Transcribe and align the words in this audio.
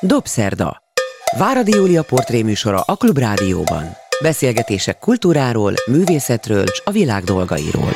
Dobszerda. 0.00 0.82
Váradi 1.38 1.74
Júlia 1.74 2.02
portréműsora 2.02 2.80
a 2.80 2.96
Klubrádióban. 2.96 3.96
Beszélgetések 4.22 4.98
kultúráról, 4.98 5.74
művészetről 5.86 6.62
és 6.62 6.82
a 6.84 6.90
világ 6.90 7.24
dolgairól. 7.24 7.90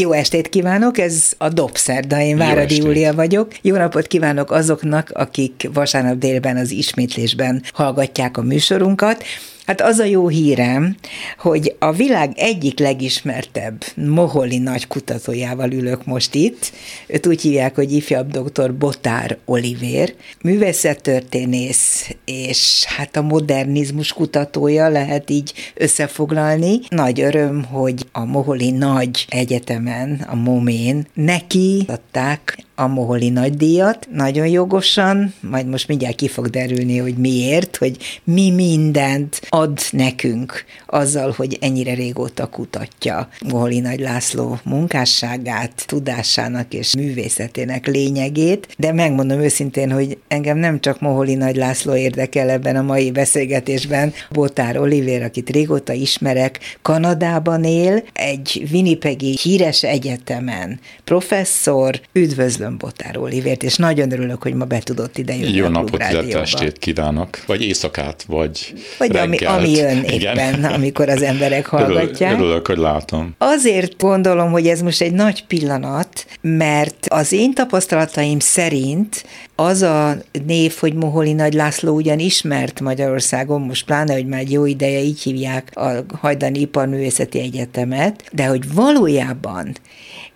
Jó 0.00 0.12
estét 0.12 0.48
kívánok, 0.48 0.98
ez 0.98 1.32
a 1.38 1.48
Dobszerda, 1.48 2.20
én 2.20 2.36
Váradi 2.36 2.76
Júlia 2.76 3.14
vagyok. 3.14 3.52
Jó 3.62 3.76
napot 3.76 4.06
kívánok 4.06 4.50
azoknak, 4.50 5.10
akik 5.10 5.68
vasárnap 5.72 6.18
délben 6.18 6.56
az 6.56 6.70
ismétlésben 6.70 7.62
hallgatják 7.72 8.36
a 8.36 8.42
műsorunkat. 8.42 9.24
Hát 9.70 9.80
az 9.80 9.98
a 9.98 10.04
jó 10.04 10.28
hírem, 10.28 10.96
hogy 11.38 11.76
a 11.78 11.92
világ 11.92 12.32
egyik 12.36 12.78
legismertebb 12.78 13.84
moholi 13.94 14.58
nagy 14.58 14.86
kutatójával 14.86 15.72
ülök 15.72 16.04
most 16.04 16.34
itt. 16.34 16.72
Őt 17.06 17.26
úgy 17.26 17.40
hívják, 17.40 17.74
hogy 17.74 17.92
ifjabb 17.92 18.30
doktor 18.30 18.74
Botár 18.74 19.38
Olivér, 19.44 20.14
művészettörténész, 20.42 22.10
és 22.24 22.84
hát 22.84 23.16
a 23.16 23.22
modernizmus 23.22 24.12
kutatója 24.12 24.88
lehet 24.88 25.30
így 25.30 25.52
összefoglalni. 25.74 26.78
Nagy 26.88 27.20
öröm, 27.20 27.64
hogy 27.64 28.06
a 28.12 28.24
Moholi 28.24 28.70
Nagy 28.70 29.26
Egyetemen, 29.28 30.26
a 30.28 30.34
MOMÉN 30.34 31.06
neki 31.14 31.84
adták 31.88 32.64
a 32.80 32.86
Moholi 32.86 33.28
nagydíjat, 33.28 34.08
nagyon 34.12 34.46
jogosan, 34.46 35.34
majd 35.40 35.66
most 35.66 35.88
mindjárt 35.88 36.16
ki 36.16 36.28
fog 36.28 36.46
derülni, 36.46 36.98
hogy 36.98 37.16
miért, 37.16 37.76
hogy 37.76 37.96
mi 38.24 38.50
mindent 38.50 39.40
ad 39.60 39.80
nekünk 39.90 40.64
azzal, 40.86 41.34
hogy 41.36 41.58
ennyire 41.60 41.94
régóta 41.94 42.46
kutatja 42.46 43.28
Moholi 43.48 43.80
Nagy 43.80 44.00
László 44.00 44.58
munkásságát, 44.64 45.84
tudásának 45.86 46.74
és 46.74 46.94
művészetének 46.94 47.86
lényegét, 47.86 48.74
de 48.78 48.92
megmondom 48.92 49.40
őszintén, 49.40 49.90
hogy 49.90 50.18
engem 50.28 50.58
nem 50.58 50.80
csak 50.80 51.00
Moholi 51.00 51.34
Nagy 51.34 51.56
László 51.56 51.94
érdekel 51.96 52.50
ebben 52.50 52.76
a 52.76 52.82
mai 52.82 53.10
beszélgetésben, 53.10 54.12
Botár 54.30 54.78
Oliver, 54.78 55.22
akit 55.22 55.50
régóta 55.50 55.92
ismerek, 55.92 56.78
Kanadában 56.82 57.64
él, 57.64 58.02
egy 58.12 58.66
Winnipegi 58.72 59.38
híres 59.42 59.82
egyetemen, 59.82 60.80
professzor, 61.04 62.00
üdvözlöm 62.12 62.78
Botár 62.78 63.18
Olivért, 63.18 63.62
és 63.62 63.76
nagyon 63.76 64.12
örülök, 64.12 64.42
hogy 64.42 64.54
ma 64.54 64.64
be 64.64 64.78
tudott 64.78 65.18
ide 65.18 65.34
jönni 65.34 65.56
Jó 65.56 65.64
a 65.64 65.68
napot, 65.68 66.02
illetve 66.10 66.40
estét 66.40 66.78
kívánok, 66.78 67.44
vagy 67.46 67.62
éjszakát, 67.62 68.22
vagy 68.26 68.74
Vagy 68.98 69.10
ami, 69.48 69.56
ami 69.56 69.70
jön 69.70 70.04
Igen. 70.04 70.36
éppen, 70.36 70.64
amikor 70.64 71.08
az 71.08 71.22
emberek 71.22 71.66
hallgatják. 71.66 72.30
Örülök, 72.30 72.40
örülök, 72.40 72.66
hogy 72.66 72.78
látom. 72.78 73.34
Azért 73.38 73.98
gondolom, 73.98 74.50
hogy 74.50 74.66
ez 74.66 74.80
most 74.80 75.00
egy 75.00 75.12
nagy 75.12 75.46
pillanat, 75.46 76.26
mert 76.40 77.06
az 77.08 77.32
én 77.32 77.54
tapasztalataim 77.54 78.38
szerint 78.38 79.24
az 79.54 79.82
a 79.82 80.16
név, 80.46 80.74
hogy 80.80 80.94
Moholi 80.94 81.32
Nagy 81.32 81.54
László 81.54 81.94
ugyan 81.94 82.18
ismert 82.18 82.80
Magyarországon, 82.80 83.60
most 83.60 83.84
pláne, 83.84 84.12
hogy 84.12 84.26
már 84.26 84.48
jó 84.48 84.64
ideje 84.64 85.00
így 85.00 85.22
hívják 85.22 85.70
a 85.74 85.90
Hajdani 86.20 86.60
Iparművészeti 86.60 87.40
Egyetemet, 87.40 88.22
de 88.32 88.44
hogy 88.46 88.74
valójában 88.74 89.72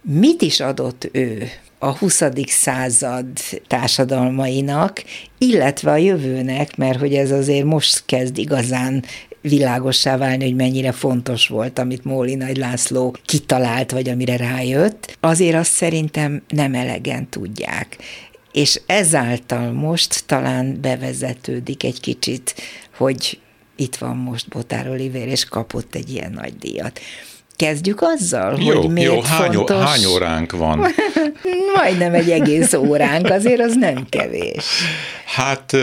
mit 0.00 0.42
is 0.42 0.60
adott 0.60 1.08
ő 1.12 1.48
a 1.84 1.96
20. 1.96 2.22
század 2.46 3.26
társadalmainak, 3.66 5.04
illetve 5.38 5.90
a 5.90 5.96
jövőnek, 5.96 6.76
mert 6.76 6.98
hogy 6.98 7.14
ez 7.14 7.30
azért 7.30 7.64
most 7.64 8.02
kezd 8.06 8.38
igazán 8.38 9.04
világossá 9.40 10.16
válni, 10.16 10.44
hogy 10.44 10.54
mennyire 10.54 10.92
fontos 10.92 11.48
volt, 11.48 11.78
amit 11.78 12.04
Móli 12.04 12.34
Nagy 12.34 12.56
László 12.56 13.16
kitalált, 13.24 13.90
vagy 13.90 14.08
amire 14.08 14.36
rájött, 14.36 15.16
azért 15.20 15.56
azt 15.56 15.70
szerintem 15.70 16.42
nem 16.48 16.74
elegen 16.74 17.28
tudják. 17.28 17.96
És 18.52 18.80
ezáltal 18.86 19.72
most 19.72 20.24
talán 20.26 20.78
bevezetődik 20.80 21.84
egy 21.84 22.00
kicsit, 22.00 22.54
hogy 22.96 23.38
itt 23.76 23.96
van 23.96 24.16
most 24.16 24.48
Botár 24.48 24.88
Oliver, 24.88 25.28
és 25.28 25.44
kapott 25.44 25.94
egy 25.94 26.10
ilyen 26.10 26.32
nagy 26.32 26.56
díjat. 26.58 27.00
Kezdjük 27.56 28.02
azzal, 28.02 28.60
jó, 28.60 28.80
hogy 28.80 28.90
miért 28.90 29.12
jó, 29.12 29.20
hány, 29.20 29.52
fontos... 29.52 29.82
hány 29.82 30.04
óránk 30.04 30.52
van? 30.52 30.86
Majdnem 31.76 32.14
egy 32.14 32.30
egész 32.30 32.72
óránk, 32.72 33.30
azért 33.30 33.60
az 33.60 33.76
nem 33.76 34.06
kevés. 34.08 34.64
Hát 35.24 35.76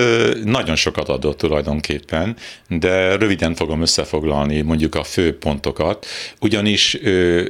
nagyon 0.43 0.75
sokat 0.75 1.09
adott 1.09 1.37
tulajdonképpen, 1.37 2.35
de 2.67 3.15
röviden 3.15 3.55
fogom 3.55 3.81
összefoglalni 3.81 4.61
mondjuk 4.61 4.95
a 4.95 5.03
fő 5.03 5.37
pontokat, 5.37 6.05
ugyanis 6.39 6.97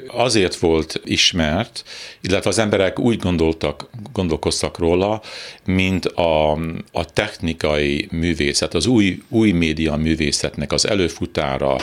azért 0.07 0.55
volt 0.55 1.01
ismert, 1.03 1.83
illetve 2.21 2.49
az 2.49 2.59
emberek 2.59 2.99
úgy 2.99 3.19
gondoltak, 3.19 3.89
gondolkoztak 4.13 4.77
róla, 4.77 5.21
mint 5.73 6.05
a, 6.05 6.51
a 6.91 7.05
technikai 7.13 8.07
művészet, 8.11 8.73
az 8.73 8.85
új, 8.85 9.21
új 9.29 9.51
média 9.51 9.95
művészetnek 9.95 10.71
az 10.71 10.87
előfutára, 10.87 11.75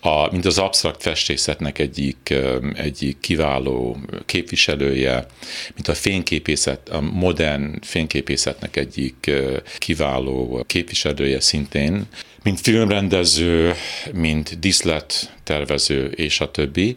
a, 0.00 0.30
mint 0.32 0.44
az 0.44 0.58
absztrakt 0.58 1.02
festészetnek 1.02 1.78
egyik, 1.78 2.34
egyik 2.74 3.20
kiváló 3.20 3.96
képviselője, 4.26 5.26
mint 5.74 5.88
a 5.88 5.94
fényképészet, 5.94 6.88
a 6.88 7.00
modern 7.00 7.78
fényképészetnek 7.82 8.76
egyik 8.76 9.30
kiváló 9.78 10.64
képviselője 10.66 11.40
szintén, 11.40 12.06
mint 12.42 12.60
filmrendező, 12.60 13.74
mint 14.12 14.58
diszlettervező 14.58 16.06
és 16.06 16.40
a 16.40 16.50
többi. 16.50 16.96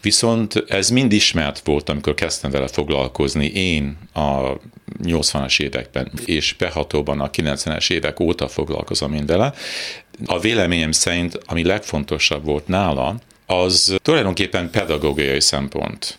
Viszont 0.00 0.64
ez 0.68 0.88
mind 0.90 1.12
ismert 1.12 1.58
volt, 1.64 1.88
amikor 1.88 2.14
kezdtem 2.14 2.50
vele 2.50 2.68
foglalkozni 2.68 3.46
én 3.46 3.98
a 4.12 4.52
80-as 5.02 5.60
években, 5.60 6.12
és 6.24 6.54
behatóban 6.58 7.20
a 7.20 7.30
90-es 7.30 7.90
évek 7.90 8.20
óta 8.20 8.48
foglalkozom 8.48 9.14
én 9.14 9.26
vele. 9.26 9.54
A 10.26 10.38
véleményem 10.38 10.92
szerint, 10.92 11.38
ami 11.46 11.64
legfontosabb 11.64 12.44
volt 12.44 12.66
nála, 12.66 13.16
az 13.46 13.96
tulajdonképpen 14.02 14.70
pedagógiai 14.70 15.40
szempont 15.40 16.18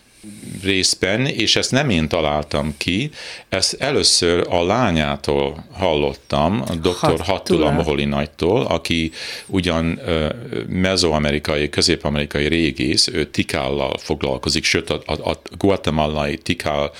részben, 0.62 1.26
és 1.26 1.56
ezt 1.56 1.70
nem 1.70 1.90
én 1.90 2.08
találtam 2.08 2.74
ki, 2.76 3.10
ezt 3.48 3.74
először 3.74 4.46
a 4.48 4.64
lányától 4.64 5.64
hallottam, 5.72 6.62
a 6.66 6.74
dr. 6.74 6.90
Hattula, 6.98 7.24
Hattula 7.24 7.70
Moholi 7.70 8.04
nagytól, 8.04 8.62
aki 8.62 9.12
ugyan 9.46 10.00
mezoamerikai, 10.68 11.68
közép-amerikai 11.68 12.48
régész, 12.48 13.06
ő 13.06 13.24
tikállal 13.24 13.98
foglalkozik, 13.98 14.64
sőt 14.64 14.90
a, 14.90 15.00
a, 15.06 15.30
a 15.30 15.40
guatemalai 15.58 16.38
tikál 16.38 16.90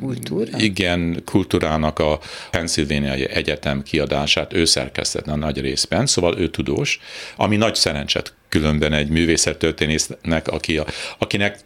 Kultúra? 0.00 0.58
Igen, 0.58 1.22
kultúrának 1.24 1.98
a 1.98 2.18
Pennsylvania 2.50 3.12
Egyetem 3.12 3.82
kiadását 3.82 4.52
ő 4.52 4.64
szerkesztett 4.64 5.26
a 5.26 5.36
nagy 5.36 5.60
részben, 5.60 6.06
szóval 6.06 6.38
ő 6.38 6.48
tudós, 6.48 7.00
ami 7.36 7.56
nagy 7.56 7.74
szerencset 7.74 8.34
különben 8.54 8.92
egy 8.92 9.08
művészettörténésznek, 9.08 10.48
aki 10.48 10.76
a, 10.76 10.86
akinek 11.18 11.58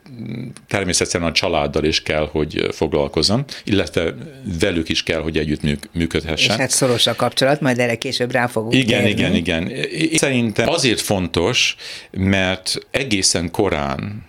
természetesen 0.68 1.22
a 1.22 1.32
családdal 1.32 1.84
is 1.84 2.02
kell, 2.02 2.28
hogy 2.32 2.68
foglalkozzon, 2.70 3.44
illetve 3.64 4.14
velük 4.60 4.88
is 4.88 5.02
kell, 5.02 5.20
hogy 5.20 5.38
együtt 5.38 5.92
működhessen. 5.92 6.54
És 6.54 6.60
hát 6.60 6.70
szoros 6.70 7.06
a 7.06 7.14
kapcsolat, 7.14 7.60
majd 7.60 7.78
erre 7.78 7.98
később 7.98 8.32
rá 8.32 8.46
fogunk 8.46 8.74
Igen, 8.74 9.04
kérni. 9.04 9.10
igen, 9.10 9.34
igen. 9.34 9.72
Szerintem 10.16 10.68
azért 10.68 11.00
fontos, 11.00 11.76
mert 12.10 12.78
egészen 12.90 13.50
korán 13.50 14.24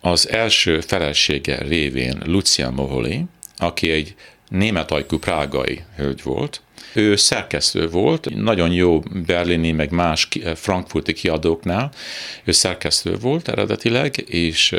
az 0.00 0.28
első 0.28 0.80
felesége 0.80 1.58
révén 1.58 2.22
Lucia 2.24 2.70
Moholi, 2.70 3.24
aki 3.56 3.90
egy 3.90 4.14
német 4.48 4.90
ajkú 4.90 5.18
prágai 5.18 5.84
hölgy 5.96 6.22
volt, 6.22 6.60
ő 6.96 7.16
szerkesztő 7.16 7.88
volt, 7.88 8.34
nagyon 8.34 8.72
jó 8.72 9.02
berlini, 9.26 9.72
meg 9.72 9.90
más 9.90 10.28
frankfurti 10.54 11.12
kiadóknál. 11.12 11.92
Ő 12.44 12.52
szerkesztő 12.52 13.16
volt 13.20 13.48
eredetileg, 13.48 14.24
és 14.28 14.74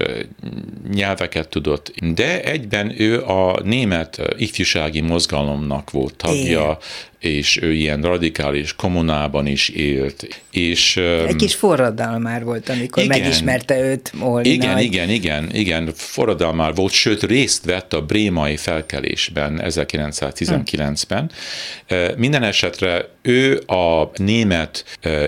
nyelveket 0.94 1.49
tudott. 1.49 1.93
De 2.14 2.43
egyben 2.43 3.02
ő 3.02 3.23
a 3.23 3.59
német 3.64 4.22
ifjúsági 4.37 5.02
mozgalomnak 5.02 5.91
volt 5.91 6.16
tagja, 6.16 6.78
és 7.19 7.61
ő 7.61 7.73
ilyen 7.73 8.02
radikális 8.02 8.73
kommunában 8.73 9.47
is 9.47 9.69
élt. 9.69 10.41
És, 10.52 10.97
Egy 10.97 11.35
kis 11.35 11.55
forradalmár 11.55 12.43
volt, 12.43 12.69
amikor 12.69 13.03
igen, 13.03 13.19
megismerte 13.19 13.79
őt 13.79 14.11
Molnár. 14.14 14.46
Igen, 14.46 14.78
igen, 14.78 15.09
igen, 15.09 15.49
igen, 15.53 15.91
forradalmár 15.96 16.75
volt, 16.75 16.91
sőt 16.91 17.23
részt 17.23 17.66
vett 17.66 17.93
a 17.93 18.02
brémai 18.02 18.58
felkelésben 18.58 19.61
1919-ben. 19.64 21.31
Hm. 21.87 21.96
Minden 22.17 22.43
esetre 22.43 23.09
ő 23.22 23.61
a 23.67 24.11
német 24.16 24.85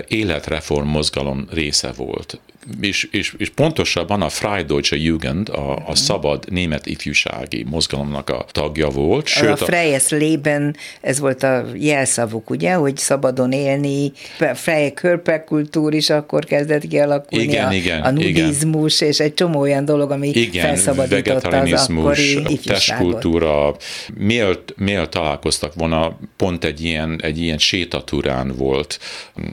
életreform 0.08 0.88
mozgalom 0.88 1.46
része 1.50 1.92
volt 1.96 2.40
és, 2.80 3.08
és, 3.10 3.34
és 3.38 3.48
pontosabban 3.48 4.22
a 4.22 4.28
Freideutsche 4.28 4.96
Jugend, 4.96 5.48
a, 5.48 5.82
a 5.86 5.94
szabad 5.94 6.44
német 6.50 6.86
ifjúsági 6.86 7.64
mozgalomnak 7.70 8.30
a 8.30 8.46
tagja 8.50 8.88
volt. 8.88 9.26
Sőt, 9.26 9.50
a 9.50 9.56
Freies 9.56 10.08
Leben, 10.08 10.76
ez 11.00 11.18
volt 11.18 11.42
a 11.42 11.64
jelszavuk, 11.74 12.50
ugye, 12.50 12.72
hogy 12.72 12.96
szabadon 12.96 13.52
élni, 13.52 14.12
Freie 14.54 14.92
Körperkultúr 14.92 15.94
is 15.94 16.10
akkor 16.10 16.44
kezdett 16.44 16.86
kialakulni, 16.86 17.44
igen, 17.44 17.66
a, 17.66 17.72
igen, 17.72 18.02
a 18.02 18.10
nudizmus, 18.10 18.96
igen. 19.00 19.12
és 19.12 19.20
egy 19.20 19.34
csomó 19.34 19.60
olyan 19.60 19.84
dolog, 19.84 20.10
ami 20.10 20.28
igen, 20.28 20.64
felszabadította 20.64 21.58
az 21.58 21.88
akkori 21.88 22.58
testkultúra, 22.64 23.76
miért, 24.14 24.72
miért 24.76 25.10
találkoztak 25.10 25.74
volna, 25.74 26.18
pont 26.36 26.64
egy 26.64 26.80
ilyen, 26.80 27.20
egy 27.22 27.38
ilyen 27.38 27.58
sétatúrán 27.58 28.54
volt 28.56 28.98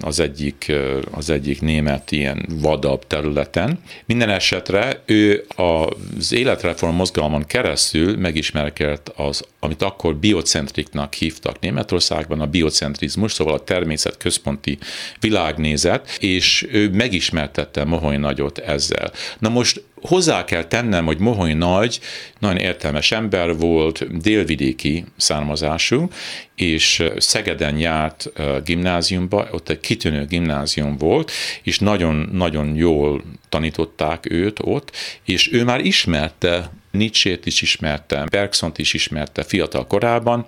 az 0.01 0.19
egyik, 0.19 0.71
az 1.11 1.29
egyik 1.29 1.61
német 1.61 2.11
ilyen 2.11 2.45
vadabb 2.61 2.96
területen. 3.05 3.79
Minden 4.05 4.29
esetre 4.29 5.01
ő 5.05 5.45
az 5.55 6.31
életreform 6.31 6.95
mozgalmon 6.95 7.45
keresztül 7.45 8.17
megismerkedett 8.17 9.11
az, 9.15 9.43
amit 9.59 9.81
akkor 9.81 10.15
biocentriknak 10.15 11.13
hívtak 11.13 11.59
Németországban, 11.59 12.41
a 12.41 12.47
biocentrizmus, 12.47 13.31
szóval 13.31 13.53
a 13.53 13.63
természet 13.63 14.17
központi 14.17 14.77
világnézet, 15.19 16.17
és 16.19 16.67
ő 16.71 16.89
megismertette 16.89 17.83
Moholy 17.83 18.17
Nagyot 18.17 18.57
ezzel. 18.57 19.11
Na 19.39 19.49
most 19.49 19.83
hozzá 20.07 20.43
kell 20.43 20.63
tennem, 20.63 21.05
hogy 21.05 21.17
Moholy 21.17 21.53
Nagy 21.53 21.99
nagyon 22.39 22.57
értelmes 22.57 23.11
ember 23.11 23.57
volt, 23.57 24.17
délvidéki 24.21 25.05
származású, 25.17 26.09
és 26.55 27.03
Szegeden 27.17 27.77
járt 27.77 28.31
gimnáziumba, 28.63 29.47
ott 29.51 29.69
egy 29.69 29.79
kitűnő 29.79 30.25
gimnázium 30.25 30.97
volt, 30.97 31.31
és 31.63 31.79
nagyon-nagyon 31.79 32.75
jól 32.75 33.23
tanították 33.49 34.31
őt 34.31 34.59
ott, 34.63 34.91
és 35.25 35.53
ő 35.53 35.63
már 35.63 35.79
ismerte 35.79 36.71
Nietzsét 36.97 37.45
is 37.45 37.61
ismerte, 37.61 38.25
Bergsont 38.29 38.77
is 38.77 38.93
ismerte 38.93 39.43
fiatal 39.43 39.87
korában, 39.87 40.45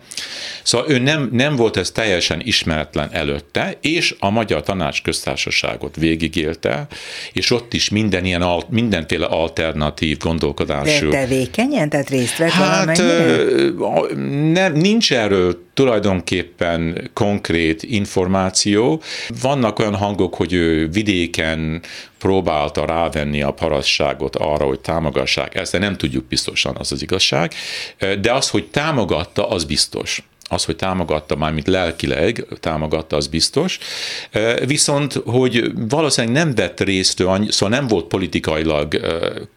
szóval 0.64 0.90
ő 0.90 1.00
nem, 1.00 1.30
nem 1.32 1.56
volt 1.56 1.78
ez 1.78 1.92
teljesen 1.92 2.42
ismeretlen 2.44 3.10
előtte, 3.12 3.78
és 3.82 4.16
a 4.20 4.30
Magyar 4.30 4.64
Tanács 4.64 5.02
Köztársaságot 5.02 5.96
végigélte, 5.96 6.88
és 7.34 7.52
ott 7.52 7.74
is 7.74 7.90
minden 7.90 8.26
ilyen, 8.26 8.44
mindenféle 8.70 9.26
alternatív 9.26 10.18
gondolkodású. 10.18 11.10
De 11.10 11.18
tevékenyen, 11.20 11.90
tehát 11.90 12.10
részt 12.10 12.38
vett 12.38 12.50
hát, 12.50 12.98
nem, 14.54 14.74
nincs 14.74 15.14
erről 15.14 15.68
tulajdonképpen 15.74 17.10
konkrét 17.14 17.84
információ. 17.84 19.02
Vannak 19.42 19.80
olyan 19.80 19.96
hangok, 19.96 20.36
hogy 20.36 20.54
ő 20.54 20.90
vidéken 20.90 21.82
próbálta 22.20 22.86
rávenni 22.86 23.42
a 23.42 23.52
parasságot 23.52 24.36
arra, 24.36 24.66
hogy 24.66 24.80
támogassák 24.80 25.56
ezt, 25.56 25.72
de 25.72 25.78
nem 25.78 25.98
tudjuk 25.98 26.26
biztosan, 26.26 26.76
az 26.80 26.92
az 26.92 27.02
igazság. 27.02 27.54
De 28.22 28.34
az, 28.34 28.50
hogy 28.50 28.68
támogatta, 28.70 29.50
az 29.50 29.64
biztos 29.64 30.24
az, 30.50 30.66
hogy 30.66 30.76
támogatta, 30.76 31.36
mármint 31.36 31.68
lelkileg 31.68 32.46
támogatta, 32.60 33.16
az 33.16 33.28
biztos. 33.28 33.78
Viszont, 34.66 35.14
hogy 35.26 35.72
valószínűleg 35.90 36.36
nem 36.36 36.56
vett 36.56 36.80
részt 36.80 37.18
szóval 37.18 37.70
nem 37.70 37.88
volt 37.88 38.06
politikailag 38.06 39.00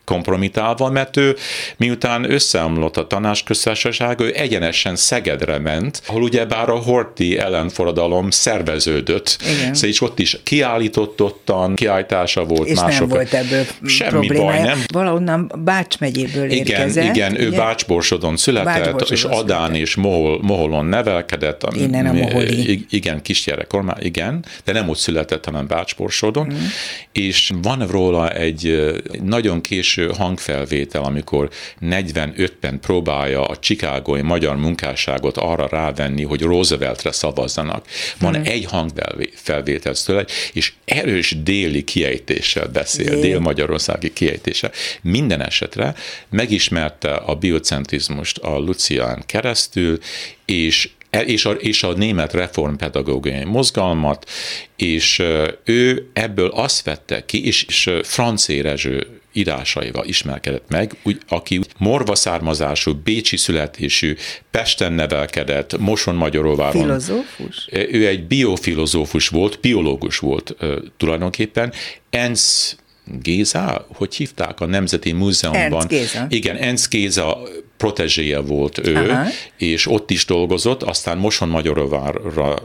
kompromitálva, 0.05 0.91
mert 0.91 1.17
ő 1.17 1.37
miután 1.77 2.33
összeomlott 2.33 2.97
a 2.97 3.07
tanácsköztársaság, 3.07 4.21
ő 4.21 4.33
egyenesen 4.37 4.97
Szegedre 4.97 5.59
ment, 5.59 6.03
ahol 6.07 6.23
ugyebár 6.23 6.69
a 6.69 6.77
Horti 6.77 7.39
ellenforradalom 7.39 8.31
szerveződött. 8.31 9.39
Igen. 9.59 9.75
Szóval 9.75 9.91
és 9.91 10.01
ott 10.01 10.19
is 10.19 10.41
kiállított 10.43 11.23
ottan, 11.23 11.75
kiállítása 11.75 12.45
volt 12.45 12.69
és 12.69 12.81
mások. 12.81 12.99
nem 12.99 13.09
volt 13.09 13.33
ebből 13.33 13.65
Semmi 13.87 14.11
problémája. 14.11 14.61
baj, 14.61 14.63
nem? 14.63 14.83
Valahonnan 14.93 15.53
Bács 15.65 15.99
megyéből 15.99 16.51
igen, 16.51 16.67
érkezett. 16.67 17.15
Igen, 17.17 17.41
ő 17.41 17.51
Bácsborsodon 17.51 18.37
született, 18.37 18.73
Bácsborsodon 18.75 19.17
és 19.17 19.25
Adán 19.25 19.61
született. 19.61 19.81
és 19.81 19.95
Mohol, 19.95 20.39
Moholon 20.43 20.82
Mohol 20.83 21.03
nevelkedett. 21.03 21.67
Innen 21.75 22.07
a 22.07 22.13
Moholi. 22.13 22.87
Igen, 22.91 23.23
kisgyerekkormár, 23.23 24.05
igen, 24.05 24.45
de 24.65 24.73
nem 24.73 24.89
ott 24.89 24.99
született, 24.99 25.45
hanem 25.45 25.67
Bácsporsodon, 25.67 26.47
mm. 26.47 26.57
és 27.13 27.51
van 27.63 27.87
róla 27.87 28.31
egy 28.31 28.93
nagyon 29.23 29.61
késő 29.61 30.11
hangfelvétel, 30.17 31.03
amikor 31.03 31.51
45-ben 31.81 32.81
próbálja 32.81 33.45
a 33.45 33.59
Chicagói 33.59 34.23
magyar 34.23 34.57
munkásságot 34.57 35.37
arra 35.37 35.67
rávenni, 35.71 36.23
hogy 36.23 36.43
Rooseveltre 36.43 37.13
szavazzanak. 37.13 37.87
Van 38.19 38.39
mm. 38.39 38.43
egy 38.45 38.65
hangfelvétel 38.65 39.95
tőle, 39.95 40.25
és 40.53 40.73
erős 40.85 41.37
déli 41.43 41.85
kiejtéssel 41.85 42.67
beszél, 42.67 43.21
dél-magyarországi 43.21 44.13
kiejtéssel. 44.13 44.71
Minden 45.03 45.43
esetre 45.43 45.95
megismerte 46.31 47.15
a 47.15 47.35
biocentrizmust 47.35 48.39
a 48.39 48.59
Lucián 48.59 49.23
keresztül, 49.27 49.99
és 50.53 50.91
és 51.27 51.45
a, 51.45 51.51
és 51.51 51.83
a 51.83 51.93
német 51.93 52.33
reformpedagógiai 52.33 53.45
mozgalmat, 53.45 54.31
és 54.77 55.23
ő 55.65 56.11
ebből 56.13 56.49
azt 56.49 56.85
vette 56.85 57.25
ki, 57.25 57.47
és, 57.47 57.65
és 57.69 57.91
Francé 58.03 58.61
Rezső 58.61 59.07
írásaival 59.33 60.07
ismerkedett 60.07 60.69
meg, 60.69 60.97
úgy, 61.03 61.21
aki 61.29 61.61
morva 61.79 62.15
származású, 62.15 62.95
bécsi 62.95 63.37
születésű, 63.37 64.17
Pesten 64.51 64.93
nevelkedett, 64.93 65.79
Moson 65.79 66.15
Magyaróváron. 66.15 66.83
Filozófus? 66.83 67.69
Ő 67.73 68.07
egy 68.07 68.25
biofilozófus 68.25 69.29
volt, 69.29 69.61
biológus 69.61 70.19
volt 70.19 70.57
tulajdonképpen. 70.97 71.73
ENSZ 72.11 72.77
Géza, 73.05 73.87
hogy 73.95 74.15
hívták 74.15 74.61
a 74.61 74.67
Nemzeti 74.67 75.13
Múzeumban? 75.13 75.63
Ernst 75.63 75.89
Géza. 75.89 76.27
Igen, 76.29 76.57
Ernst 76.57 76.91
Géza 76.91 77.43
protezséje 77.83 78.39
volt 78.39 78.87
ő, 78.87 78.97
Aha. 78.97 79.25
és 79.57 79.87
ott 79.87 80.11
is 80.11 80.25
dolgozott, 80.25 80.83
aztán 80.83 81.19
Moson 81.19 81.49
Magyarovárra 81.49 82.59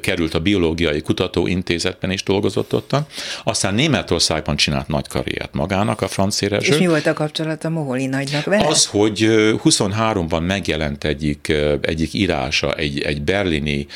került 0.00 0.34
a 0.34 0.40
Biológiai 0.40 1.00
Kutatóintézetben 1.00 2.10
is 2.10 2.22
dolgozott 2.22 2.74
ottan, 2.74 3.06
aztán 3.44 3.74
Németországban 3.74 4.56
csinált 4.56 4.88
nagy 4.88 5.08
karriert 5.08 5.54
magának 5.54 6.00
a 6.00 6.08
francia 6.08 6.48
És 6.48 6.78
mi 6.78 6.86
volt 6.86 7.06
a 7.06 7.12
kapcsolat 7.12 7.64
a 7.64 7.68
Moholi 7.68 8.06
nagynak 8.06 8.44
vele? 8.44 8.66
Az, 8.66 8.86
hogy 8.86 9.18
23-ban 9.64 10.46
megjelent 10.46 11.04
egyik, 11.04 11.52
egyik 11.80 12.14
írása 12.14 12.74
egy, 12.74 13.00
egy 13.00 13.22
berlini 13.22 13.86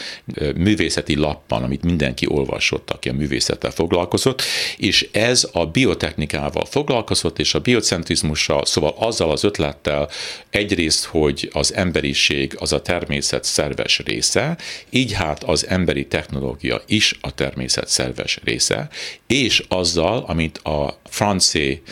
művészeti 0.56 1.17
lappan, 1.17 1.62
amit 1.62 1.82
mindenki 1.82 2.26
olvasott, 2.28 2.90
aki 2.90 3.08
a 3.08 3.12
művészettel 3.12 3.70
foglalkozott, 3.70 4.43
és 4.76 5.08
ez 5.12 5.49
a 5.52 5.67
biotechnikával 5.67 6.64
foglalkozott, 6.64 7.38
és 7.38 7.55
a 7.55 7.58
biocentrizmussal, 7.58 8.64
szóval 8.64 8.94
azzal 8.99 9.31
az 9.31 9.44
ötlettel 9.44 10.08
egyrészt, 10.55 11.05
hogy 11.05 11.51
az 11.53 11.75
emberiség 11.75 12.56
az 12.59 12.73
a 12.73 12.83
természet 12.83 13.45
szerves 13.45 13.99
része, 13.99 14.56
így 14.91 15.12
hát 15.12 15.45
az 15.45 15.67
emberi 15.67 16.06
technológia 16.06 16.83
is 16.87 17.19
a 17.21 17.35
természet 17.35 17.89
szerves 17.89 18.39
része, 18.45 18.89
és 19.27 19.65
azzal, 19.69 20.25
amit 20.27 20.59
a 20.59 21.01
francé 21.05 21.83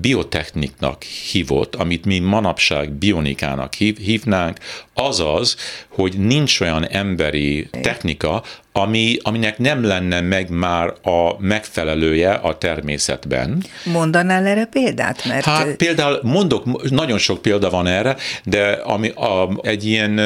biotechniknak 0.00 1.02
hívott, 1.02 1.74
amit 1.74 2.04
mi 2.04 2.18
manapság 2.18 2.92
bionikának 2.92 3.74
hív, 3.74 3.98
hívnánk, 3.98 4.58
az 4.98 5.20
az, 5.20 5.56
hogy 5.88 6.14
nincs 6.18 6.60
olyan 6.60 6.88
emberi 6.88 7.68
technika, 7.82 8.42
ami, 8.72 9.16
aminek 9.22 9.58
nem 9.58 9.84
lenne 9.84 10.20
meg 10.20 10.50
már 10.50 10.94
a 11.02 11.36
megfelelője 11.38 12.32
a 12.32 12.58
természetben. 12.58 13.64
Mondanál 13.84 14.46
erre 14.46 14.64
példát? 14.64 15.24
Mert... 15.24 15.44
Hát 15.44 15.76
például 15.76 16.20
mondok, 16.22 16.90
nagyon 16.90 17.18
sok 17.18 17.42
példa 17.42 17.70
van 17.70 17.86
erre, 17.86 18.16
de 18.44 18.70
ami 18.70 19.08
a, 19.08 19.58
egy 19.62 19.84
ilyen, 19.86 20.20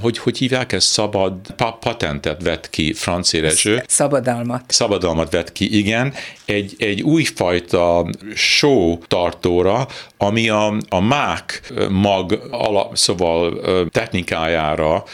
hogy, 0.00 0.18
hogy 0.18 0.38
hívják 0.38 0.72
ezt, 0.72 0.86
szabad 0.86 1.34
pa, 1.56 1.78
patentet 1.80 2.42
vett 2.42 2.70
ki 2.70 2.92
francérezső. 2.92 3.82
Szabadalmat. 3.86 4.62
Szabadalmat 4.66 5.32
vett 5.32 5.52
ki, 5.52 5.78
igen. 5.78 6.12
Egy, 6.44 6.74
egy 6.78 7.02
újfajta 7.02 8.06
show 8.34 8.98
tartóra, 8.98 9.86
ami 10.16 10.48
a, 10.48 10.74
a 10.88 11.00
mák 11.00 11.72
mag 11.90 12.48
alap, 12.50 12.96
szóval 12.96 13.60
technikájára 14.04 15.04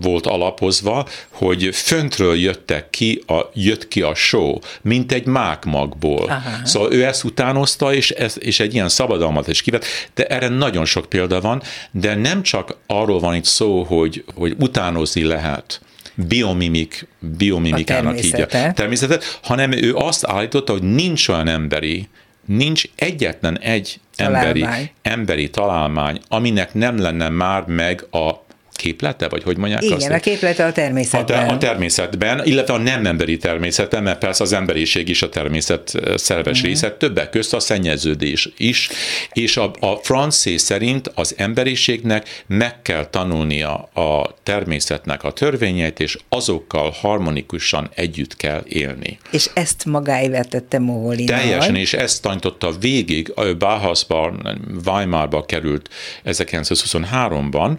volt 0.00 0.26
alapozva, 0.26 1.06
hogy 1.30 1.68
föntről 1.72 2.36
jöttek 2.36 2.90
ki 2.90 3.22
a, 3.26 3.40
jött 3.54 3.88
ki 3.88 4.02
a 4.02 4.14
show, 4.14 4.58
mint 4.82 5.12
egy 5.12 5.26
mákmagból. 5.26 6.24
Aha. 6.28 6.64
Szóval 6.64 6.92
ő 6.92 7.04
ezt 7.04 7.24
utánozta, 7.24 7.94
és, 7.94 8.10
ez, 8.10 8.36
és 8.38 8.60
egy 8.60 8.74
ilyen 8.74 8.88
szabadalmat 8.88 9.48
is 9.48 9.62
kivett, 9.62 9.84
de 10.14 10.24
erre 10.24 10.48
nagyon 10.48 10.84
sok 10.84 11.08
példa 11.08 11.40
van, 11.40 11.62
de 11.90 12.14
nem 12.14 12.42
csak 12.42 12.76
arról 12.86 13.18
van 13.18 13.34
itt 13.34 13.44
szó, 13.44 13.82
hogy, 13.82 14.24
hogy 14.34 14.54
utánozni 14.58 15.22
lehet, 15.22 15.80
biomimik, 16.14 17.06
biomimikának 17.18 18.24
így 18.24 18.40
a 18.40 18.46
természetet, 18.46 19.38
hanem 19.42 19.72
ő 19.72 19.94
azt 19.94 20.26
állította, 20.26 20.72
hogy 20.72 20.82
nincs 20.82 21.28
olyan 21.28 21.48
emberi, 21.48 22.08
nincs 22.46 22.82
egyetlen 22.96 23.58
egy 23.58 24.00
emberi, 24.16 24.66
emberi 25.02 25.50
találmány, 25.50 26.20
aminek 26.28 26.74
nem 26.74 26.98
lenne 26.98 27.28
már 27.28 27.66
meg 27.66 28.06
a 28.10 28.43
képlete, 28.76 29.28
vagy 29.28 29.42
hogy 29.42 29.56
mondják 29.56 29.82
Igen, 29.82 29.96
azt? 29.96 30.10
a 30.10 30.18
képlete 30.18 30.64
a 30.64 30.72
természetben. 30.72 31.48
A, 31.48 31.52
a 31.52 31.58
természetben, 31.58 32.44
illetve 32.44 32.74
a 32.74 32.78
nem 32.78 33.06
emberi 33.06 33.36
természetben, 33.36 34.02
mert 34.02 34.18
persze 34.18 34.42
az 34.42 34.52
emberiség 34.52 35.08
is 35.08 35.22
a 35.22 35.28
természet 35.28 35.92
szerves 36.14 36.60
mm. 36.60 36.64
része, 36.64 36.90
többek 36.90 37.30
közt 37.30 37.54
a 37.54 37.60
szennyeződés 37.60 38.48
is, 38.56 38.88
és 39.32 39.56
a, 39.56 39.70
a 39.80 39.96
francé 40.02 40.56
szerint 40.56 41.10
az 41.14 41.34
emberiségnek 41.36 42.44
meg 42.46 42.82
kell 42.82 43.06
tanulnia 43.06 43.74
a 43.94 44.34
természetnek 44.42 45.24
a 45.24 45.32
törvényeit, 45.32 46.00
és 46.00 46.18
azokkal 46.28 46.90
harmonikusan 46.90 47.90
együtt 47.94 48.36
kell 48.36 48.62
élni. 48.68 49.18
És 49.30 49.50
ezt 49.54 49.84
magáévá 49.84 50.40
tette 50.40 50.78
Moholina. 50.78 51.36
Teljesen, 51.36 51.76
és 51.76 51.92
ezt 51.92 52.22
tanította 52.22 52.70
végig, 52.80 53.32
Bauhausban, 53.58 54.60
Weimarba 54.84 55.44
került 55.44 55.88
1923-ban, 56.24 57.78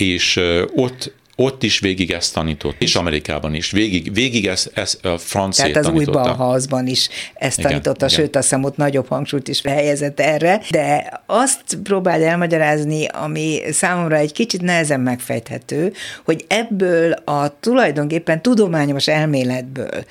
és 0.00 0.40
ott 0.74 1.12
ott 1.40 1.62
is 1.62 1.78
végig 1.78 2.10
ezt 2.10 2.34
tanított, 2.34 2.74
és 2.78 2.96
Amerikában 2.96 3.54
is. 3.54 3.70
Végig, 3.70 4.14
végig 4.14 4.46
ezt, 4.46 4.70
ezt 4.74 5.04
a 5.04 5.18
francia 5.18 5.64
Tehát 5.64 5.88
az 5.88 5.94
új 5.94 6.04
Bauhausban 6.04 6.86
is 6.86 7.08
ezt 7.34 7.58
igen, 7.58 7.70
tanította, 7.70 8.06
igen. 8.06 8.18
sőt 8.18 8.36
azt 8.36 8.48
hiszem 8.48 8.64
ott 8.64 8.76
nagyobb 8.76 9.08
hangsúlyt 9.08 9.48
is 9.48 9.62
helyezett 9.62 10.20
erre, 10.20 10.60
de 10.70 11.20
azt 11.26 11.62
próbáld 11.82 12.22
elmagyarázni, 12.22 13.06
ami 13.06 13.60
számomra 13.70 14.16
egy 14.16 14.32
kicsit 14.32 14.62
nehezen 14.62 15.00
megfejthető, 15.00 15.92
hogy 16.24 16.44
ebből 16.48 17.12
a 17.12 17.60
tulajdonképpen 17.60 18.42
tudományos 18.42 19.08
elméletből, 19.08 20.04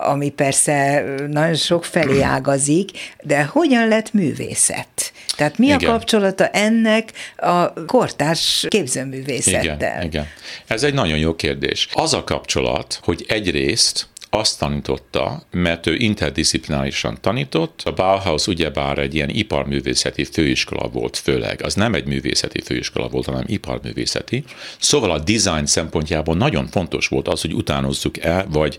ami 0.00 0.30
persze 0.30 1.04
nagyon 1.28 1.54
sok 1.54 1.84
felé 1.84 2.20
ágazik, 2.36 2.90
de 3.22 3.44
hogyan 3.44 3.88
lett 3.88 4.12
művészet? 4.12 5.12
Tehát 5.36 5.58
mi 5.58 5.66
igen. 5.66 5.78
a 5.78 5.92
kapcsolata 5.92 6.46
ennek 6.46 7.12
a 7.36 7.84
kortárs 7.86 8.66
képzőművészettel? 8.68 9.74
Igen, 9.74 10.02
igen. 10.02 10.26
Ez 10.66 10.82
egy 10.82 10.94
nagyon 10.94 11.18
jó 11.18 11.34
kérdés. 11.34 11.88
Az 11.92 12.14
a 12.14 12.24
kapcsolat, 12.24 13.00
hogy 13.02 13.24
egyrészt 13.28 14.08
azt 14.30 14.58
tanította, 14.58 15.42
mert 15.50 15.86
ő 15.86 15.94
interdisziplinárisan 15.94 17.18
tanított. 17.20 17.82
A 17.84 17.92
Bauhaus 17.92 18.46
ugyebár 18.46 18.98
egy 18.98 19.14
ilyen 19.14 19.28
iparművészeti 19.28 20.24
főiskola 20.24 20.88
volt 20.88 21.16
főleg. 21.16 21.62
Az 21.62 21.74
nem 21.74 21.94
egy 21.94 22.06
művészeti 22.06 22.60
főiskola 22.60 23.08
volt, 23.08 23.26
hanem 23.26 23.44
iparművészeti. 23.46 24.44
Szóval 24.78 25.10
a 25.10 25.18
design 25.18 25.64
szempontjából 25.64 26.36
nagyon 26.36 26.66
fontos 26.66 27.08
volt 27.08 27.28
az, 27.28 27.40
hogy 27.40 27.54
utánozzuk 27.54 28.18
el, 28.18 28.46
vagy 28.50 28.78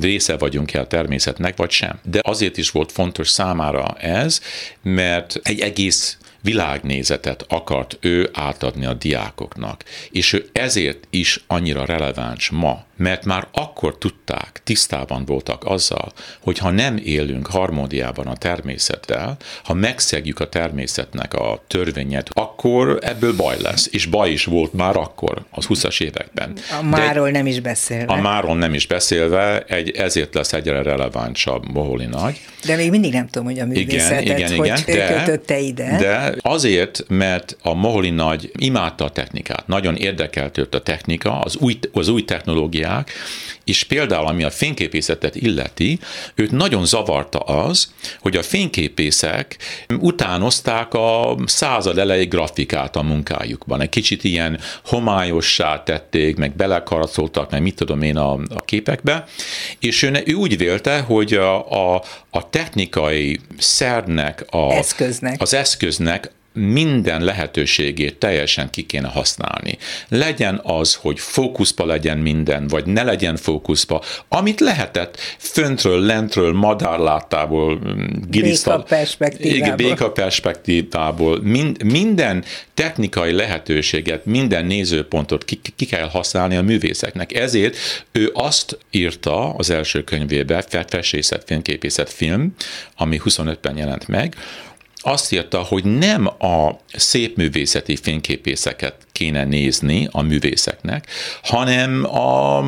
része 0.00 0.36
vagyunk-e 0.36 0.80
a 0.80 0.86
természetnek, 0.86 1.56
vagy 1.56 1.70
sem. 1.70 1.98
De 2.02 2.20
azért 2.22 2.56
is 2.56 2.70
volt 2.70 2.92
fontos 2.92 3.28
számára 3.28 3.96
ez, 3.98 4.40
mert 4.82 5.40
egy 5.42 5.60
egész 5.60 6.18
világnézetet 6.44 7.44
akart 7.48 7.96
ő 8.00 8.30
átadni 8.32 8.86
a 8.86 8.94
diákoknak, 8.94 9.84
és 10.10 10.32
ő 10.32 10.48
ezért 10.52 11.06
is 11.10 11.44
annyira 11.46 11.84
releváns 11.84 12.50
ma, 12.50 12.84
mert 12.96 13.24
már 13.24 13.46
akkor 13.52 13.98
tudták, 13.98 14.60
tisztában 14.64 15.24
voltak 15.24 15.64
azzal, 15.64 16.12
hogy 16.40 16.58
ha 16.58 16.70
nem 16.70 16.96
élünk 17.04 17.46
harmóniában 17.46 18.26
a 18.26 18.36
természettel, 18.36 19.36
ha 19.64 19.74
megszegjük 19.74 20.40
a 20.40 20.48
természetnek 20.48 21.34
a 21.34 21.62
törvényet, 21.66 22.30
akkor 22.32 22.98
ebből 23.02 23.36
baj 23.36 23.56
lesz, 23.62 23.88
és 23.90 24.06
baj 24.06 24.30
is 24.30 24.44
volt 24.44 24.72
már 24.72 24.96
akkor, 24.96 25.44
az 25.50 25.66
20-as 25.68 26.02
években. 26.02 26.52
A 26.80 26.82
máról 26.82 27.30
De 27.30 27.36
nem 27.38 27.46
is 27.46 27.60
beszélve. 27.60 28.12
A 28.12 28.20
máról 28.20 28.56
nem 28.56 28.74
is 28.74 28.86
beszélve, 28.86 29.60
egy, 29.60 29.90
ezért 29.90 30.34
lesz 30.34 30.52
egyre 30.52 30.82
relevánsabb 30.82 31.72
Boholi 31.72 32.06
nagy. 32.06 32.40
De 32.64 32.76
még 32.76 32.90
mindig 32.90 33.12
nem 33.12 33.26
tudom, 33.26 33.46
hogy 33.46 33.58
a 33.58 33.66
művészetet 33.66 34.22
igen, 34.22 34.36
igen, 34.36 34.56
hogy 34.56 34.66
igen, 34.66 34.82
de, 34.86 35.24
kötötte 35.24 35.58
ide. 35.58 35.96
De 35.98 36.33
azért, 36.40 37.04
mert 37.08 37.56
a 37.62 37.74
Moholi 37.74 38.10
nagy 38.10 38.50
imádta 38.56 39.04
a 39.04 39.10
technikát, 39.10 39.66
nagyon 39.66 39.96
érdekelt 39.96 40.58
őt 40.58 40.74
a 40.74 40.82
technika, 40.82 41.40
az 41.40 41.56
új, 41.56 41.78
az 41.92 42.08
új 42.08 42.24
technológiák, 42.24 43.12
és 43.64 43.84
például 43.84 44.26
ami 44.26 44.42
a 44.44 44.50
fényképészetet 44.50 45.36
illeti, 45.36 45.98
őt 46.34 46.50
nagyon 46.50 46.86
zavarta 46.86 47.38
az, 47.38 47.92
hogy 48.20 48.36
a 48.36 48.42
fényképészek 48.42 49.56
utánozták 50.00 50.94
a 50.94 51.36
század 51.46 51.98
elejé 51.98 52.24
grafikát 52.24 52.96
a 52.96 53.02
munkájukban. 53.02 53.80
Egy 53.80 53.88
kicsit 53.88 54.24
ilyen 54.24 54.60
homályossá 54.84 55.82
tették, 55.82 56.36
meg 56.36 56.56
belekarcoltak, 56.56 57.50
meg 57.50 57.62
mit 57.62 57.74
tudom 57.74 58.02
én 58.02 58.16
a, 58.16 58.32
a 58.32 58.64
képekbe, 58.64 59.24
és 59.78 60.02
ő, 60.02 60.22
ő 60.26 60.32
úgy 60.32 60.56
vélte, 60.56 61.00
hogy 61.00 61.32
a, 61.34 61.94
a, 61.94 62.02
a 62.34 62.50
technikai 62.50 63.40
szernek, 63.58 64.44
a, 64.50 64.72
eszköznek. 64.72 65.40
az 65.40 65.54
eszköznek 65.54 66.30
minden 66.54 67.24
lehetőségét 67.24 68.16
teljesen 68.16 68.70
ki 68.70 68.82
kéne 68.82 69.08
használni. 69.08 69.78
Legyen 70.08 70.60
az, 70.62 70.94
hogy 70.94 71.20
fókuszba 71.20 71.86
legyen 71.86 72.18
minden, 72.18 72.66
vagy 72.66 72.86
ne 72.86 73.02
legyen 73.02 73.36
fókuszba, 73.36 74.02
amit 74.28 74.60
lehetett 74.60 75.18
föntről, 75.38 76.00
lentről, 76.00 76.52
madárlátából, 76.52 77.74
mm, 77.74 78.06
béka 78.28 78.82
perspektívából, 78.82 79.76
béka 79.76 80.10
perspektívából 80.10 81.40
mind, 81.42 81.82
minden 81.84 82.44
technikai 82.74 83.32
lehetőséget, 83.32 84.24
minden 84.24 84.66
nézőpontot 84.66 85.44
ki, 85.44 85.60
ki 85.76 85.84
kell 85.84 86.08
használni 86.08 86.56
a 86.56 86.62
művészeknek. 86.62 87.34
Ezért 87.34 87.76
ő 88.12 88.30
azt 88.34 88.78
írta 88.90 89.54
az 89.54 89.70
első 89.70 90.04
könyvébe, 90.04 90.62
Festészet, 91.24 91.44
fényképészet 91.46 92.10
film, 92.10 92.54
ami 92.96 93.20
25-ben 93.24 93.76
jelent 93.76 94.08
meg, 94.08 94.34
azt 95.06 95.32
írta, 95.32 95.62
hogy 95.62 95.84
nem 95.84 96.26
a 96.26 96.80
szépművészeti 96.92 97.96
fényképészeket 97.96 98.94
kéne 99.14 99.44
nézni 99.44 100.08
a 100.10 100.22
művészeknek, 100.22 101.06
hanem 101.42 102.04
a 102.04 102.64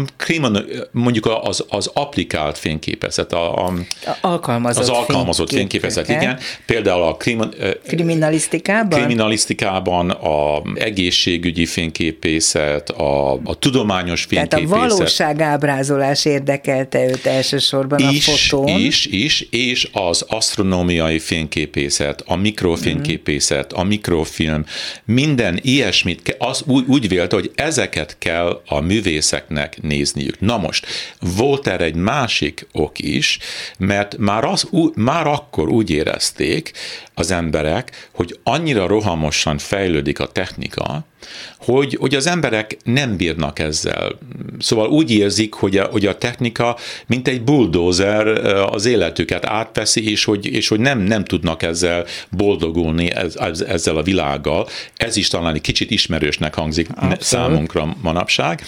mondjuk 0.90 1.26
az, 1.42 1.64
az 1.68 1.90
applikált 1.94 2.58
fényképezet, 2.58 3.32
a, 3.32 3.66
a, 3.66 3.72
alkalmazott 4.20 4.82
az 4.82 4.88
alkalmazott 4.88 5.50
fényképezet, 5.50 6.08
igen. 6.08 6.38
Például 6.66 7.02
a 7.02 7.16
krimi, 7.16 7.44
kriminalisztikában? 7.86 8.98
kriminalisztikában, 8.98 10.10
a 10.10 10.62
egészségügyi 10.74 11.66
fényképészet, 11.66 12.90
a, 12.90 13.32
a 13.32 13.54
tudományos 13.58 14.24
fényképészet. 14.24 14.68
Tehát 14.68 14.84
a 14.84 14.88
valóságábrázolás 14.88 16.24
érdekelte 16.24 17.06
őt 17.06 17.26
elsősorban 17.26 17.98
is, 17.98 18.28
a 18.28 18.30
fotón. 18.30 18.78
Is, 18.78 19.06
is, 19.06 19.46
és 19.50 19.88
az 19.92 20.24
asztronómiai 20.28 21.18
fényképészet, 21.18 22.22
a 22.26 22.36
mikrofényképészet, 22.36 23.72
a 23.72 23.82
mikrofilm, 23.82 24.64
minden 25.04 25.58
ilyesmit 25.62 26.35
az 26.38 26.62
úgy, 26.66 26.84
úgy 26.86 27.08
vélte, 27.08 27.36
hogy 27.36 27.50
ezeket 27.54 28.16
kell 28.18 28.62
a 28.66 28.80
művészeknek 28.80 29.82
nézniük. 29.82 30.40
Na 30.40 30.56
most, 30.56 30.86
volt 31.36 31.66
erre 31.66 31.84
egy 31.84 31.94
másik 31.94 32.66
ok 32.72 32.98
is, 32.98 33.38
mert 33.78 34.16
már, 34.16 34.44
az, 34.44 34.68
már 34.94 35.26
akkor 35.26 35.68
úgy 35.68 35.90
érezték 35.90 36.72
az 37.14 37.30
emberek, 37.30 38.08
hogy 38.12 38.38
annyira 38.42 38.86
rohamosan 38.86 39.58
fejlődik 39.58 40.20
a 40.20 40.26
technika, 40.26 41.04
hogy, 41.58 41.96
hogy 42.00 42.14
az 42.14 42.26
emberek 42.26 42.76
nem 42.84 43.16
bírnak 43.16 43.58
ezzel. 43.58 44.18
Szóval 44.58 44.88
úgy 44.88 45.10
érzik, 45.10 45.54
hogy 45.54 45.76
a, 45.76 45.84
hogy 45.84 46.06
a 46.06 46.18
technika, 46.18 46.76
mint 47.06 47.28
egy 47.28 47.42
bulldozer 47.42 48.26
az 48.54 48.84
életüket 48.84 49.46
átveszi, 49.46 50.10
és 50.10 50.24
hogy, 50.24 50.46
és 50.46 50.68
hogy 50.68 50.80
nem, 50.80 50.98
nem 50.98 51.24
tudnak 51.24 51.62
ezzel 51.62 52.04
boldogulni 52.30 53.10
ez, 53.10 53.60
ezzel 53.60 53.96
a 53.96 54.02
világgal. 54.02 54.68
Ez 54.96 55.16
is 55.16 55.28
talán 55.28 55.54
egy 55.54 55.60
kicsit 55.60 55.90
ismerősnek 55.90 56.54
hangzik 56.54 56.88
Abszolút. 56.90 57.22
számunkra 57.22 57.96
manapság, 58.02 58.62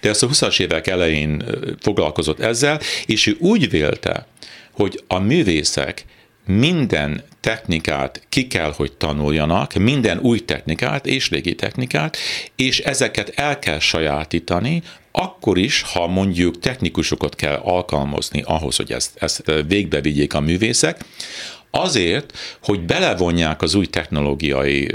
de 0.00 0.08
ezt 0.08 0.22
a 0.22 0.28
20-as 0.28 0.60
évek 0.60 0.86
elején 0.86 1.44
foglalkozott 1.80 2.40
ezzel, 2.40 2.80
és 3.06 3.26
ő 3.26 3.36
úgy 3.38 3.70
vélte, 3.70 4.26
hogy 4.72 5.02
a 5.06 5.18
művészek 5.18 6.04
minden 6.46 7.22
technikát 7.40 8.22
ki 8.28 8.46
kell, 8.46 8.72
hogy 8.76 8.92
tanuljanak, 8.92 9.72
minden 9.72 10.18
új 10.18 10.38
technikát 10.38 11.06
és 11.06 11.30
régi 11.30 11.54
technikát, 11.54 12.16
és 12.56 12.78
ezeket 12.78 13.32
el 13.34 13.58
kell 13.58 13.78
sajátítani, 13.78 14.82
akkor 15.12 15.58
is, 15.58 15.82
ha 15.82 16.06
mondjuk 16.06 16.58
technikusokat 16.58 17.34
kell 17.34 17.54
alkalmazni 17.54 18.42
ahhoz, 18.44 18.76
hogy 18.76 18.92
ezt, 18.92 19.10
ezt 19.14 19.52
végbe 19.66 20.00
vigyék 20.00 20.34
a 20.34 20.40
művészek, 20.40 21.04
Azért, 21.76 22.32
hogy 22.62 22.80
belevonják 22.80 23.62
az 23.62 23.74
új 23.74 23.86
technológiai 23.86 24.90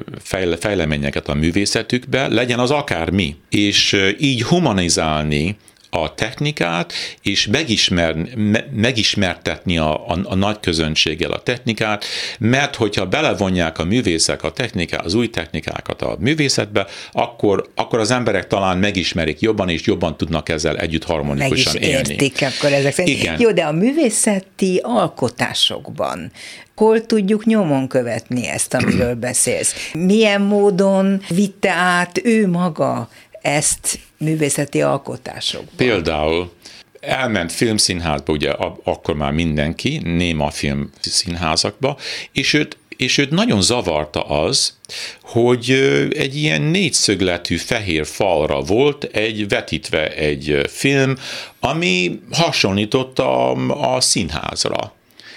fejleményeket 0.60 1.28
a 1.28 1.34
művészetükbe, 1.34 2.28
legyen 2.28 2.60
az 2.60 2.72
akármi, 2.72 3.36
és 3.50 3.98
így 4.20 4.44
humanizálni 4.44 5.58
a 5.90 6.14
technikát, 6.14 6.94
és 7.22 7.48
megismer, 7.48 8.16
me, 8.36 8.66
megismertetni 8.74 9.78
a, 9.78 10.08
a, 10.08 10.20
a 10.24 10.36
nagy 10.36 10.60
közönséggel 10.60 11.32
a 11.32 11.40
technikát, 11.40 12.06
mert 12.40 12.76
hogyha 12.76 13.06
belevonják 13.06 13.80
a 13.80 13.84
művészek 13.84 14.44
a 14.44 14.52
technikát, 14.52 15.06
az 15.06 15.14
új 15.14 15.30
technikákat 15.30 16.02
a 16.02 16.18
művészetbe, 16.20 16.88
akkor, 17.12 17.70
akkor 17.76 18.00
az 18.00 18.12
emberek 18.12 18.48
talán 18.48 18.78
megismerik 18.78 19.40
jobban, 19.40 19.70
és 19.70 19.86
jobban 19.86 20.18
tudnak 20.18 20.50
ezzel 20.50 20.78
együtt 20.78 21.04
harmonikusan 21.04 21.74
Meg 21.74 21.82
is 21.82 21.88
élni. 21.90 22.10
értik 22.10 22.42
akkor 22.42 22.72
ezek 22.72 22.94
szerint. 22.94 23.20
Igen. 23.20 23.40
Jó, 23.40 23.52
de 23.52 23.64
a 23.64 23.72
művészeti 23.72 24.80
alkotásokban 24.84 26.32
hol 26.76 27.06
tudjuk 27.06 27.46
nyomon 27.46 27.88
követni 27.88 28.48
ezt, 28.48 28.74
amiről 28.74 29.16
beszélsz? 29.16 29.76
Milyen 29.94 30.42
módon 30.42 31.22
vitte 31.28 31.72
át 31.72 32.22
ő 32.24 32.48
maga 32.48 33.10
ezt 33.50 34.00
művészeti 34.18 34.82
alkotásokban? 34.82 35.76
Például 35.76 36.52
elment 37.00 37.52
filmszínházba, 37.52 38.34
ugye 38.34 38.52
akkor 38.84 39.16
már 39.16 39.32
mindenki, 39.32 39.98
néma 40.04 40.50
filmszínházakba, 40.50 41.98
és 42.32 42.54
őt 42.54 42.78
és 43.00 43.18
őt 43.18 43.30
nagyon 43.32 43.62
zavarta 43.62 44.22
az, 44.22 44.78
hogy 45.22 45.72
egy 46.16 46.36
ilyen 46.36 46.62
négyszögletű 46.62 47.58
fehér 47.58 48.06
falra 48.06 48.62
volt 48.62 49.04
egy 49.04 49.48
vetítve 49.48 50.14
egy 50.14 50.62
film, 50.68 51.16
ami 51.60 52.20
hasonlított 52.32 53.20
a, 53.20 53.52
a 53.96 54.02
színházra. 54.02 54.94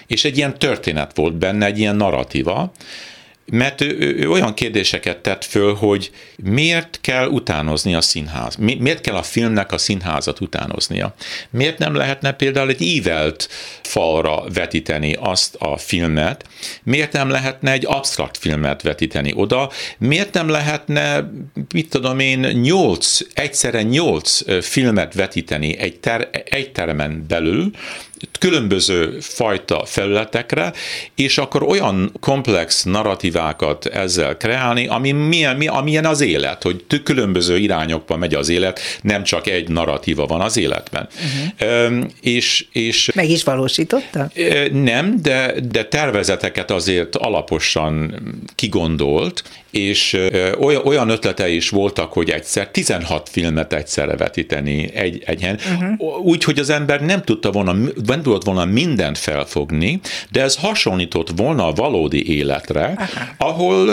És 0.06 0.24
egy 0.24 0.36
ilyen 0.36 0.58
történet 0.58 1.16
volt 1.16 1.34
benne, 1.34 1.66
egy 1.66 1.78
ilyen 1.78 1.96
narratíva, 1.96 2.72
mert 3.52 3.80
ő, 3.80 4.16
ő 4.16 4.30
olyan 4.30 4.54
kérdéseket 4.54 5.18
tett 5.18 5.44
föl, 5.44 5.74
hogy 5.74 6.10
miért 6.36 6.98
kell 7.00 7.26
utánozni 7.26 7.94
a 7.94 8.00
színház, 8.00 8.56
mi, 8.56 8.74
miért 8.74 9.00
kell 9.00 9.14
a 9.14 9.22
filmnek 9.22 9.72
a 9.72 9.78
színházat 9.78 10.40
utánoznia. 10.40 11.14
Miért 11.50 11.78
nem 11.78 11.94
lehetne 11.94 12.32
például 12.32 12.68
egy 12.68 12.80
ívelt 12.80 13.48
falra 13.82 14.44
vetíteni 14.54 15.16
azt 15.20 15.54
a 15.58 15.76
filmet, 15.76 16.44
miért 16.82 17.12
nem 17.12 17.30
lehetne 17.30 17.72
egy 17.72 17.86
absztrakt 17.86 18.38
filmet 18.38 18.82
vetíteni 18.82 19.32
oda, 19.34 19.70
miért 19.98 20.34
nem 20.34 20.48
lehetne, 20.48 21.30
mit 21.74 21.88
tudom 21.90 22.18
én, 22.18 22.38
nyolc, 22.38 23.18
egyszerre 23.34 23.82
nyolc 23.82 24.64
filmet 24.64 25.14
vetíteni 25.14 25.78
egy, 25.78 26.00
ter, 26.00 26.28
egy 26.44 26.72
termen 26.72 27.24
belül, 27.28 27.70
különböző 28.38 29.18
fajta 29.20 29.84
felületekre, 29.84 30.72
és 31.14 31.38
akkor 31.38 31.62
olyan 31.62 32.12
komplex 32.20 32.82
narratívákat 32.82 33.86
ezzel 33.86 34.36
kreálni, 34.36 34.86
ami 34.86 35.12
milyen, 35.12 35.56
mi, 35.56 35.66
amilyen 35.66 36.04
az 36.04 36.20
élet, 36.20 36.62
hogy 36.62 36.84
különböző 37.02 37.56
irányokban 37.56 38.18
megy 38.18 38.34
az 38.34 38.48
élet, 38.48 38.80
nem 39.02 39.22
csak 39.22 39.46
egy 39.46 39.68
narratíva 39.68 40.26
van 40.26 40.40
az 40.40 40.56
életben. 40.56 41.08
Uh-huh. 41.58 42.04
És, 42.20 42.66
és 42.72 43.10
Meg 43.14 43.30
is 43.30 43.44
valósította? 43.44 44.30
Nem, 44.72 45.22
de, 45.22 45.54
de 45.70 45.84
tervezeteket 45.84 46.70
azért 46.70 47.16
alaposan 47.16 48.14
kigondolt, 48.54 49.42
és 49.72 50.18
olyan, 50.58 50.82
olyan 50.84 51.08
ötlete 51.08 51.48
is 51.48 51.68
voltak, 51.68 52.12
hogy 52.12 52.30
egyszer 52.30 52.68
16 52.68 53.28
filmet 53.28 53.72
egyszerre 53.72 54.16
vetíteni 54.16 54.94
egy, 54.94 55.22
egy 55.26 55.40
helyen, 55.40 55.58
uh-huh. 55.74 56.26
úgy, 56.26 56.44
hogy 56.44 56.58
az 56.58 56.70
ember 56.70 57.00
nem 57.00 57.22
tudta 57.22 57.50
volna, 57.50 57.72
nem 58.06 58.22
tudott 58.22 58.44
volna 58.44 58.64
mindent 58.64 59.18
felfogni, 59.18 60.00
de 60.30 60.42
ez 60.42 60.56
hasonlított 60.56 61.28
volna 61.36 61.66
a 61.66 61.72
valódi 61.72 62.36
életre, 62.36 62.94
Aha. 62.96 63.50
ahol 63.50 63.88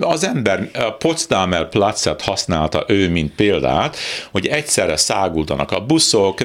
az 0.00 0.24
ember 0.24 0.68
a 0.74 0.90
Potsdamer 0.90 1.68
Platzet 1.68 2.22
használta 2.22 2.84
ő, 2.88 3.10
mint 3.10 3.34
példát, 3.34 3.96
hogy 4.30 4.46
egyszerre 4.46 4.96
szágultanak 4.96 5.72
a 5.72 5.80
buszok, 5.80 6.38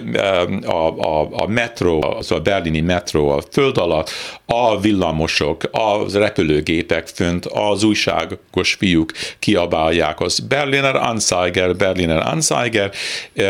a, 0.65 0.72
a, 0.98 1.27
a 1.31 1.48
metró, 1.48 2.03
az 2.17 2.31
a 2.31 2.39
berlini 2.39 2.81
metró 2.81 3.29
a 3.29 3.41
föld 3.51 3.77
alatt, 3.77 4.10
a 4.46 4.79
villamosok, 4.79 5.63
a 5.72 6.17
repülőgépek 6.17 7.08
fönt, 7.08 7.46
az 7.46 7.84
újságos 7.84 8.77
fiúk 8.79 9.12
kiabálják 9.39 10.19
az 10.19 10.39
Berliner 10.39 10.95
Anzeiger, 10.95 11.75
Berliner 11.75 12.27
Anzeiger, 12.27 12.91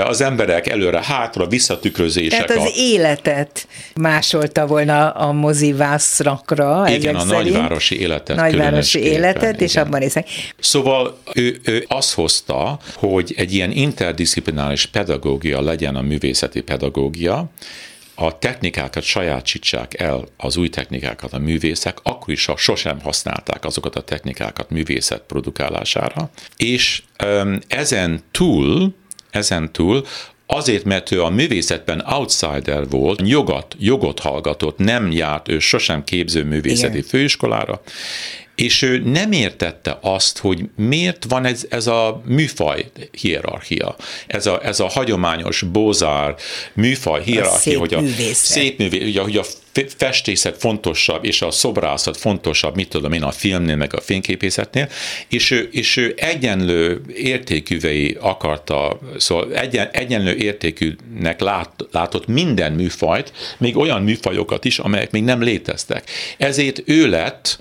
az 0.05 0.21
emberek 0.21 0.67
előre-hátra 0.67 1.47
visszatükrözések. 1.47 2.45
Tehát 2.45 2.63
az 2.63 2.71
a... 2.71 2.75
életet 2.75 3.67
másolta 3.95 4.67
volna 4.67 5.09
a 5.09 5.31
mozivászrakra. 5.31 6.89
Igen, 6.89 7.15
a 7.15 7.19
szerint. 7.19 7.53
nagyvárosi 7.53 7.99
életet. 7.99 8.35
Nagyvárosi 8.35 8.99
életet, 8.99 9.61
és 9.61 9.71
igen. 9.71 9.85
abban 9.85 10.01
hiszek. 10.01 10.27
Szóval 10.59 11.17
ő, 11.33 11.59
ő 11.63 11.85
azt 11.87 12.13
hozta, 12.13 12.79
hogy 12.95 13.33
egy 13.37 13.53
ilyen 13.53 13.71
interdisziplinális 13.71 14.85
pedagógia 14.85 15.61
legyen 15.61 15.95
a 15.95 16.01
művészeti 16.01 16.61
pedagógia, 16.61 17.49
a 18.21 18.37
technikákat 18.37 19.03
sajátsítsák 19.03 19.99
el, 19.99 20.23
az 20.37 20.57
új 20.57 20.69
technikákat 20.69 21.33
a 21.33 21.37
művészek, 21.37 21.97
akkor 22.03 22.33
is, 22.33 22.45
ha 22.45 22.57
sosem 22.57 22.99
használták 22.99 23.65
azokat 23.65 23.95
a 23.95 24.01
technikákat 24.01 24.69
művészet 24.69 25.21
produkálására, 25.21 26.29
és 26.57 27.03
ezen 27.67 28.23
túl, 28.31 28.95
ezen 29.31 29.71
túl 29.71 30.05
Azért, 30.51 30.83
mert 30.83 31.11
ő 31.11 31.23
a 31.23 31.29
művészetben 31.29 32.03
outsider 32.05 32.89
volt, 32.89 33.21
jogot, 33.23 33.75
jogot 33.79 34.19
hallgatott, 34.19 34.77
nem 34.77 35.11
járt 35.11 35.47
ő 35.47 35.59
sosem 35.59 36.03
képző 36.03 36.43
művészeti 36.43 36.97
Igen. 36.97 37.09
főiskolára, 37.09 37.81
és 38.59 38.81
ő 38.81 38.97
nem 38.97 39.31
értette 39.31 39.97
azt, 40.01 40.37
hogy 40.37 40.69
miért 40.75 41.25
van 41.29 41.45
ez, 41.45 41.65
ez 41.69 41.87
a 41.87 42.21
műfaj 42.25 42.85
hierarchia, 43.11 43.95
ez 44.27 44.45
a, 44.45 44.59
ez 44.63 44.79
a 44.79 44.87
hagyományos 44.87 45.61
bózár 45.61 46.35
műfaj 46.73 47.23
hierarchia, 47.23 47.79
hogy 47.79 47.93
a 47.93 48.01
szép 48.33 48.77
művészet, 48.77 49.07
ugye, 49.07 49.21
hogy 49.21 49.37
a 49.37 49.43
festészet 49.97 50.57
fontosabb, 50.57 51.25
és 51.25 51.41
a 51.41 51.51
szobrászat 51.51 52.17
fontosabb, 52.17 52.75
mit 52.75 52.89
tudom 52.89 53.11
én, 53.11 53.23
a 53.23 53.31
filmnél, 53.31 53.75
meg 53.75 53.93
a 53.95 54.01
fényképészetnél, 54.01 54.89
és 55.27 55.51
ő, 55.51 55.69
és 55.71 55.97
ő 55.97 56.13
egyenlő 56.17 57.01
értékűvei 57.15 58.17
akarta, 58.19 58.99
szóval 59.17 59.55
egyen, 59.55 59.89
egyenlő 59.91 60.35
értékűnek 60.35 61.39
lát, 61.39 61.71
látott 61.91 62.27
minden 62.27 62.71
műfajt, 62.71 63.33
még 63.57 63.77
olyan 63.77 64.03
műfajokat 64.03 64.65
is, 64.65 64.79
amelyek 64.79 65.11
még 65.11 65.23
nem 65.23 65.41
léteztek. 65.41 66.09
Ezért 66.37 66.81
ő 66.85 67.09
lett 67.09 67.59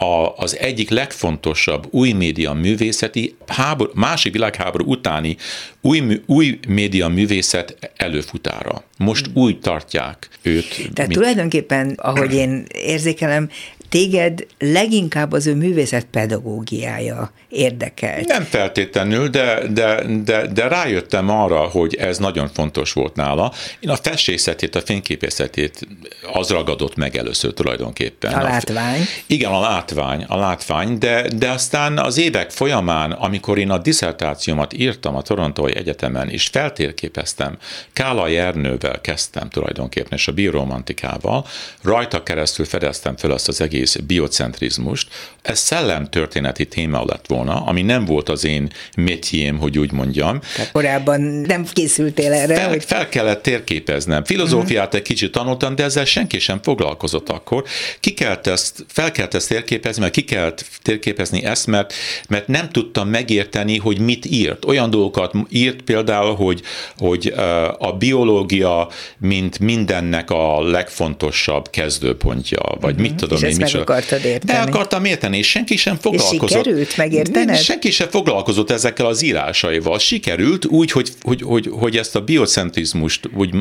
a, 0.00 0.34
az 0.36 0.58
egyik 0.58 0.90
legfontosabb 0.90 1.86
új 1.90 2.12
média 2.12 2.52
művészeti, 2.52 3.36
háború, 3.46 3.90
másik 3.94 4.32
világháború 4.32 4.84
utáni 4.90 5.36
új, 5.80 6.20
új 6.26 6.58
média 6.68 7.08
művészet 7.08 7.92
előfutára. 7.96 8.84
Most 8.98 9.26
hmm. 9.26 9.42
úgy 9.42 9.58
tartják 9.58 10.28
őt. 10.42 10.68
Tehát 10.68 10.96
mint... 10.96 11.12
tulajdonképpen, 11.12 11.94
ahogy 11.96 12.34
én 12.34 12.66
érzékelem, 12.72 13.50
téged 13.88 14.46
leginkább 14.58 15.32
az 15.32 15.46
ő 15.46 15.54
művészet 15.54 16.06
pedagógiája 16.10 17.32
érdekelt. 17.50 18.26
Nem 18.26 18.42
feltétlenül, 18.42 19.28
de, 19.28 19.66
de, 19.68 20.02
de, 20.24 20.46
de 20.46 20.68
rájöttem 20.68 21.28
arra, 21.28 21.58
hogy 21.58 21.94
ez 21.94 22.18
nagyon 22.18 22.48
fontos 22.48 22.92
volt 22.92 23.14
nála. 23.14 23.52
Én 23.80 23.90
a 23.90 23.96
festészetét, 23.96 24.74
a 24.74 24.80
fényképészetét 24.80 25.86
az 26.32 26.50
ragadott 26.50 26.96
meg 26.96 27.16
először 27.16 27.52
tulajdonképpen. 27.52 28.32
A 28.32 28.42
látvány. 28.42 29.00
A, 29.00 29.04
igen, 29.26 29.52
a 29.52 29.60
látvány, 29.60 30.24
a 30.28 30.36
látvány, 30.36 30.98
de, 30.98 31.28
de 31.36 31.50
aztán 31.50 31.98
az 31.98 32.18
évek 32.18 32.50
folyamán, 32.50 33.12
amikor 33.12 33.58
én 33.58 33.70
a 33.70 33.78
diszertációmat 33.78 34.72
írtam 34.72 35.16
a 35.16 35.22
Torontói 35.22 35.76
Egyetemen, 35.76 36.28
és 36.28 36.46
feltérképeztem, 36.46 37.58
Kála 37.92 38.26
Jernővel 38.26 39.00
kezdtem 39.00 39.48
tulajdonképpen, 39.48 40.18
és 40.18 40.28
a 40.28 40.32
bioromantikával, 40.32 41.46
rajta 41.82 42.22
keresztül 42.22 42.64
fedeztem 42.64 43.16
fel 43.16 43.30
azt 43.30 43.48
az 43.48 43.60
egész 43.60 43.96
biocentrizmust, 43.96 45.08
ez 45.42 45.58
szellemtörténeti 45.58 46.66
téma 46.66 47.04
lett 47.04 47.26
volna, 47.26 47.39
ami 47.48 47.82
nem 47.82 48.04
volt 48.04 48.28
az 48.28 48.44
én 48.44 48.70
métiém, 48.96 49.58
hogy 49.58 49.78
úgy 49.78 49.92
mondjam. 49.92 50.40
Tehát 50.56 50.72
korábban 50.72 51.20
nem 51.20 51.66
készültél 51.72 52.32
erre? 52.32 52.54
Fel, 52.54 52.68
hogy... 52.68 52.84
fel 52.84 53.08
kellett 53.08 53.42
térképeznem. 53.42 54.24
Filozófiát 54.24 54.84
uh-huh. 54.84 55.00
egy 55.00 55.06
kicsit 55.06 55.32
tanultam, 55.32 55.74
de 55.74 55.84
ezzel 55.84 56.04
senki 56.04 56.38
sem 56.38 56.62
foglalkozott 56.62 57.28
akkor. 57.28 57.64
Ki 58.00 58.10
kellett 58.10 58.46
ezt, 58.46 58.84
fel 58.88 59.12
kellett 59.12 59.34
ezt 59.34 59.48
térképezni, 59.48 60.00
mert 60.00 60.12
ki 60.12 60.24
kellett 60.24 60.64
térképezni 60.82 61.44
ezt, 61.44 61.66
mert, 61.66 61.94
mert 62.28 62.46
nem 62.46 62.68
tudtam 62.70 63.08
megérteni, 63.08 63.76
hogy 63.76 63.98
mit 63.98 64.26
írt. 64.26 64.64
Olyan 64.64 64.90
dolgokat 64.90 65.34
írt 65.48 65.82
például, 65.82 66.34
hogy, 66.34 66.62
hogy 66.98 67.34
a 67.78 67.92
biológia, 67.92 68.88
mint 69.18 69.58
mindennek 69.58 70.30
a 70.30 70.62
legfontosabb 70.62 71.70
kezdőpontja, 71.70 72.60
vagy 72.80 72.90
uh-huh. 72.90 73.08
mit 73.08 73.14
tudom 73.14 73.38
És 73.42 73.50
én, 73.50 73.56
meg 73.60 73.74
akartad 73.74 74.24
érteni. 74.24 74.58
De 74.58 74.70
akartam 74.70 75.04
érteni, 75.04 75.38
és 75.38 75.48
senki 75.50 75.76
sem 75.76 75.96
foglalkozott. 75.96 76.50
És 76.50 76.56
sikerült 76.56 76.96
megértened? 77.30 77.62
Senki 77.62 77.90
sem 77.90 78.08
foglalkozott 78.08 78.70
ezekkel 78.70 79.06
az 79.06 79.22
írásaival. 79.22 79.98
Sikerült 79.98 80.66
úgy, 80.66 80.90
hogy, 80.90 81.08
hogy, 81.22 81.42
hogy, 81.42 81.68
hogy 81.72 81.96
ezt 81.96 82.16
a 82.16 82.20
biocentrizmust 82.20 83.28
úgy 83.36 83.54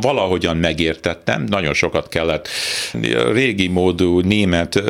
valahogyan 0.00 0.56
megértettem, 0.56 1.44
nagyon 1.48 1.74
sokat 1.74 2.08
kellett 2.08 2.48
régi 3.32 3.68
módú 3.68 4.20
német 4.20 4.82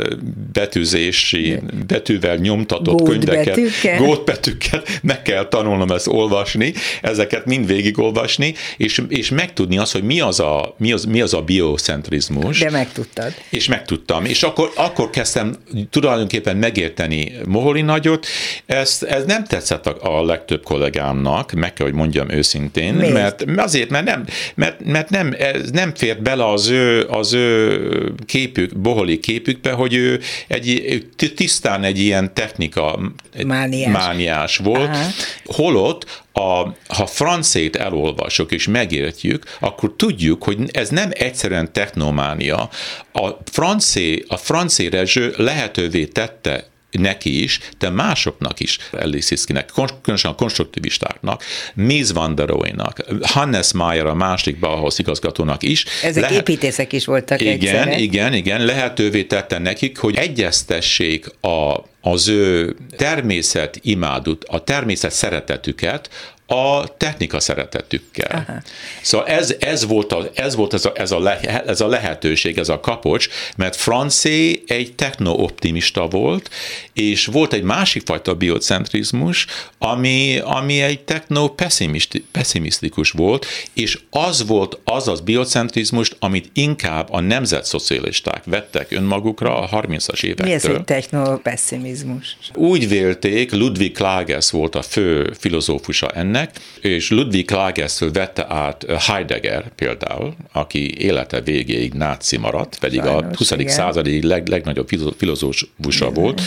betűzési, 0.53 1.59
betűvel 1.87 2.37
nyomtatott 2.37 2.99
Gót 2.99 3.09
könyveket, 3.09 3.45
betűkkel. 3.45 3.99
gótbetűket, 3.99 5.01
meg 5.03 5.23
kell 5.23 5.49
tanulnom 5.49 5.91
ezt 5.91 6.07
olvasni, 6.07 6.73
ezeket 7.03 7.47
mind 7.47 7.67
végig 7.67 7.99
olvasni, 7.99 8.55
és, 8.77 9.03
és 9.09 9.31
megtudni 9.31 9.79
azt, 9.79 9.93
hogy 9.93 10.03
mi 10.03 10.21
az 10.21 10.41
a, 10.41 10.75
mi 10.79 10.93
az, 10.93 11.05
mi 11.05 11.21
az 11.21 11.35
a 11.35 11.41
biocentrizmus. 11.41 12.59
De 12.59 12.71
megtudtad. 12.71 13.35
És 13.51 13.69
megtudtam, 13.69 14.25
és 14.25 14.43
akkor, 14.43 14.71
akkor 14.77 15.11
kezdtem 15.11 15.57
tulajdonképpen 15.91 16.57
megérteni 16.57 17.33
Moholi 17.47 17.83
nagyot. 18.15 18.27
Ez, 18.67 18.99
ez 19.09 19.25
nem 19.25 19.45
tetszett 19.45 19.87
a, 19.87 20.19
a 20.19 20.25
legtöbb 20.25 20.63
kollégámnak, 20.63 21.53
meg 21.53 21.73
kell, 21.73 21.87
hogy 21.87 21.95
mondjam 21.95 22.31
őszintén, 22.31 22.95
Miért? 22.95 23.13
mert 23.13 23.45
azért, 23.57 23.91
mert 23.91 24.05
nem, 24.05 24.25
mert, 24.55 24.85
mert 24.85 25.11
nem, 25.11 25.35
ez 25.39 25.71
nem 25.71 25.95
fért 25.95 26.23
bele 26.23 26.49
az 26.49 26.69
ő, 26.69 27.07
az 27.07 27.33
ő 27.33 28.15
képük, 28.27 28.79
Boholi 28.79 29.19
képükbe, 29.19 29.73
hogy 29.73 29.95
ő 29.95 30.21
egy, 30.49 31.07
tisztán 31.35 31.85
egy 31.85 31.99
ilyen 31.99 32.35
technika 32.35 33.01
mániás, 33.47 33.93
mániás 33.93 34.57
volt, 34.57 34.89
Aha. 34.89 35.07
holott 35.45 36.23
a, 36.33 36.75
ha 36.89 37.07
francét 37.07 37.77
elolvasok 37.77 38.53
és 38.53 38.67
megértjük, 38.69 39.45
akkor 39.61 39.95
tudjuk, 39.97 40.45
hogy 40.45 40.59
ez 40.73 40.89
nem 40.89 41.11
egyszerűen 41.13 41.73
technománia. 41.73 42.69
A 43.13 43.29
francé, 43.45 44.25
a 44.29 44.37
francé 44.37 44.87
rezső 44.87 45.35
lehetővé 45.37 46.05
tette 46.05 46.67
neki 46.99 47.43
is, 47.43 47.59
de 47.79 47.91
másoknak 47.91 48.61
is, 48.61 48.79
Elisiszkinek, 48.93 49.71
különösen 50.03 50.31
a 50.31 50.35
konstruktivistáknak, 50.35 51.43
Mies 51.75 52.11
van 52.11 52.35
der 52.35 52.47
Rohe-nak, 52.47 53.05
Hannes 53.23 53.73
Mayer 53.73 54.07
a 54.07 54.15
másik 54.15 54.59
Bauhaus 54.59 54.99
igazgatónak 54.99 55.63
is. 55.63 55.85
Ezek 56.03 56.23
lehet, 56.23 56.49
építészek 56.49 56.93
is 56.93 57.05
voltak 57.05 57.41
Igen, 57.41 57.53
egyszerre. 57.53 57.99
igen, 57.99 58.33
igen, 58.33 58.65
lehetővé 58.65 59.25
tette 59.25 59.59
nekik, 59.59 59.99
hogy 59.99 60.17
egyeztessék 60.17 61.27
a, 61.41 61.85
az 62.01 62.29
ő 62.29 62.77
természet 62.97 63.79
imádut, 63.83 64.45
a 64.45 64.65
természet 64.65 65.13
szeretetüket 65.13 66.11
a 66.47 66.97
technika 66.97 67.41
szeretetükkel. 67.41 68.45
Aha. 68.49 68.59
Szóval 69.03 69.27
ez, 69.27 69.55
ez 69.61 69.87
volt, 69.87 70.13
a, 70.13 70.31
ez, 70.35 70.55
volt 70.55 70.75
ez, 70.75 70.85
a, 70.85 70.93
ez, 70.95 71.11
a 71.11 71.21
le, 71.21 71.41
ez 71.41 71.81
a 71.81 71.87
lehetőség, 71.87 72.59
ez 72.59 72.69
a 72.69 72.81
kapocs, 72.81 73.29
mert 73.57 73.77
Francé 73.77 74.63
egy 74.67 74.95
techno-optimista 74.95 76.07
volt, 76.07 76.51
és 76.93 77.27
volt 77.27 77.53
egy 77.53 77.63
másik 77.63 78.03
fajta 78.05 78.35
biocentrizmus, 78.35 79.47
ami, 79.79 80.39
ami 80.39 80.81
egy 80.81 81.01
techno-pessimisztikus 81.01 83.11
volt, 83.11 83.47
és 83.73 83.99
az 84.11 84.47
volt 84.47 84.79
az 84.85 85.09
az 85.09 85.21
biocentrizmus, 85.21 86.13
amit 86.19 86.51
inkább 86.53 87.09
a 87.11 87.21
nemzetszocialisták 87.21 88.45
vettek 88.45 88.91
önmagukra 88.91 89.59
a 89.59 89.83
30-as 89.83 90.23
évektől. 90.23 90.47
Mi 90.47 90.53
ez 90.53 90.65
egy 90.65 90.85
techno-pessimizmus? 90.85 92.37
Úgy 92.55 92.89
vélték, 92.89 93.53
Ludwig 93.53 93.93
Klages 93.93 94.51
volt 94.51 94.75
a 94.75 94.83
fő 94.83 95.33
filozófusa 95.39 96.09
ennek, 96.09 96.33
ennek, 96.35 96.51
és 96.81 97.11
Ludwig 97.11 97.47
Klages 97.47 97.99
vette 98.13 98.47
át 98.49 98.87
Heidegger 98.99 99.65
például, 99.75 100.35
aki 100.53 101.01
élete 101.01 101.41
végéig 101.41 101.93
náci 101.93 102.37
maradt, 102.37 102.79
pedig 102.79 103.01
Sajnos, 103.01 103.23
a 103.23 103.37
20. 103.37 103.51
Igen. 103.51 103.69
századi 103.69 104.27
leg, 104.27 104.49
legnagyobb 104.49 104.89
filozófusa 105.17 106.11
volt, 106.11 106.41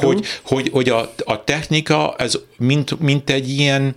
hogy, 0.00 0.26
hogy, 0.42 0.68
hogy 0.72 0.88
a, 0.88 1.12
a 1.24 1.44
technika 1.44 2.14
ez 2.18 2.38
mint, 2.62 3.00
mint, 3.00 3.30
egy 3.30 3.48
ilyen, 3.48 3.94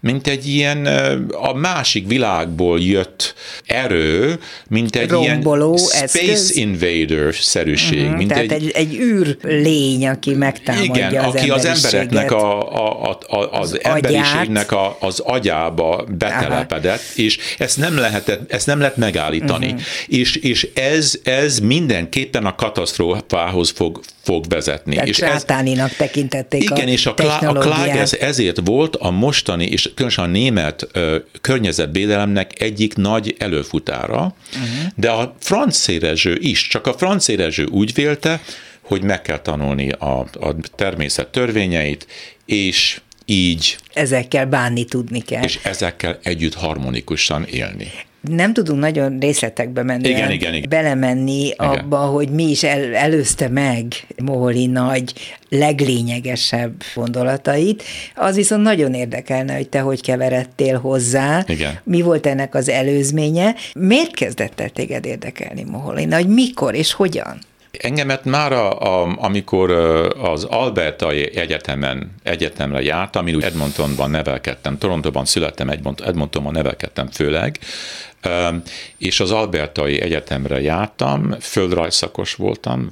mint 0.00 0.26
egy 0.26 0.46
ilyen 0.46 0.86
a 1.32 1.52
másik 1.52 2.06
világból 2.06 2.80
jött 2.80 3.34
erő, 3.66 4.38
mint 4.68 4.96
egy 4.96 5.10
Romboló 5.10 5.74
ilyen 5.74 5.86
space 5.88 6.02
eszköz. 6.02 6.56
invader-szerűség. 6.56 8.00
Uh-huh, 8.02 8.16
mint 8.16 8.28
tehát 8.28 8.42
egy, 8.42 8.52
egy, 8.52 8.70
egy 8.70 8.94
űr 8.94 9.36
lény, 9.42 10.06
aki 10.06 10.34
megtámadja 10.34 11.08
igen, 11.08 11.24
az 11.24 11.34
aki 11.34 11.50
az 11.50 11.64
embereknek 11.64 12.32
a, 12.32 12.72
a, 12.72 13.10
a, 13.10 13.36
a, 13.36 13.60
az, 13.60 13.78
az 13.82 14.02
emberiségnek 14.36 14.72
a, 14.72 14.96
az 15.00 15.20
agyába 15.20 16.04
betelepedett, 16.18 17.00
Aha. 17.00 17.22
és 17.22 17.38
ezt 17.58 17.78
nem, 17.78 17.98
lehetett, 17.98 18.52
ezt 18.52 18.66
nem 18.66 18.78
lehet 18.78 18.96
megállítani. 18.96 19.66
Uh-huh. 19.66 19.80
És, 20.06 20.36
és 20.36 20.68
ez, 20.74 21.18
ez 21.22 21.58
mindenképpen 21.58 22.46
a 22.46 22.54
katasztrófához 22.54 23.70
fog, 23.70 24.00
fog 24.22 24.44
vezetni. 24.48 24.94
Tehát 24.94 25.08
és 25.08 25.16
sátáninak 25.16 25.90
ez, 25.90 25.96
tekintették 25.96 26.62
igen, 26.62 26.86
a 26.86 26.90
és 26.90 27.06
a, 27.06 27.14
a 27.40 27.52
Klages 27.52 28.12
ezért 28.12 28.60
volt 28.64 28.96
a 28.96 29.10
mostani, 29.10 29.64
és 29.64 29.90
különösen 29.94 30.24
a 30.24 30.28
német 30.28 30.88
ö, 30.92 31.16
környezetvédelemnek 31.40 32.60
egyik 32.60 32.96
nagy 32.96 33.34
előfutára, 33.38 34.34
uh-huh. 34.52 34.92
de 34.94 35.10
a 35.10 35.34
francérezső 35.40 36.38
is, 36.40 36.66
csak 36.66 36.86
a 36.86 36.92
francérezső 36.92 37.64
úgy 37.64 37.94
vélte, 37.94 38.40
hogy 38.80 39.02
meg 39.02 39.22
kell 39.22 39.38
tanulni 39.38 39.90
a, 39.90 40.18
a 40.18 40.54
természet 40.74 41.28
törvényeit, 41.28 42.06
és 42.44 43.00
így. 43.26 43.76
Ezekkel 43.94 44.46
bánni 44.46 44.84
tudni 44.84 45.20
kell. 45.20 45.42
És 45.42 45.58
ezekkel 45.62 46.18
együtt 46.22 46.54
harmonikusan 46.54 47.44
élni 47.44 47.92
nem 48.28 48.52
tudunk 48.52 48.80
nagyon 48.80 49.18
részletekbe 49.18 49.82
menni, 49.82 50.08
igen, 50.08 50.30
igen, 50.30 50.54
igen. 50.54 50.68
belemenni 50.68 51.46
igen. 51.46 51.54
abba, 51.56 51.96
hogy 51.96 52.28
mi 52.28 52.50
is 52.50 52.62
el, 52.62 52.94
előzte 52.94 53.48
meg 53.48 53.84
Moholi 54.24 54.66
nagy, 54.66 55.12
leglényegesebb 55.48 56.82
gondolatait. 56.94 57.82
Az 58.14 58.36
viszont 58.36 58.62
nagyon 58.62 58.94
érdekelne, 58.94 59.54
hogy 59.54 59.68
te 59.68 59.80
hogy 59.80 60.00
keveredtél 60.00 60.78
hozzá, 60.78 61.44
igen. 61.48 61.78
mi 61.84 62.02
volt 62.02 62.26
ennek 62.26 62.54
az 62.54 62.68
előzménye. 62.68 63.54
Miért 63.74 64.14
kezdett 64.14 64.60
el 64.60 64.70
téged 64.70 65.04
érdekelni 65.04 65.62
Moholi? 65.62 66.04
Hogy 66.10 66.28
mikor 66.28 66.74
és 66.74 66.92
hogyan? 66.92 67.38
Engemet 67.80 68.24
már, 68.24 68.52
a, 68.52 68.80
a, 68.80 69.16
amikor 69.16 69.70
az 70.18 70.44
Albertai 70.44 71.36
Egyetemen, 71.36 72.14
egyetemre 72.22 72.82
jártam, 72.82 73.26
én 73.26 73.34
úgy 73.34 73.42
Edmontonban 73.42 74.10
nevelkedtem, 74.10 74.78
Torontóban 74.78 75.24
születtem, 75.24 75.68
Edmontonban 76.04 76.52
nevelkedtem 76.52 77.08
főleg, 77.10 77.58
és 78.98 79.20
az 79.20 79.30
Albertai 79.30 80.00
Egyetemre 80.00 80.60
jártam, 80.60 81.34
földrajzszakos 81.40 82.34
voltam, 82.34 82.88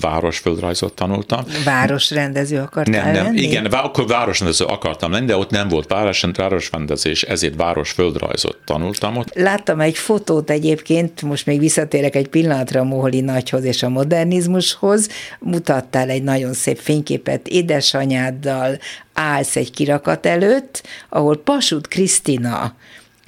városföldrajzot 0.00 0.94
tanultam. 0.94 1.44
Városrendező 1.64 2.58
akartál 2.58 3.04
nem, 3.04 3.12
nem, 3.12 3.24
lenni? 3.24 3.40
Igen, 3.40 3.64
akkor 3.64 4.06
városrendező 4.06 4.64
akartam 4.64 5.10
lenni, 5.10 5.26
de 5.26 5.36
ott 5.36 5.50
nem 5.50 5.68
volt 5.68 5.88
város, 5.88 6.24
városrendezés, 6.32 7.22
ezért 7.22 7.56
városföldrajzot 7.56 8.58
tanultam 8.64 9.16
ott. 9.16 9.34
Láttam 9.34 9.80
egy 9.80 9.96
fotót 9.96 10.50
egyébként, 10.50 11.22
most 11.22 11.46
még 11.46 11.58
visszatérek 11.58 12.14
egy 12.14 12.28
pillanatra 12.28 12.80
a 12.80 12.84
Moholi 12.84 13.20
nagyhoz 13.20 13.64
és 13.64 13.82
a 13.82 13.88
modernizmushoz, 13.88 15.08
mutattál 15.38 16.08
egy 16.08 16.22
nagyon 16.22 16.52
szép 16.52 16.78
fényképet 16.78 17.48
édesanyáddal, 17.48 18.78
állsz 19.12 19.56
egy 19.56 19.70
kirakat 19.70 20.26
előtt, 20.26 20.82
ahol 21.08 21.36
Pasut 21.36 21.88
Krisztina 21.88 22.74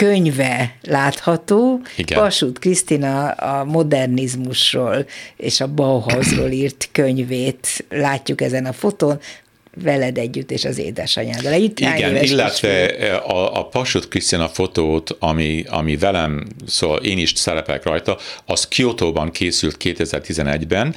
könyve 0.01 0.77
látható. 0.83 1.81
Igen. 1.97 2.19
Pasut 2.19 2.59
Krisztina 2.59 3.31
a 3.31 3.65
modernizmusról 3.65 5.07
és 5.37 5.61
a 5.61 5.75
Bauhausról 5.75 6.51
írt 6.51 6.89
könyvét 6.93 7.85
látjuk 7.89 8.41
ezen 8.41 8.67
a 8.67 8.73
fotón 8.73 9.21
veled 9.83 10.19
együtt 10.19 10.51
és 10.51 10.65
az 10.65 10.79
édesanyáddal 10.79 11.53
együtt. 11.53 11.81
Igen, 11.81 12.17
illetve 12.17 12.85
a, 13.17 13.59
a 13.59 13.67
Pasut 13.67 14.09
Krisztina 14.09 14.49
fotót, 14.49 15.17
ami, 15.19 15.65
ami 15.69 15.97
velem, 15.97 16.47
szóval 16.67 16.99
én 16.99 17.19
is 17.19 17.33
szerepek 17.37 17.85
rajta, 17.85 18.19
az 18.47 18.69
Kyoto-ban 18.69 19.31
készült 19.31 19.77
2011-ben, 19.85 20.95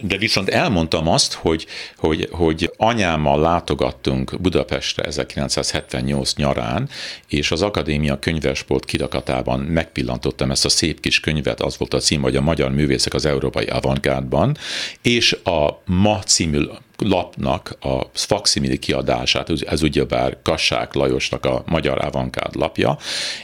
de 0.00 0.16
viszont 0.18 0.48
elmondtam 0.48 1.08
azt, 1.08 1.32
hogy, 1.32 1.66
hogy, 1.96 2.28
hogy 2.30 2.72
anyámmal 2.76 3.40
látogattunk 3.40 4.40
Budapestre 4.40 5.02
1978 5.02 6.34
nyarán, 6.34 6.88
és 7.28 7.50
az 7.50 7.62
Akadémia 7.62 8.18
könyvesbolt 8.18 8.84
kirakatában 8.84 9.60
megpillantottam 9.60 10.50
ezt 10.50 10.64
a 10.64 10.68
szép 10.68 11.00
kis 11.00 11.20
könyvet, 11.20 11.60
az 11.60 11.78
volt 11.78 11.94
a 11.94 11.98
cím, 11.98 12.22
hogy 12.22 12.36
a 12.36 12.40
magyar 12.40 12.70
művészek 12.70 13.14
az 13.14 13.24
európai 13.24 13.66
avantgárdban, 13.66 14.56
és 15.02 15.32
a 15.44 15.82
Ma 15.84 16.18
című 16.18 16.60
lapnak 17.02 17.76
a 17.80 18.00
faximili 18.12 18.78
kiadását, 18.78 19.50
ez 19.66 19.82
ugyebár 19.82 20.36
Kassák 20.42 20.94
Lajosnak 20.94 21.44
a 21.44 21.62
Magyar 21.66 22.04
Avantgárd 22.04 22.54
lapja, 22.54 22.98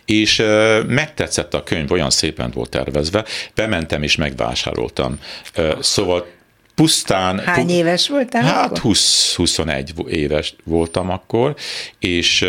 és 0.05 0.43
megtetszett 0.87 1.55
a 1.55 1.63
könyv, 1.63 1.93
olyan 1.93 2.11
szépen 2.11 2.51
volt 2.51 2.71
tervezve, 2.71 3.25
bementem 3.55 4.03
és 4.03 4.17
megvásároltam. 4.17 5.21
Szóval 5.81 6.27
pusztán... 6.79 7.39
Hány 7.39 7.71
éves 7.71 8.09
voltál 8.09 8.43
Hát 8.43 8.81
20-21 8.83 10.09
éves 10.09 10.55
voltam 10.65 11.11
akkor, 11.11 11.55
és 11.99 12.43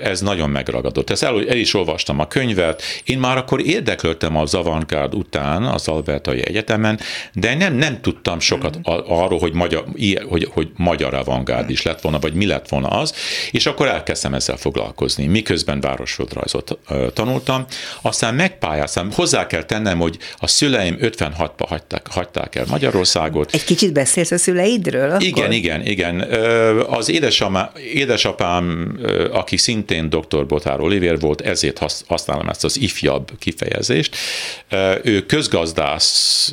ez 0.00 0.20
nagyon 0.20 0.50
megragadott. 0.50 1.10
Ezt 1.10 1.22
el, 1.22 1.48
el 1.48 1.56
is 1.56 1.74
olvastam 1.74 2.18
a 2.18 2.28
könyvet, 2.28 2.82
én 3.04 3.18
már 3.18 3.36
akkor 3.36 3.66
érdeklődtem 3.66 4.36
az 4.36 4.54
avantgárd 4.54 5.14
után 5.14 5.62
az 5.62 5.88
Albertai 5.88 6.46
Egyetemen, 6.46 7.00
de 7.32 7.54
nem, 7.54 7.74
nem 7.74 8.00
tudtam 8.00 8.40
sokat 8.40 8.78
mm. 8.78 8.80
arról, 9.06 9.38
hogy 9.38 9.52
magyar, 9.52 9.84
hogy, 10.28 10.48
hogy 10.50 10.70
magyar 10.76 11.14
avantgárd 11.14 11.70
is 11.70 11.82
lett 11.82 12.00
volna, 12.00 12.18
vagy 12.18 12.34
mi 12.34 12.46
lett 12.46 12.68
volna 12.68 12.88
az, 12.88 13.14
és 13.50 13.66
akkor 13.66 13.86
elkezdtem 13.86 14.34
ezzel 14.34 14.56
foglalkozni, 14.56 15.26
miközben 15.26 15.80
városföldrajzot 15.80 16.78
tanultam, 17.14 17.64
aztán 18.02 18.34
megpályáztam, 18.34 19.12
hozzá 19.12 19.46
kell 19.46 19.62
tennem, 19.62 19.98
hogy 19.98 20.18
a 20.38 20.46
szüleim 20.46 20.96
56-ba 21.00 21.64
hagyták, 21.68 22.06
hagyták 22.10 22.54
el 22.54 22.64
Magyarországot. 22.68 23.54
Egy 23.54 23.64
kicsit 23.70 23.92
beszélsz 23.92 24.30
a 24.30 24.38
szüleidről? 24.38 25.10
Akkor? 25.10 25.22
Igen, 25.22 25.52
igen, 25.52 25.86
igen. 25.86 26.20
Az 26.88 27.10
édesapám, 27.10 27.70
édesapám, 27.94 28.96
aki 29.32 29.56
szintén 29.56 30.08
dr. 30.08 30.46
Botár 30.46 30.80
Oliver 30.80 31.18
volt, 31.18 31.40
ezért 31.40 32.02
használom 32.06 32.48
ezt 32.48 32.64
az 32.64 32.80
ifjabb 32.80 33.30
kifejezést. 33.38 34.16
Ő 35.02 35.26
közgazdász 35.26 36.52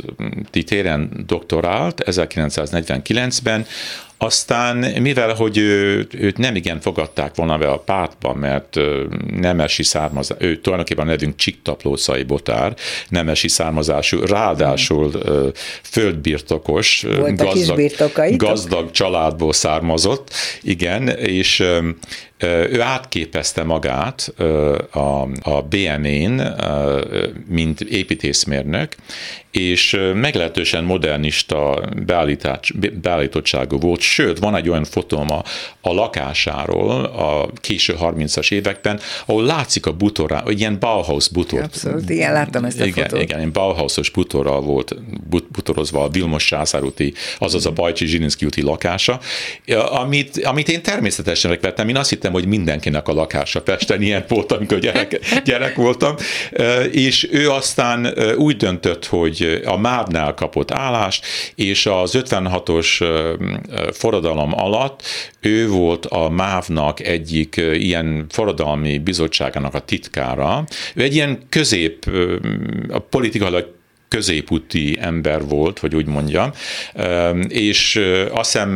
téren 0.66 1.24
doktorált 1.28 2.04
1949-ben, 2.06 3.66
aztán, 4.18 4.78
mivel 4.78 5.34
hogy 5.34 5.58
ő, 5.58 6.08
őt 6.12 6.38
nem 6.38 6.56
igen 6.56 6.80
fogadták 6.80 7.36
volna 7.36 7.58
be 7.58 7.68
a 7.68 7.80
pártban, 7.80 8.38
mert 8.38 8.76
nemesi 9.40 9.84
származás, 9.84 10.38
ő 10.40 10.60
tulajdonképpen 10.60 11.08
a 11.08 11.10
nevünk 11.10 11.36
Csiktaplócai 11.36 12.24
Botár, 12.24 12.76
nemesi 13.10 13.48
származású, 13.48 14.20
ráadásul 14.20 15.12
földbirtokos, 15.82 17.06
gazdag, 17.36 18.36
gazdag 18.36 18.92
családból 18.92 19.54
származott, 19.54 20.34
igen, 20.62 21.08
és 21.08 21.64
ő 22.44 22.82
átképezte 22.82 23.64
magát 23.64 24.34
a, 24.92 25.22
a 25.42 25.62
BM-én, 25.70 26.56
mint 27.48 27.82
építészmérnök, 27.82 28.96
és 29.58 29.98
meglehetősen 30.14 30.84
modernista 30.84 31.84
beállítottságú 33.02 33.80
volt, 33.80 34.00
sőt, 34.00 34.40
van 34.40 34.56
egy 34.56 34.70
olyan 34.70 34.84
fotóm 34.84 35.32
a, 35.32 35.44
a 35.82 35.94
lakásáról 35.94 37.04
a 37.04 37.50
késő 37.62 37.96
30-as 38.02 38.52
években, 38.52 39.00
ahol 39.26 39.44
látszik 39.44 39.86
a 39.86 39.92
butorá, 39.94 40.44
ilyen 40.48 40.80
Bauhaus 40.80 41.30
butor. 41.30 41.62
Abszolút, 41.62 42.10
igen, 42.10 42.34
láttam 42.34 42.66
ezt 42.66 42.80
a 42.80 42.86
igen, 42.86 43.04
fotót. 43.04 43.22
Igen, 43.22 43.38
ilyen 43.38 43.52
Bauhausos 43.52 44.10
butorral 44.10 44.62
volt 44.62 44.96
butorozva 45.52 46.04
a 46.04 46.10
Vilmos 46.10 46.46
Sászár 46.46 46.84
úti, 46.84 47.14
azaz 47.38 47.66
a 47.66 47.72
Bajcsi 47.72 48.06
Zsilinszki 48.06 48.46
úti 48.46 48.62
lakása, 48.62 49.20
amit, 49.90 50.44
amit 50.44 50.70
én 50.70 50.82
természetesen 50.82 51.58
vettem, 51.62 51.90
én 51.90 51.98
azt 51.98 52.10
hittem, 52.10 52.27
hogy 52.32 52.46
mindenkinek 52.48 53.08
a 53.08 53.14
lakása 53.14 53.62
Pesten 53.62 54.02
ilyen 54.02 54.26
volt, 54.28 54.52
amikor 54.52 54.80
gyerek, 54.80 55.20
gyerek 55.44 55.76
voltam, 55.76 56.16
és 56.92 57.28
ő 57.32 57.50
aztán 57.50 58.14
úgy 58.38 58.56
döntött, 58.56 59.06
hogy 59.06 59.62
a 59.66 59.78
MÁV-nál 59.78 60.34
kapott 60.34 60.72
állást, 60.72 61.26
és 61.56 61.86
az 61.86 62.18
56-os 62.18 63.06
forradalom 63.92 64.54
alatt 64.54 65.02
ő 65.42 65.68
volt 65.68 66.06
a 66.06 66.30
MÁV-nak 66.30 67.00
egyik 67.00 67.56
ilyen 67.74 68.26
forradalmi 68.30 68.98
bizottságának 68.98 69.74
a 69.74 69.80
titkára. 69.80 70.64
Ő 70.96 71.02
egy 71.02 71.14
ilyen 71.14 71.40
közép, 71.50 72.06
politikailag 73.10 73.76
középúti 74.08 74.98
ember 75.02 75.46
volt, 75.48 75.80
hogy 75.80 75.96
úgy 75.96 76.06
mondjam, 76.06 76.52
és 77.48 78.02
azt 78.32 78.52
hiszem 78.52 78.70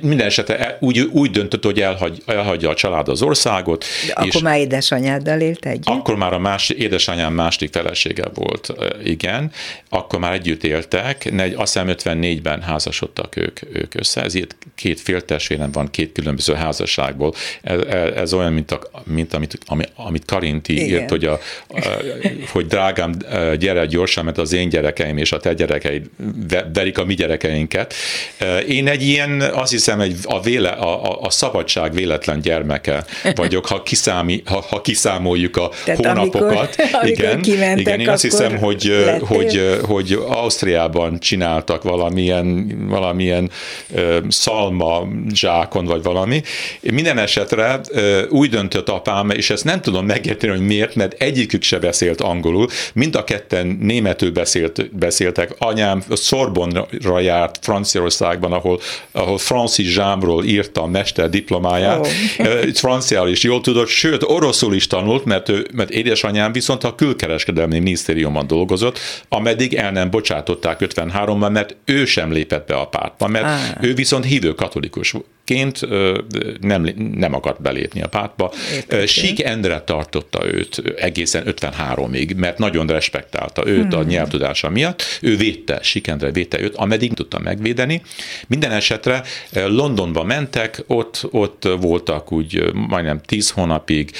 minden 0.00 0.26
esetre 0.26 0.58
e, 0.58 0.76
úgy, 0.80 1.00
úgy 1.00 1.30
döntött, 1.30 1.64
hogy 1.64 1.80
elhagy, 1.80 2.22
elhagyja 2.26 2.68
a 2.68 2.74
család 2.74 3.08
az 3.08 3.22
országot. 3.22 3.84
De 4.06 4.12
akkor 4.12 4.26
és 4.26 4.38
már 4.38 4.58
édesanyáddal 4.58 5.40
élt 5.40 5.66
együtt? 5.66 5.86
Akkor 5.86 6.16
már 6.16 6.32
a 6.32 6.38
más, 6.38 6.70
édesanyám 6.70 7.32
másik 7.32 7.72
felesége 7.72 8.24
volt, 8.34 8.72
igen. 9.04 9.52
Akkor 9.88 10.18
már 10.18 10.32
együtt 10.32 10.64
éltek, 10.64 11.32
azt 11.56 11.78
hiszem 11.78 11.94
54-ben 12.20 12.62
házasodtak 12.62 13.36
ők, 13.36 13.60
ők 13.72 13.94
össze, 13.94 14.22
ezért 14.22 14.56
két 14.74 15.00
féltestvérem 15.00 15.72
van 15.72 15.90
két 15.90 16.12
különböző 16.12 16.54
házasságból. 16.54 17.34
Ez, 17.62 17.80
ez 18.16 18.32
olyan, 18.32 18.52
mint, 18.52 18.70
a, 18.70 18.80
mint 19.04 19.34
amit, 19.34 19.58
amit 19.94 20.24
Karinti 20.24 20.72
igen. 20.72 21.00
írt, 21.00 21.10
hogy, 21.10 21.24
a, 21.24 21.32
a, 21.68 21.80
hogy 22.52 22.66
drágám, 22.66 23.16
gyere 23.58 23.86
gyorsan, 23.86 24.24
mert 24.24 24.38
az 24.38 24.52
én 24.52 24.69
gyerekeim 24.70 25.16
és 25.16 25.32
a 25.32 25.38
te 25.38 25.52
gyerekeid 25.52 26.06
verik 26.72 26.98
a 26.98 27.04
mi 27.04 27.14
gyerekeinket. 27.14 27.94
Én 28.68 28.88
egy 28.88 29.02
ilyen, 29.02 29.40
azt 29.40 29.70
hiszem, 29.70 30.00
egy, 30.00 30.14
a, 30.22 30.40
véle, 30.42 30.68
a, 30.68 31.20
a 31.20 31.30
szabadság 31.30 31.92
véletlen 31.92 32.40
gyermeke 32.40 33.04
vagyok, 33.34 33.66
ha, 33.66 33.82
kiszámi, 33.82 34.42
ha, 34.44 34.64
ha 34.68 34.80
kiszámoljuk 34.80 35.56
a 35.56 35.70
Tehát 35.84 36.06
hónapokat. 36.06 36.76
Amikor, 36.92 37.08
igen, 37.08 37.32
amikor 37.32 37.78
igen, 37.78 38.00
én 38.00 38.08
azt 38.08 38.22
hiszem, 38.22 38.58
hogy, 38.58 39.04
hogy, 39.20 39.78
hogy 39.82 40.18
Ausztriában 40.28 41.18
csináltak 41.18 41.82
valamilyen, 41.82 42.76
valamilyen 42.88 43.50
szalma 44.28 45.08
zsákon, 45.32 45.84
vagy 45.84 46.02
valami. 46.02 46.42
Minden 46.80 47.18
esetre 47.18 47.80
úgy 48.28 48.50
döntött 48.50 48.88
apám, 48.88 49.30
és 49.30 49.50
ezt 49.50 49.64
nem 49.64 49.80
tudom 49.80 50.06
megérteni, 50.06 50.52
hogy 50.52 50.66
miért, 50.66 50.94
mert 50.94 51.22
egyikük 51.22 51.62
se 51.62 51.78
beszélt 51.78 52.20
angolul, 52.20 52.68
mind 52.92 53.16
a 53.16 53.24
ketten 53.24 53.78
németül 53.80 54.30
beszélt 54.30 54.59
beszélt, 54.60 54.94
beszéltek. 54.94 55.54
Anyám 55.58 56.02
Sorbonra 56.16 57.20
járt 57.20 57.58
Franciaországban, 57.62 58.52
ahol, 58.52 58.80
ahol 59.12 59.38
Francis 59.38 59.92
Zsámról 59.92 60.44
írta 60.44 60.82
a 60.82 60.86
mester 60.86 61.30
diplomáját. 61.30 62.06
Oh. 62.38 62.68
Franciául 62.74 63.28
is 63.28 63.42
jól 63.42 63.60
tudott, 63.60 63.88
sőt, 63.88 64.22
oroszul 64.22 64.74
is 64.74 64.86
tanult, 64.86 65.24
mert, 65.24 65.48
ő, 65.48 65.66
mert 65.72 65.90
édesanyám 65.90 66.52
viszont 66.52 66.84
a 66.84 66.94
külkereskedelmi 66.94 67.78
minisztériumban 67.78 68.46
dolgozott, 68.46 68.98
ameddig 69.28 69.74
el 69.74 69.90
nem 69.90 70.10
bocsátották 70.10 70.78
53-ban, 70.80 71.52
mert 71.52 71.76
ő 71.84 72.04
sem 72.04 72.32
lépett 72.32 72.66
be 72.66 72.74
a 72.74 72.86
pártba, 72.86 73.26
mert 73.26 73.44
ah. 73.44 73.84
ő 73.84 73.94
viszont 73.94 74.24
hívő 74.24 74.54
katolikus 74.54 75.14
ként 75.50 75.88
nem, 76.60 76.88
nem 77.14 77.34
akart 77.34 77.62
belépni 77.62 78.02
a 78.02 78.08
pártba. 78.08 78.52
Értető. 78.74 79.06
Sík 79.06 79.44
Endre 79.44 79.80
tartotta 79.80 80.46
őt 80.46 80.82
egészen 80.96 81.42
53-ig, 81.46 82.36
mert 82.36 82.58
nagyon 82.58 82.86
respektálta 82.86 83.66
őt 83.66 83.92
hmm. 83.92 84.00
a 84.00 84.02
nyelvtudása 84.50 84.70
miatt. 84.70 85.02
Ő 85.20 85.36
védte, 85.36 85.78
Sík 85.82 86.06
Endre 86.06 86.30
védte 86.30 86.60
őt, 86.60 86.76
ameddig 86.76 87.12
tudta 87.12 87.38
megvédeni. 87.38 88.02
Minden 88.46 88.70
esetre 88.70 89.22
Londonba 89.52 90.24
mentek, 90.24 90.84
ott, 90.86 91.26
ott 91.30 91.68
voltak 91.80 92.32
úgy 92.32 92.72
majdnem 92.72 93.20
10 93.20 93.50
hónapig. 93.50 94.10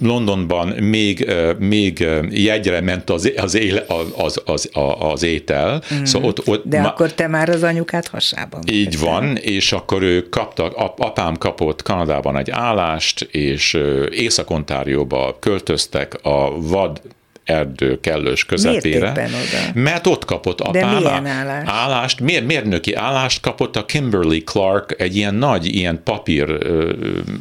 Londonban 0.00 0.68
még, 0.68 1.32
még 1.58 2.06
jegyre 2.30 2.80
ment 2.80 3.10
az, 3.10 3.32
az, 3.36 3.54
éle, 3.54 3.84
az, 4.16 4.42
az, 4.44 4.70
az, 4.98 5.22
étel. 5.22 5.82
Hmm. 5.88 6.04
Szóval 6.04 6.28
ott, 6.28 6.48
ott 6.48 6.64
De 6.64 6.80
ma, 6.80 6.88
akkor 6.88 7.12
te 7.12 7.26
már 7.26 7.48
az 7.48 7.62
anyukát 7.62 8.08
hasában. 8.08 8.62
Így 8.70 8.98
van, 8.98 9.36
és 9.36 9.72
akkor 9.72 10.02
ő 10.02 10.28
kapta 10.28 10.68
apám 10.96 11.36
kapott 11.36 11.82
Kanadában 11.82 12.36
egy 12.36 12.50
állást, 12.50 13.20
és 13.30 13.78
Észak-Ontárióba 14.10 15.36
költöztek 15.40 16.18
a 16.22 16.60
vad 16.60 17.00
erdő 17.50 18.00
kellős 18.00 18.44
közepére. 18.44 19.30
Mert 19.74 20.06
ott 20.06 20.24
kapott 20.24 20.60
apám 20.60 20.72
De 20.72 20.98
milyen 20.98 21.26
állást? 21.26 21.68
állást 21.70 22.20
miért, 22.20 22.46
mérnöki 22.46 22.94
állást 22.94 23.40
kapott 23.40 23.76
a 23.76 23.84
Kimberly 23.84 24.38
Clark, 24.38 24.94
egy 24.98 25.16
ilyen 25.16 25.34
nagy, 25.34 25.74
ilyen 25.74 26.00
papír 26.04 26.58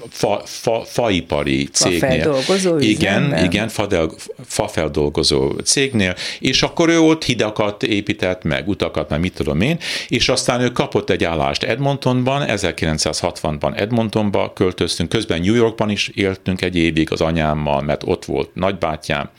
fa, 0.09 0.41
fa, 0.45 0.81
faipari 0.85 1.63
cégnél. 1.71 1.99
Fafeldolgozó 1.99 2.77
Igen, 2.77 3.21
üzemben. 3.21 3.43
igen, 3.43 3.67
fadel, 3.67 4.09
fafeldolgozó 4.45 5.51
cégnél, 5.51 6.15
és 6.39 6.63
akkor 6.63 6.89
ő 6.89 6.99
ott 6.99 7.23
hidakat 7.23 7.83
épített, 7.83 8.43
meg 8.43 8.67
utakat, 8.67 9.09
meg 9.09 9.19
mit 9.19 9.33
tudom 9.33 9.61
én, 9.61 9.77
és 10.07 10.29
aztán 10.29 10.61
ő 10.61 10.69
kapott 10.69 11.09
egy 11.09 11.23
állást 11.23 11.63
Edmontonban, 11.63 12.43
1960-ban 12.47 13.79
Edmontonba 13.79 14.53
költöztünk, 14.53 15.09
közben 15.09 15.41
New 15.41 15.55
Yorkban 15.55 15.89
is 15.89 16.07
éltünk 16.07 16.61
egy 16.61 16.75
évig 16.75 17.11
az 17.11 17.21
anyámmal, 17.21 17.81
mert 17.81 18.01
ott 18.05 18.25
volt 18.25 18.49
nagybátyám, 18.53 19.29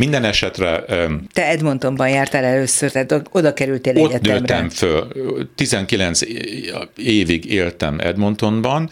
minden 0.00 0.24
esetre... 0.24 0.84
Te 1.32 1.46
Edmontonban 1.46 2.08
jártál 2.08 2.44
először, 2.44 2.90
tehát 2.90 3.22
oda 3.32 3.54
kerültél 3.54 3.96
ott 3.96 4.12
egyetemre. 4.12 4.34
Ott 4.34 4.40
nőttem 4.40 4.68
föl. 4.68 5.08
19 5.54 6.20
évig 6.96 7.52
éltem 7.52 7.98
Edmontonban, 7.98 8.90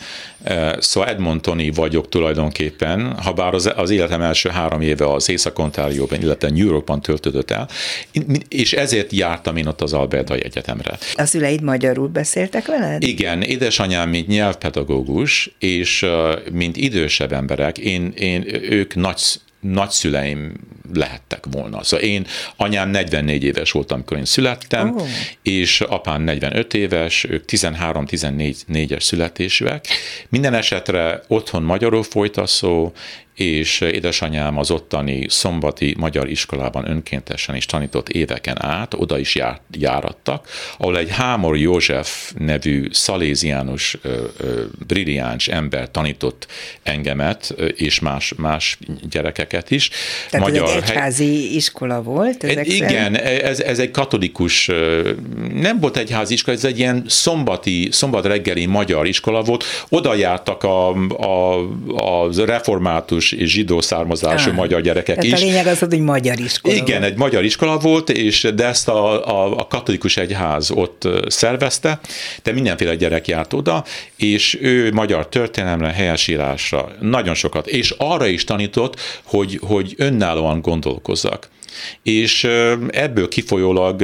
szóval 0.78 1.08
Edmontoni 1.08 1.70
vagyok 1.70 2.08
tulajdonképpen, 2.08 3.12
ha 3.22 3.32
bár 3.32 3.54
az, 3.54 3.72
az 3.76 3.90
életem 3.90 4.22
első 4.22 4.48
három 4.48 4.80
éve 4.80 5.12
az 5.12 5.28
Észak-Ontárióban, 5.28 6.20
illetve 6.20 6.50
New 6.50 6.66
Yorkban 6.66 7.00
töltődött 7.00 7.50
el, 7.50 7.68
és 8.48 8.72
ezért 8.72 9.12
jártam 9.12 9.56
én 9.56 9.66
ott 9.66 9.80
az 9.80 9.92
Albertai 9.92 10.44
Egyetemre. 10.44 10.98
A 11.14 11.24
szüleid 11.24 11.62
magyarul 11.62 12.08
beszéltek 12.08 12.66
veled? 12.66 13.02
Igen, 13.02 13.42
édesanyám, 13.42 14.08
mint 14.08 14.26
nyelvpedagógus, 14.26 15.50
és 15.58 16.06
mint 16.52 16.76
idősebb 16.76 17.32
emberek, 17.32 17.78
én, 17.78 18.12
én, 18.16 18.44
ők 18.70 18.94
nagy 18.94 19.20
nagyszüleim 19.60 20.52
lehettek 20.92 21.44
volna. 21.50 21.82
Szóval 21.82 22.06
én, 22.06 22.26
anyám 22.56 22.88
44 22.90 23.44
éves 23.44 23.70
voltam, 23.70 23.96
amikor 23.96 24.16
én 24.16 24.24
születtem, 24.24 24.96
oh. 24.96 25.06
és 25.42 25.80
apám 25.80 26.22
45 26.22 26.74
éves, 26.74 27.24
ők 27.24 27.44
13-14-es 27.46 29.00
születésűek. 29.00 29.86
Minden 30.28 30.54
esetre 30.54 31.22
otthon 31.26 31.62
magyarul 31.62 32.02
folyt 32.02 32.36
a 32.36 32.46
szó, 32.46 32.92
és 33.38 33.80
édesanyám 33.80 34.58
az 34.58 34.70
ottani 34.70 35.26
szombati 35.28 35.94
magyar 35.98 36.28
iskolában 36.28 36.90
önkéntesen 36.90 37.54
is 37.54 37.66
tanított 37.66 38.08
éveken 38.08 38.64
át, 38.64 38.94
oda 38.94 39.18
is 39.18 39.34
jár, 39.34 39.60
járattak, 39.70 40.48
ahol 40.78 40.98
egy 40.98 41.10
Hámor 41.10 41.56
József 41.56 42.32
nevű 42.38 42.88
szaléziánus, 42.90 43.98
brilliáns 44.86 45.48
ember 45.48 45.90
tanított 45.90 46.46
engemet, 46.82 47.54
és 47.76 48.00
más, 48.00 48.32
más 48.36 48.78
gyerekeket 49.10 49.70
is. 49.70 49.90
Tehát 50.30 50.46
magyar, 50.46 50.68
ez 50.68 50.74
egy 50.74 50.82
egyházi 50.82 51.24
hely... 51.24 51.54
iskola 51.54 52.02
volt? 52.02 52.44
Ezek 52.44 52.68
igen, 52.68 53.16
ez, 53.16 53.60
ez 53.60 53.78
egy 53.78 53.90
katolikus, 53.90 54.70
nem 55.54 55.80
volt 55.80 55.96
egyházi 55.96 56.32
iskola, 56.32 56.56
ez 56.56 56.64
egy 56.64 56.78
ilyen 56.78 57.04
szombati, 57.06 57.88
szombat 57.90 58.26
reggeli 58.26 58.66
magyar 58.66 59.06
iskola 59.06 59.42
volt, 59.42 59.64
oda 59.88 60.14
jártak 60.14 60.62
a, 60.62 60.88
a, 61.08 61.58
a 61.96 62.44
református 62.44 63.27
és 63.32 63.50
zsidó 63.50 63.80
származású 63.80 64.50
ah, 64.50 64.56
magyar 64.56 64.80
gyerekek 64.80 65.24
is. 65.24 65.32
a 65.32 65.36
lényeg 65.36 65.66
az, 65.66 65.78
hogy 65.78 66.00
magyar 66.00 66.38
iskola 66.38 66.74
Igen, 66.74 67.00
volt. 67.00 67.12
egy 67.12 67.18
magyar 67.18 67.44
iskola 67.44 67.78
volt, 67.78 68.10
és 68.10 68.48
de 68.54 68.64
ezt 68.64 68.88
a, 68.88 69.26
a, 69.26 69.58
a 69.58 69.66
katolikus 69.66 70.16
egyház 70.16 70.70
ott 70.70 71.08
szervezte, 71.26 72.00
de 72.42 72.52
mindenféle 72.52 72.94
gyerek 72.94 73.28
járt 73.28 73.52
oda, 73.52 73.84
és 74.16 74.58
ő 74.60 74.92
magyar 74.92 75.28
történelemre, 75.28 75.92
helyesírásra 75.92 76.88
nagyon 77.00 77.34
sokat, 77.34 77.66
és 77.66 77.94
arra 77.98 78.26
is 78.26 78.44
tanított, 78.44 79.00
hogy, 79.22 79.58
hogy 79.62 79.94
önállóan 79.96 80.60
gondolkozzak. 80.60 81.48
És 82.02 82.44
ebből 82.88 83.28
kifolyólag 83.28 84.02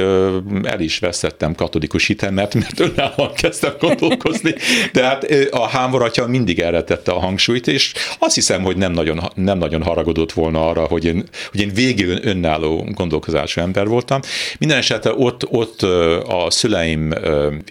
el 0.63 0.81
is 0.81 0.99
veszettem 0.99 1.55
katolikus 1.55 2.07
hitemet, 2.07 2.55
mert 2.55 2.81
önállóan 2.81 3.33
kezdtem 3.35 3.73
gondolkozni, 3.81 4.55
de 4.93 5.05
hát 5.05 5.27
a 5.51 5.69
hámoratja 5.69 6.27
mindig 6.27 6.59
erre 6.59 6.83
tette 6.83 7.13
a 7.13 7.19
hangsúlyt, 7.19 7.67
és 7.67 7.93
azt 8.19 8.35
hiszem, 8.35 8.63
hogy 8.63 8.77
nem 8.77 8.93
nagyon, 8.93 9.21
nem 9.35 9.59
nagyon 9.59 9.83
haragodott 9.83 10.33
volna 10.33 10.69
arra, 10.69 10.85
hogy 10.85 11.05
én, 11.05 11.25
hogy 11.51 11.61
én 11.61 11.71
végül 11.75 12.19
önálló 12.23 12.87
gondolkozású 12.95 13.61
ember 13.61 13.87
voltam. 13.87 14.21
Minden 14.59 14.79
esetre 14.79 15.13
ott, 15.15 15.49
ott 15.51 15.83
a 16.27 16.51
szüleim 16.51 17.15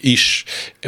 is 0.01 0.43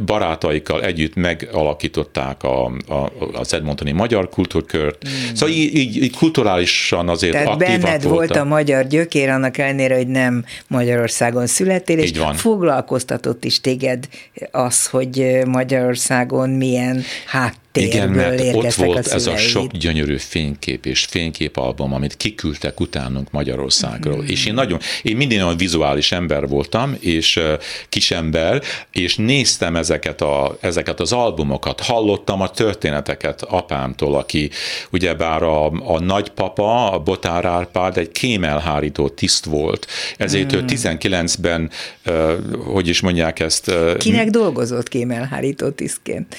barátaikkal 0.06 0.84
együtt 0.84 1.16
megalakították 1.16 2.44
a, 2.44 2.66
a, 2.66 3.12
az 3.34 3.54
Edmontoni 3.54 3.92
Magyar 3.92 4.30
Kultúrkört. 4.30 5.08
Mm. 5.08 5.34
Szóval 5.34 5.56
így, 5.56 5.76
így, 5.76 6.04
így 6.04 6.16
kulturálisan 6.16 7.10
azért 7.10 7.34
Tehát 7.34 7.48
aktívak 7.48 7.82
benned 7.82 8.04
volt 8.04 8.36
a 8.36 8.44
magyar 8.44 8.88
gyökér, 8.88 9.05
annak 9.14 9.58
ellenére, 9.58 9.96
hogy 9.96 10.08
nem 10.08 10.46
Magyarországon 10.68 11.48
születtél, 11.48 12.00
és 12.00 12.12
foglalkoztatott 12.34 13.46
is 13.46 13.62
téged 13.62 14.08
az, 14.52 14.88
hogy 14.88 15.42
Magyarországon 15.46 16.50
milyen 16.50 17.04
hát 17.26 17.56
igen, 17.76 18.10
mert 18.10 18.56
ott 18.56 18.74
volt 18.74 19.08
a 19.08 19.14
ez 19.14 19.28
a 19.28 19.38
sok 19.38 19.72
gyönyörű 19.72 20.18
fénykép 20.18 20.86
és 20.86 21.06
fényképalbum, 21.06 21.94
amit 21.94 22.18
kiküldtek 22.18 22.80
utánunk 22.80 23.32
Magyarországról. 23.32 24.22
Mm. 24.22 24.28
És 24.28 24.46
én 24.46 24.54
nagyon, 24.54 24.80
én 25.02 25.16
mindig 25.16 25.38
olyan 25.38 25.58
vizuális 25.58 26.12
ember 26.12 26.48
voltam, 26.48 26.96
és 27.00 27.36
uh, 27.36 27.44
kisember, 27.90 28.62
és 28.92 29.16
néztem 29.16 29.76
ezeket, 29.76 30.22
a, 30.22 30.58
ezeket 30.62 31.00
az 31.00 31.12
albumokat, 31.12 31.82
hallottam 31.82 32.42
a 32.42 32.50
történeteket 32.50 33.42
apámtól, 33.42 34.16
aki 34.16 34.50
ugyebár 34.92 35.44
a, 35.44 35.66
a 35.66 36.00
nagypapa, 36.00 36.92
a 36.92 37.00
Botár 37.00 37.46
Árpád 37.46 37.98
egy 37.98 38.12
kémelhárító 38.12 39.08
tiszt 39.10 39.46
volt, 39.46 39.88
ezért 40.18 40.56
mm. 40.56 40.58
ő 40.58 40.64
19-ben, 40.68 41.70
uh, 42.06 42.34
hogy 42.66 42.88
is 42.88 43.02
mondják 43.02 43.40
ezt... 43.40 43.68
Uh, 43.68 43.98
Kinek 43.98 44.30
dolgozott 44.30 44.88
kémelhárító 44.88 45.70
tisztként? 45.70 46.36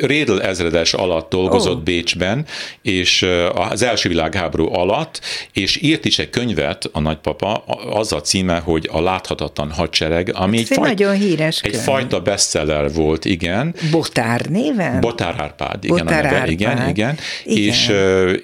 Rédl 0.00 0.40
ezredes 0.44 0.92
alatt 0.92 1.30
dolgozott 1.30 1.76
oh. 1.76 1.82
Bécsben, 1.82 2.46
és 2.82 3.26
az 3.54 3.82
első 3.82 4.08
világháború 4.08 4.72
alatt, 4.72 5.20
és 5.52 5.82
írt 5.82 6.04
is 6.04 6.18
egy 6.18 6.30
könyvet 6.30 6.88
a 6.92 7.00
nagypapa, 7.00 7.64
az 7.90 8.12
a 8.12 8.20
címe, 8.20 8.58
hogy 8.58 8.88
a 8.92 9.00
láthatatlan 9.00 9.70
hadsereg, 9.70 10.30
ami 10.34 10.58
egy, 10.58 10.66
faj, 10.66 10.88
nagyon 10.88 11.14
híres 11.14 11.60
egy 11.60 11.76
fajta 11.76 12.20
bestseller 12.20 12.92
volt, 12.92 13.24
igen. 13.24 13.74
Botár 13.90 14.40
néven? 14.40 15.00
Botár 15.00 15.34
Árpád, 15.38 15.84
igen. 15.84 15.96
Botár 15.96 16.24
Árpád. 16.24 16.50
Igen, 16.50 16.88
igen. 16.88 16.88
igen. 16.88 17.18
És, 17.44 17.92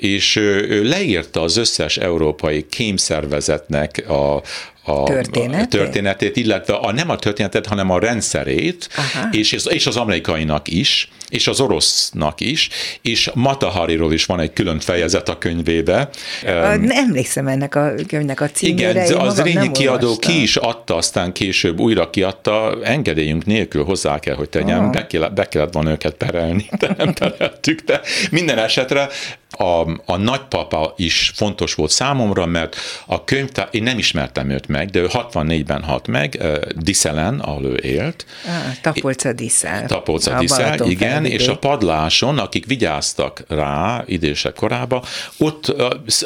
és 0.00 0.36
ő 0.36 0.82
leírta 0.82 1.42
az 1.42 1.56
összes 1.56 1.96
európai 1.96 2.66
kémszervezetnek 2.68 4.04
a, 4.08 4.42
a 4.84 5.02
történetét? 5.04 5.68
történetét, 5.68 6.36
illetve 6.36 6.74
a, 6.74 6.92
nem 6.92 7.10
a 7.10 7.16
történetet, 7.16 7.66
hanem 7.66 7.90
a 7.90 7.98
rendszerét, 7.98 8.88
és, 9.30 9.56
és 9.68 9.86
az 9.86 9.96
amerikainak 9.96 10.68
is, 10.68 11.10
és 11.30 11.46
az 11.46 11.60
orosznak 11.60 12.40
is, 12.40 12.68
és 13.02 13.30
Matahariról 13.34 14.12
is 14.12 14.24
van 14.24 14.40
egy 14.40 14.52
külön 14.52 14.80
fejezet 14.80 15.28
a 15.28 15.38
könyvébe. 15.38 16.08
Nem 16.44 16.90
emlékszem 16.90 17.46
ennek 17.46 17.74
a 17.74 17.92
könyvnek 18.06 18.40
a 18.40 18.50
címére. 18.50 19.04
Igen, 19.04 19.18
az 19.18 19.42
Rényi 19.42 19.70
kiadó 19.70 20.16
ki 20.16 20.42
is 20.42 20.56
adta, 20.56 20.96
aztán 20.96 21.32
később 21.32 21.80
újra 21.80 22.10
kiadta, 22.10 22.78
engedélyünk 22.82 23.44
nélkül 23.44 23.84
hozzá 23.84 24.18
kell, 24.18 24.34
hogy 24.34 24.48
tegyem, 24.48 24.84
oh. 24.84 24.92
be, 24.92 25.06
kellett, 25.06 25.32
be 25.32 25.48
kellett 25.48 25.72
volna 25.72 25.90
őket 25.90 26.14
perelni, 26.14 26.68
de 26.78 26.94
nem 26.96 27.14
pereltük, 27.14 27.80
de 27.80 28.00
minden 28.30 28.58
esetre 28.58 29.08
a, 29.50 29.86
a 30.04 30.16
nagypapa 30.16 30.94
is 30.96 31.32
fontos 31.34 31.74
volt 31.74 31.90
számomra, 31.90 32.46
mert 32.46 32.76
a 33.06 33.24
könyvtár, 33.24 33.68
én 33.70 33.82
nem 33.82 33.98
ismertem 33.98 34.50
őt 34.50 34.68
meg, 34.68 34.90
de 34.90 35.00
ő 35.00 35.06
64-ben 35.12 35.82
halt 35.82 36.06
meg, 36.06 36.42
Diszelen, 36.76 37.38
ahol 37.38 37.64
ő 37.64 37.74
élt. 37.82 38.26
Ah, 38.46 38.52
Tapolca 38.82 39.32
Diszel. 39.32 39.86
Tapolca 39.86 40.38
Diszel, 40.38 40.88
igen, 40.88 41.24
és 41.24 41.46
a 41.46 41.58
padláson, 41.58 42.38
akik 42.38 42.66
vigyáztak 42.66 43.44
rá 43.48 44.04
idősebb 44.06 44.54
korában, 44.54 45.02
ott 45.38 45.74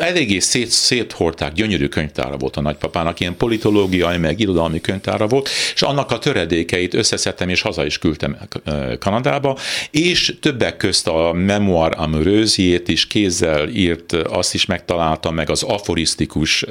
eléggé 0.00 0.38
szét, 0.38 0.70
széthordták, 0.70 1.52
gyönyörű 1.52 1.88
könyvtára 1.88 2.36
volt 2.36 2.56
a 2.56 2.60
nagypapának, 2.60 3.20
ilyen 3.20 3.36
politológiai, 3.36 4.16
meg 4.16 4.40
irodalmi 4.40 4.80
könyvtára 4.80 5.26
volt, 5.26 5.48
és 5.74 5.82
annak 5.82 6.10
a 6.10 6.18
töredékeit 6.18 6.94
összeszedtem, 6.94 7.48
és 7.48 7.60
haza 7.60 7.86
is 7.86 7.98
küldtem 7.98 8.36
Kanadába, 8.98 9.58
és 9.90 10.34
többek 10.40 10.76
közt 10.76 11.08
a 11.08 11.32
Memoir 11.32 11.92
Amoureuse-jét 11.96 12.88
is 12.88 13.06
kézzel 13.14 13.68
írt, 13.68 14.12
azt 14.12 14.54
is 14.54 14.66
megtaláltam, 14.66 15.34
meg 15.34 15.50
az 15.50 15.62
aforisztikus 15.62 16.64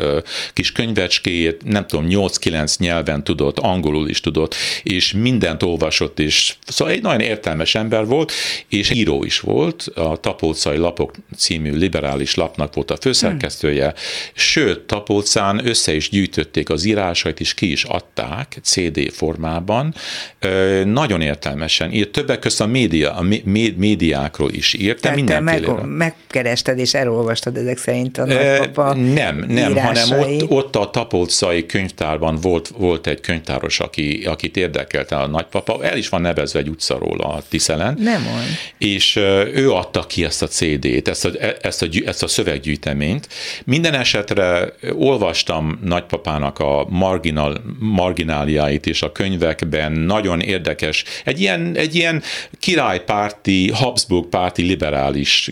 kis 0.54 0.72
könyvecskéjét, 0.72 1.62
nem 1.66 1.88
tudom, 1.88 2.06
8-9 2.10 2.78
nyelven 2.78 3.24
tudott, 3.24 3.60
angolul 3.60 4.10
is 4.10 4.20
tudott, 4.20 4.56
és 4.84 5.14
mindent 5.14 5.64
olvasott, 5.64 6.20
és 6.20 6.56
szóval 6.68 6.94
egy 6.94 7.02
nagyon 7.02 7.20
értelmes 7.20 7.76
ember 7.76 8.06
volt, 8.06 8.32
és 8.68 8.92
író 8.92 9.24
is 9.24 9.40
volt, 9.40 9.88
a 9.96 10.18
Tapolcai 10.18 10.78
Lapok 10.78 11.14
című 11.38 11.76
liberális 11.76 12.36
lapnak 12.36 12.74
volt 12.74 12.92
a 12.92 12.98
főszerkesztője, 13.02 13.86
hmm. 13.86 13.96
sőt, 14.34 14.80
Tapolcán 14.80 15.68
össze 15.68 15.96
is 15.96 16.10
gyűjtötték 16.10 16.70
az 16.70 16.86
írásait, 16.86 17.40
és 17.40 17.54
ki 17.54 17.72
is 17.72 17.84
adták 17.84 18.58
CD 18.64 19.12
formában. 19.12 19.94
Nagyon 20.86 21.22
értelmesen 21.22 21.92
írt, 21.92 22.12
többek 22.12 22.40
között 22.40 22.68
a 22.68 22.72
média, 22.72 23.14
a 23.14 23.26
médiákról 23.76 24.52
is 24.52 24.74
írt, 24.74 25.02
de 25.02 25.12
mindenféle. 25.12 25.74
Meg, 25.86 26.16
megkerested 26.34 26.80
és 26.80 26.94
elolvastad 26.94 27.58
ezek 27.58 27.78
szerint 27.78 28.18
a 28.18 28.26
nagypapa 28.26 28.94
Nem, 28.94 29.46
nem, 29.48 29.72
írásai. 29.72 30.10
hanem 30.10 30.20
ott, 30.20 30.50
ott 30.50 30.76
a 30.76 30.90
Tapolcai 30.90 31.66
könyvtárban 31.66 32.36
volt, 32.42 32.72
volt 32.78 33.08
egy 33.08 33.22
könyvtáros, 33.22 33.80
aki, 33.80 34.24
akit 34.26 34.58
érdekelte 34.58 35.16
a 35.16 35.28
nagypapa, 35.28 35.84
el 35.84 35.98
is 35.98 36.10
van 36.10 36.22
nevezve 36.22 36.60
egy 36.60 36.70
utca 36.70 36.98
róla 36.98 37.28
a 37.28 37.42
Tiszelen. 37.50 37.98
Nem 38.00 38.24
van. 38.24 38.44
És 38.78 39.16
ő 39.54 39.72
adta 39.72 40.06
ki 40.08 40.24
ezt 40.24 40.42
a 40.42 40.48
CD-t, 40.48 41.08
ezt 41.08 41.26
a, 41.26 41.30
ezt 41.62 41.82
a, 41.82 41.88
ezt 42.06 42.24
a 42.24 42.28
szöveggyűjteményt. 42.28 43.28
Minden 43.66 43.94
esetre 43.94 44.74
olvastam 44.94 45.80
nagypapának 45.84 46.60
a 46.60 46.86
marginal, 46.90 47.62
margináliáit 47.80 48.86
és 48.86 49.02
a 49.02 49.12
könyvekben 49.12 49.92
nagyon 49.92 50.40
érdekes, 50.40 51.04
egy 51.26 51.40
ilyen, 51.40 51.76
egy 51.76 51.96
ilyen 51.96 52.22
királypárti, 52.60 53.72
Habsburg 53.72 54.26
párti 54.26 54.62
liberális 54.62 55.50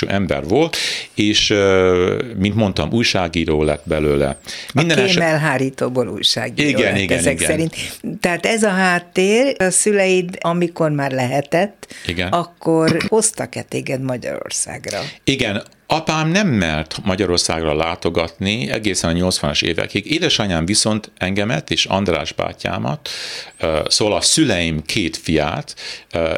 gondolkozású 0.00 0.06
ember 0.08 0.44
volt, 0.44 0.76
és 1.14 1.54
mint 2.36 2.54
mondtam, 2.54 2.92
újságíró 2.92 3.62
lett 3.62 3.82
belőle. 3.84 4.38
Minden 4.74 4.98
a 4.98 5.04
kémelhárítóból 5.04 6.08
újságíró 6.08 6.68
igen, 6.68 6.92
lett 6.92 7.02
igen, 7.02 7.18
ezek 7.18 7.32
igen. 7.32 7.50
szerint. 7.50 7.74
Tehát 8.20 8.46
ez 8.46 8.62
a 8.62 8.68
háttér, 8.68 9.56
a 9.58 9.70
szüleid, 9.70 10.38
amikor 10.40 10.90
már 10.90 11.10
lehetett, 11.10 11.94
igen. 12.06 12.28
akkor 12.28 12.96
hoztak-e 13.08 13.62
téged 13.62 14.00
Magyarországra? 14.00 15.00
Igen, 15.24 15.62
Apám 15.92 16.28
nem 16.28 16.48
mert 16.48 16.98
Magyarországra 17.04 17.74
látogatni 17.74 18.70
egészen 18.70 19.16
a 19.16 19.28
80-as 19.28 19.62
évekig. 19.62 20.12
Édesanyám 20.12 20.66
viszont 20.66 21.10
engemet 21.18 21.70
és 21.70 21.84
András 21.84 22.32
bátyámat, 22.32 23.08
szóval 23.86 24.16
a 24.16 24.20
szüleim 24.20 24.82
két 24.82 25.16
fiát 25.16 25.74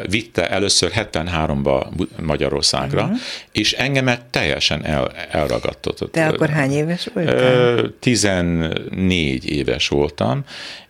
vitte 0.09 0.49
először 0.49 0.91
73-ba 0.95 1.85
Magyarországra, 2.21 3.03
uh-huh. 3.03 3.17
és 3.51 3.73
engemet 3.73 4.25
teljesen 4.25 4.85
el, 4.85 5.11
elragadtott. 5.31 6.11
Te 6.11 6.27
akkor 6.27 6.49
hány 6.49 6.71
éves 6.71 7.09
voltál? 7.13 7.93
14 7.99 9.49
éves 9.49 9.87
voltam, 9.87 10.43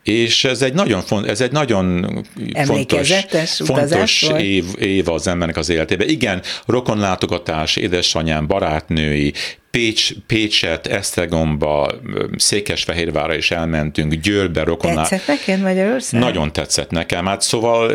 és 0.04 0.44
ez 0.44 0.62
egy 0.62 0.74
nagyon, 0.74 1.02
font, 1.02 1.28
ez 1.28 1.42
egy 1.42 1.52
nagyon 1.52 2.08
fontos, 2.66 3.13
fontos 3.66 4.22
év, 4.38 4.66
év 4.80 5.10
az 5.10 5.28
embernek 5.28 5.58
az 5.58 5.70
életében. 5.70 6.10
Igen, 6.10 6.42
rokonlátogatás, 6.66 7.76
édesanyám, 7.76 8.48
barátnői, 8.48 9.34
Pécs, 9.78 10.14
Pécset, 10.28 10.88
Esztergomba, 10.88 11.92
Székesfehérvára 12.38 13.36
is 13.36 13.52
elmentünk, 13.52 14.14
Győrbe, 14.14 14.64
Rokonná. 14.64 15.08
Tetszett 15.08 15.28
neked 15.28 15.62
Magyarország? 15.62 16.20
Nagyon 16.20 16.54
tetszett 16.54 16.90
nekem. 16.90 17.26
Hát 17.26 17.42
szóval 17.42 17.94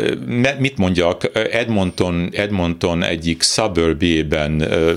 mit 0.57 0.77
mondjak, 0.77 1.31
Edmonton, 1.51 2.29
Edmonton 2.33 3.03
egyik 3.03 3.43
suburbében 3.43 4.51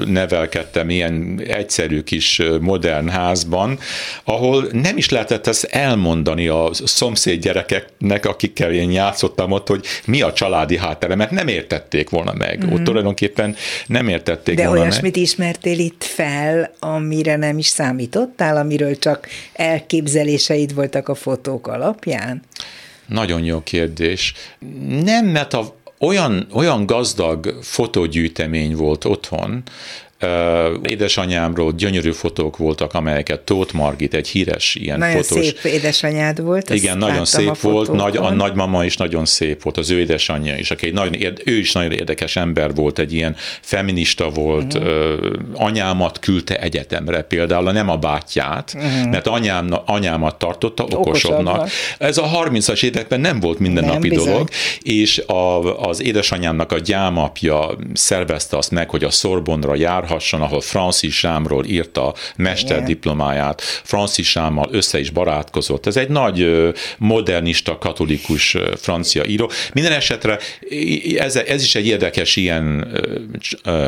nevelkedtem 0.07 0.91
ilyen 0.91 1.43
egyszerű 1.47 2.01
kis 2.01 2.43
modern 2.61 3.09
házban, 3.09 3.79
ahol 4.25 4.69
nem 4.73 4.97
is 4.97 5.09
lehetett 5.09 5.47
ezt 5.47 5.65
elmondani 5.65 6.49
a 6.49 6.71
szomszéd 6.73 7.43
gyerekeknek, 7.43 8.27
akikkel 8.27 8.73
én 8.73 8.91
játszottam 8.91 9.51
ott, 9.51 9.69
hogy 9.69 9.85
mi 10.07 10.23
a 10.23 10.33
családi 10.33 10.79
háttere, 10.79 11.15
mert 11.15 11.31
nem 11.31 11.49
értették 11.49 12.11
volna 12.11 12.33
meg. 12.33 12.65
Mm-hmm. 12.65 12.75
Ott 12.75 12.85
tulajdonképpen 12.85 13.57
nem 13.87 14.09
értették 14.09 14.57
De 14.57 14.63
volna 14.63 14.79
meg. 14.79 14.89
De 14.89 14.95
olyasmit 14.95 15.17
ismertél 15.17 15.79
itt 15.79 16.05
fel, 16.05 16.72
amire 16.79 17.37
nem 17.37 17.59
is 17.59 17.67
számítottál, 17.67 18.57
amiről 18.57 18.99
csak 18.99 19.29
elképzeléseid 19.53 20.75
voltak 20.75 21.09
a 21.09 21.15
fotók 21.15 21.67
alapján? 21.67 22.43
Nagyon 23.07 23.45
jó 23.45 23.63
kérdés. 23.63 24.35
Nem, 24.89 25.27
mert 25.27 25.55
a, 25.55 25.77
olyan, 25.99 26.47
olyan 26.53 26.87
gazdag 26.87 27.59
fotógyűjtemény 27.63 28.77
volt 28.77 29.05
otthon, 29.05 29.63
Édesanyámról 30.83 31.73
gyönyörű 31.73 32.11
fotók 32.11 32.57
voltak, 32.57 32.95
amelyeket 32.95 33.41
Tóth 33.41 33.75
Margit, 33.75 34.15
egy 34.15 34.29
híres 34.29 34.75
ilyen 34.75 34.99
nagyon 34.99 35.23
fotós. 35.23 35.45
szép 35.45 35.65
édesanyád 35.65 36.43
volt. 36.43 36.71
Igen, 36.71 36.99
nagyon 36.99 37.25
szép 37.25 37.61
volt, 37.61 37.93
nagy, 37.93 38.17
a 38.17 38.31
nagymama 38.31 38.85
is 38.85 38.97
nagyon 38.97 39.25
szép 39.25 39.63
volt, 39.63 39.77
az 39.77 39.91
ő 39.91 39.99
édesanyja 39.99 40.57
is, 40.57 40.71
aki 40.71 40.87
egy 40.87 40.93
nagyon, 40.93 41.15
ő 41.45 41.59
is 41.59 41.73
nagyon 41.73 41.93
érdekes 41.93 42.37
ember 42.37 42.75
volt, 42.75 42.99
egy 42.99 43.13
ilyen 43.13 43.37
feminista 43.61 44.29
volt, 44.29 44.75
uh-huh. 44.75 44.93
anyámat 45.55 46.19
küldte 46.19 46.61
egyetemre 46.61 47.23
például, 47.23 47.73
nem 47.73 47.89
a 47.89 47.97
bátyját, 47.97 48.73
uh-huh. 48.77 49.11
mert 49.11 49.27
anyám, 49.27 49.75
anyámat 49.87 50.39
tartotta 50.39 50.85
okosabbnak. 50.85 51.57
Okosabb. 51.57 51.71
Ez 51.99 52.19
a 52.19 52.31
30-as 52.45 52.85
években 52.85 53.21
nem 53.21 53.41
volt 53.41 53.59
mindennapi 53.59 54.09
nem, 54.09 54.25
dolog, 54.25 54.49
és 54.81 55.19
a, 55.19 55.77
az 55.89 56.03
édesanyámnak 56.03 56.73
a 56.73 56.79
gyámapja 56.79 57.71
szervezte 57.93 58.57
azt 58.57 58.71
meg, 58.71 58.91
hogy 58.91 59.05
a 59.05 59.11
Szorbonra 59.11 59.75
járhasson, 60.13 60.41
ahol 60.41 60.61
Francis 60.61 61.19
Sámról 61.19 61.65
írta 61.65 62.15
mesterdiplomáját, 62.37 63.63
Francis 63.63 64.31
Sámmal 64.31 64.69
össze 64.71 64.99
is 64.99 65.11
barátkozott. 65.11 65.87
Ez 65.87 65.97
egy 65.97 66.09
nagy 66.09 66.47
modernista, 66.99 67.79
katolikus 67.79 68.57
francia 68.77 69.25
író. 69.25 69.51
Minden 69.73 69.93
esetre 69.93 70.39
ez, 71.17 71.37
ez 71.37 71.63
is 71.63 71.75
egy 71.75 71.87
érdekes 71.87 72.37
ilyen 72.37 72.87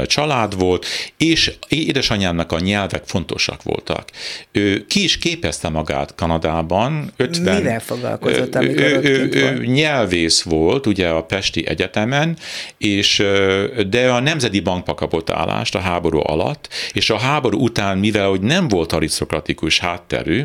család 0.06 0.58
volt, 0.58 0.86
és 1.16 1.52
édesanyámnak 1.68 2.52
a 2.52 2.58
nyelvek 2.58 3.02
fontosak 3.06 3.62
voltak. 3.62 4.08
Ő 4.52 4.86
ki 4.86 5.02
is 5.02 5.18
képezte 5.18 5.68
magát 5.68 6.14
Kanadában. 6.14 7.12
50, 7.16 7.56
Mivel 7.56 7.80
foglalkozott, 7.80 8.54
amikor 8.54 8.82
ő, 8.82 9.00
ő, 9.02 9.28
ő 9.32 9.64
nyelvész 9.64 10.42
volt, 10.42 10.86
ugye 10.86 11.08
a 11.08 11.22
Pesti 11.22 11.66
Egyetemen, 11.66 12.36
és 12.78 13.22
de 13.88 14.10
a 14.10 14.20
Nemzeti 14.20 14.60
Bankba 14.60 14.94
kapott 14.94 15.30
állást 15.30 15.74
a 15.74 15.78
háború 15.78 16.13
alatt, 16.22 16.68
és 16.92 17.10
a 17.10 17.18
háború 17.18 17.58
után, 17.58 17.98
mivel 17.98 18.28
hogy 18.28 18.40
nem 18.40 18.68
volt 18.68 18.92
arisztokratikus 18.92 19.78
hátterű, 19.78 20.44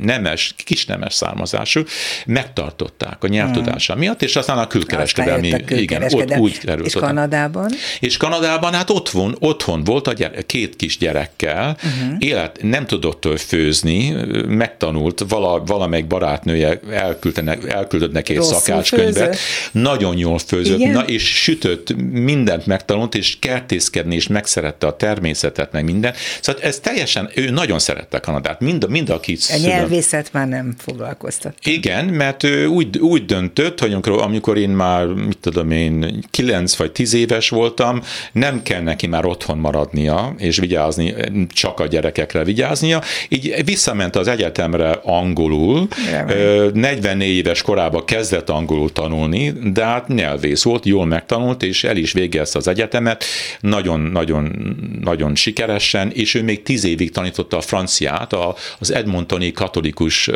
nemes, 0.00 0.54
kis 0.64 0.86
nemes 0.86 1.14
származású, 1.14 1.82
megtartották 2.26 3.24
a 3.24 3.28
nyelvtudása 3.28 3.92
hmm. 3.92 4.02
miatt, 4.02 4.22
és 4.22 4.36
aztán 4.36 4.58
a 4.58 4.66
külkereskedelmi, 4.66 5.52
a 5.52 5.58
igen, 5.68 6.02
ott 6.02 6.36
úgy 6.36 6.58
került. 6.58 6.86
És 6.86 6.92
Kanadában? 6.92 7.70
És 8.00 8.16
Kanadában 8.16 8.72
hát 8.72 8.90
otthon, 8.90 9.36
otthon 9.38 9.84
volt 9.84 10.06
a 10.06 10.12
gyere, 10.12 10.42
két 10.42 10.76
kis 10.76 10.98
gyerekkel, 10.98 11.76
uh-huh. 11.76 12.16
élet, 12.18 12.58
nem 12.62 12.86
tudott 12.86 13.28
főzni, 13.40 14.14
megtanult, 14.46 15.24
vala, 15.28 15.62
valamelyik 15.64 16.06
barátnője 16.06 16.80
elküldött 17.68 18.12
neki 18.12 18.36
egy 18.36 18.42
szakácskönyvet, 18.42 19.38
nagyon 19.72 20.16
jól 20.16 20.38
főzött, 20.38 20.78
na, 20.78 21.02
és 21.02 21.42
sütött, 21.42 21.96
mindent 22.12 22.66
megtanult, 22.66 23.14
és 23.14 23.36
kertészkedni, 23.38 24.14
és 24.14 24.26
megszerette 24.34 24.86
a 24.86 24.96
természetet, 24.96 25.72
meg 25.72 25.84
minden. 25.84 26.14
Szóval 26.40 26.62
ez 26.62 26.78
teljesen, 26.80 27.30
ő 27.34 27.50
nagyon 27.50 27.78
szerette 27.78 28.18
Kanadát, 28.18 28.60
mind, 28.60 28.88
mind 28.88 29.10
a 29.10 29.20
kis 29.20 29.50
A 29.50 29.56
nyelvészet 29.56 30.32
már 30.32 30.48
nem 30.48 30.74
foglalkoztat. 30.78 31.54
Igen, 31.62 32.04
mert 32.04 32.42
ő 32.42 32.66
úgy, 32.66 32.98
úgy 32.98 33.24
döntött, 33.24 33.80
hogy 33.80 33.92
amikor, 33.92 34.22
amikor 34.22 34.58
én 34.58 34.70
már, 34.70 35.06
mit 35.06 35.38
tudom 35.38 35.70
én, 35.70 36.24
9 36.30 36.76
vagy 36.76 36.92
10 36.92 37.14
éves 37.14 37.48
voltam, 37.48 38.02
nem 38.32 38.62
kell 38.62 38.80
neki 38.82 39.06
már 39.06 39.26
otthon 39.26 39.58
maradnia, 39.58 40.34
és 40.38 40.56
vigyázni, 40.56 41.14
csak 41.52 41.80
a 41.80 41.86
gyerekekre 41.86 42.44
vigyáznia, 42.44 43.02
így 43.28 43.64
visszament 43.64 44.16
az 44.16 44.28
egyetemre 44.28 44.98
angolul, 45.02 45.88
Remény. 46.10 46.70
44 46.72 47.28
éves 47.28 47.62
korában 47.62 48.04
kezdett 48.04 48.50
angolul 48.50 48.92
tanulni, 48.92 49.52
de 49.72 49.84
hát 49.84 50.08
nyelvész 50.08 50.62
volt, 50.62 50.84
jól 50.84 51.06
megtanult, 51.06 51.62
és 51.62 51.84
el 51.84 51.96
is 51.96 52.12
végezte 52.12 52.58
az 52.58 52.68
egyetemet, 52.68 53.24
nagyon-nagyon 53.60 54.13
nagyon 55.00 55.34
sikeresen, 55.34 56.10
és 56.10 56.34
ő 56.34 56.42
még 56.42 56.62
10 56.62 56.84
évig 56.84 57.10
tanította 57.10 57.56
a 57.56 57.60
franciát 57.60 58.36
az 58.78 58.92
Edmontoni 58.92 59.52
katolikus 59.52 60.30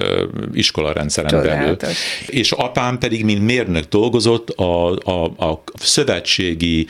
iskolarendszeren 0.52 1.30
Csodálatos. 1.30 1.76
belül. 1.78 1.94
És 2.26 2.52
apám 2.52 2.98
pedig, 2.98 3.24
mint 3.24 3.44
mérnök 3.44 3.84
dolgozott 3.84 4.50
a, 4.50 4.90
a, 4.90 5.24
a 5.24 5.62
szövetségi 5.74 6.86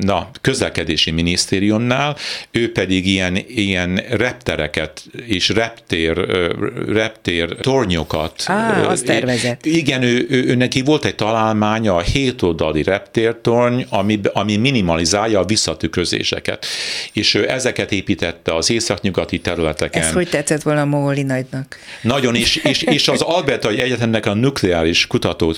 na, 0.00 0.30
közlekedési 0.40 1.10
minisztériumnál, 1.10 2.16
ő 2.50 2.72
pedig 2.72 3.06
ilyen, 3.06 3.38
ilyen 3.46 4.02
reptereket 4.10 5.02
és 5.26 5.48
reptér, 5.48 6.16
reptér 6.88 7.56
tornyokat. 7.60 8.42
Á, 8.46 8.84
azt 8.86 9.04
tervezett. 9.04 9.64
Igen, 9.64 10.02
ő, 10.02 10.26
ő, 10.28 10.44
ő 10.44 10.54
neki 10.54 10.82
volt 10.82 11.04
egy 11.04 11.14
találmánya, 11.14 11.96
a 11.96 12.00
hétoldali 12.00 12.82
reptértorny, 12.82 13.80
ami, 13.88 14.20
ami 14.32 14.56
minimalizálja 14.56 15.40
a 15.40 15.44
visszatükrözéseket. 15.44 16.66
És 17.12 17.34
ő 17.34 17.50
ezeket 17.50 17.92
építette 17.92 18.54
az 18.54 18.70
északnyugati 18.70 19.38
területeken. 19.38 20.02
Ez 20.02 20.12
hogy 20.12 20.28
tetszett 20.28 20.62
volna 20.62 20.80
a 20.80 20.84
Móli 20.84 21.22
nagynak? 21.22 21.78
Nagyon, 22.02 22.34
és, 22.34 22.56
és, 22.56 22.82
és 22.82 23.08
az 23.08 23.20
Albertai 23.36 23.80
Egyetemnek 23.80 24.26
a 24.26 24.34
nukleáris 24.34 25.06
kutató 25.06 25.54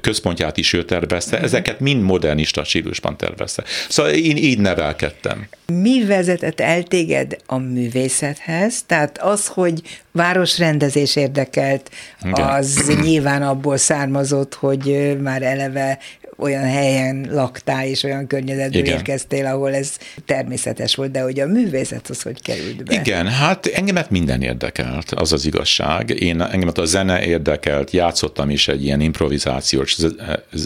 központját 0.00 0.56
is 0.56 0.72
ő 0.72 0.84
tervezte, 0.84 1.30
uh-huh. 1.30 1.46
ezeket 1.46 1.80
mind 1.80 2.02
modernista 2.02 2.64
stílusban 2.66 3.16
tervezte. 3.16 3.64
Szóval 3.88 4.12
én 4.12 4.36
így 4.36 4.58
nevelkedtem. 4.58 5.48
Mi 5.66 6.04
vezetett 6.04 6.60
el 6.60 6.82
téged 6.82 7.36
a 7.46 7.56
művészethez? 7.56 8.82
Tehát 8.86 9.18
az, 9.18 9.46
hogy 9.46 9.82
városrendezés 10.12 11.16
érdekelt, 11.16 11.90
az 12.30 12.92
nyilván 13.02 13.42
abból 13.42 13.76
származott, 13.76 14.54
hogy 14.54 15.16
már 15.20 15.42
eleve 15.42 15.98
olyan 16.38 16.64
helyen 16.64 17.26
laktál, 17.30 17.86
és 17.86 18.02
olyan 18.02 18.26
környezetből 18.26 18.82
Igen. 18.82 18.96
érkeztél, 18.96 19.46
ahol 19.46 19.74
ez 19.74 19.96
természetes 20.24 20.94
volt, 20.94 21.10
de 21.10 21.20
hogy 21.20 21.40
a 21.40 21.46
művészet 21.46 22.08
az 22.08 22.22
hogy 22.22 22.42
került 22.42 22.84
be? 22.84 22.94
Igen, 22.94 23.26
hát 23.26 23.66
engemet 23.66 24.10
minden 24.10 24.42
érdekelt, 24.42 25.10
az 25.10 25.32
az 25.32 25.46
igazság. 25.46 26.10
Én 26.10 26.40
engemet 26.40 26.78
a 26.78 26.84
zene 26.84 27.24
érdekelt, 27.24 27.90
játszottam 27.90 28.50
is 28.50 28.68
egy 28.68 28.84
ilyen 28.84 29.00
improvizációs 29.00 29.96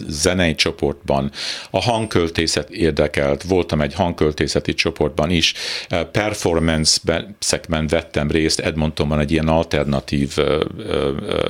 zenei 0.09 0.55
csoportban, 0.55 1.31
a 1.71 1.81
hangköltészet 1.81 2.71
érdekelt, 2.71 3.43
voltam 3.43 3.81
egy 3.81 3.95
hangköltészeti 3.95 4.75
csoportban 4.75 5.31
is, 5.31 5.55
performance-ben 6.13 7.87
vettem 7.89 8.31
részt 8.31 8.61
Edmontonban 8.61 9.21
egy 9.21 9.31
ilyen 9.31 9.49
alternatív 9.49 10.37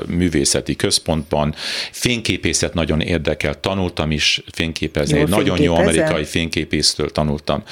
művészeti 0.06 0.76
központban, 0.76 1.54
fényképészet 1.90 2.74
nagyon 2.74 3.00
érdekelt, 3.00 3.58
tanultam 3.58 4.09
tanultam 4.10 4.12
is 4.12 4.42
fényképezni. 4.52 5.16
Jó, 5.16 5.24
egy 5.24 5.28
nagyon 5.28 5.62
jó 5.62 5.74
amerikai 5.74 6.24
fényképésztől 6.24 7.10
tanultam. 7.10 7.62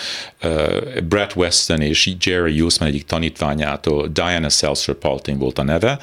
Uh, 0.43 1.01
Brett 1.09 1.37
Weston 1.37 1.81
és 1.81 2.11
Jerry 2.25 2.61
Usman 2.61 2.89
egyik 2.89 3.05
tanítványától, 3.05 4.09
Diana 4.09 4.49
Seltzer 4.49 4.95
Palting 4.95 5.39
volt 5.39 5.59
a 5.59 5.63
neve, 5.63 5.99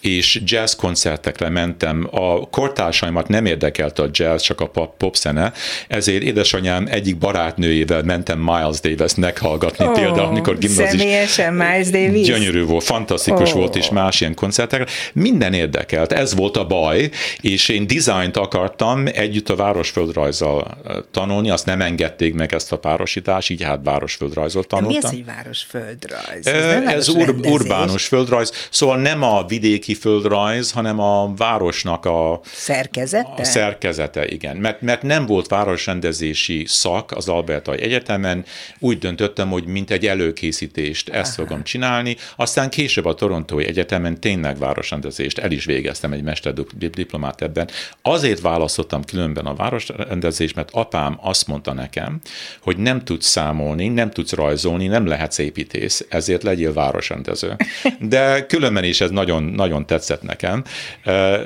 és 0.00 0.40
jazz 0.44 0.74
koncertekre 0.74 1.48
mentem. 1.48 2.08
A 2.10 2.48
kortársaimat 2.48 3.28
nem 3.28 3.46
érdekelte 3.46 4.02
a 4.02 4.08
jazz, 4.12 4.42
csak 4.42 4.60
a 4.60 4.66
pop, 4.66 4.96
pop 4.96 5.16
zene, 5.16 5.52
ezért 5.88 6.22
édesanyám 6.22 6.86
egyik 6.90 7.18
barátnőjével 7.18 8.02
mentem 8.02 8.38
Miles 8.38 8.80
Davis 8.80 9.14
meghallgatni 9.14 9.84
oh, 9.84 9.92
például, 9.92 10.26
amikor 10.26 10.58
gimnazis. 10.58 11.00
Személyesen 11.00 11.54
Miles 11.54 11.90
Davis? 11.90 12.26
Gyönyörű 12.26 12.64
volt, 12.64 12.84
fantasztikus 12.84 13.50
oh. 13.50 13.56
volt, 13.58 13.76
és 13.76 13.88
más 13.90 14.20
ilyen 14.20 14.34
koncertekre. 14.34 14.86
Minden 15.12 15.52
érdekelt, 15.52 16.12
ez 16.12 16.34
volt 16.34 16.56
a 16.56 16.66
baj, 16.66 17.10
és 17.40 17.68
én 17.68 17.86
dizájnt 17.86 18.36
akartam 18.36 19.06
együtt 19.12 19.48
a 19.48 19.56
város 19.56 19.77
városföldrajzzal 19.78 20.76
tanulni, 21.10 21.50
azt 21.50 21.66
nem 21.66 21.80
engedték 21.80 22.34
meg 22.34 22.54
ezt 22.54 22.72
a 22.72 22.78
párosítást, 22.78 23.50
így 23.50 23.62
hát 23.62 23.80
városföldrajzol 23.82 24.64
tanultam. 24.64 24.98
Mi 24.98 25.04
az, 25.04 25.10
hogy 25.10 25.24
városföldrajz? 25.24 26.46
Ez, 26.46 26.64
ez 26.94 27.08
ur- 27.08 27.46
urbánus 27.46 28.06
földrajz, 28.06 28.52
szóval 28.70 28.96
nem 28.96 29.22
a 29.22 29.44
vidéki 29.44 29.94
földrajz, 29.94 30.72
hanem 30.72 31.00
a 31.00 31.34
városnak 31.36 32.04
a 32.04 32.40
szerkezete. 32.42 33.34
A 33.36 33.44
szerkezete, 33.44 34.26
igen. 34.28 34.56
Mert, 34.56 34.80
mert 34.80 35.02
nem 35.02 35.26
volt 35.26 35.48
városrendezési 35.48 36.64
szak 36.66 37.12
az 37.12 37.28
Albertai 37.28 37.80
Egyetemen, 37.80 38.44
úgy 38.78 38.98
döntöttem, 38.98 39.50
hogy 39.50 39.66
mint 39.66 39.90
egy 39.90 40.06
előkészítést 40.06 41.08
ezt 41.08 41.38
Aha. 41.38 41.46
fogom 41.46 41.64
csinálni, 41.64 42.16
aztán 42.36 42.70
később 42.70 43.04
a 43.04 43.14
Torontói 43.14 43.64
Egyetemen 43.64 44.20
tényleg 44.20 44.58
városrendezést 44.58 45.38
el 45.38 45.50
is 45.50 45.64
végeztem 45.64 46.12
egy 46.12 46.22
mesterdiplomát 46.22 47.42
ebben. 47.42 47.68
Azért 48.02 48.40
választottam 48.40 49.04
különben 49.04 49.46
a 49.46 49.54
városrendezés, 49.68 50.52
mert 50.52 50.70
apám 50.72 51.18
azt 51.20 51.46
mondta 51.46 51.72
nekem, 51.72 52.20
hogy 52.60 52.76
nem 52.76 53.04
tudsz 53.04 53.26
számolni, 53.26 53.88
nem 53.88 54.10
tudsz 54.10 54.32
rajzolni, 54.32 54.86
nem 54.86 55.06
lehetsz 55.06 55.38
építész, 55.38 56.06
ezért 56.08 56.42
legyél 56.42 56.72
városrendező. 56.72 57.56
De 58.00 58.46
különben 58.46 58.84
is 58.84 59.00
ez 59.00 59.10
nagyon, 59.10 59.42
nagyon 59.42 59.86
tetszett 59.86 60.22
nekem, 60.22 60.64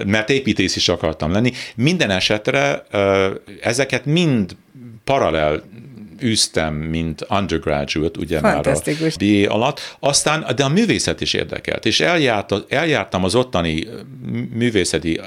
mert 0.07 0.31
építész 0.31 0.77
is 0.77 0.89
akartam 0.89 1.33
lenni. 1.33 1.53
Minden 1.75 2.11
esetre 2.11 2.83
ezeket 3.61 4.05
mind 4.05 4.57
paralel 5.05 5.63
űztem, 6.23 6.75
mint 6.75 7.27
undergraduate, 7.29 8.19
ugye 8.19 8.41
már 8.41 8.67
a 8.67 8.73
BA 9.19 9.55
alatt. 9.55 9.97
Aztán, 10.01 10.47
de 10.57 10.65
a 10.65 10.69
művészet 10.69 11.21
is 11.21 11.33
érdekelt, 11.33 11.87
és 11.87 12.01
eljárt, 12.01 12.53
eljártam 12.69 13.25
az 13.25 13.35
ottani 13.35 13.87
művészeti 14.53 15.21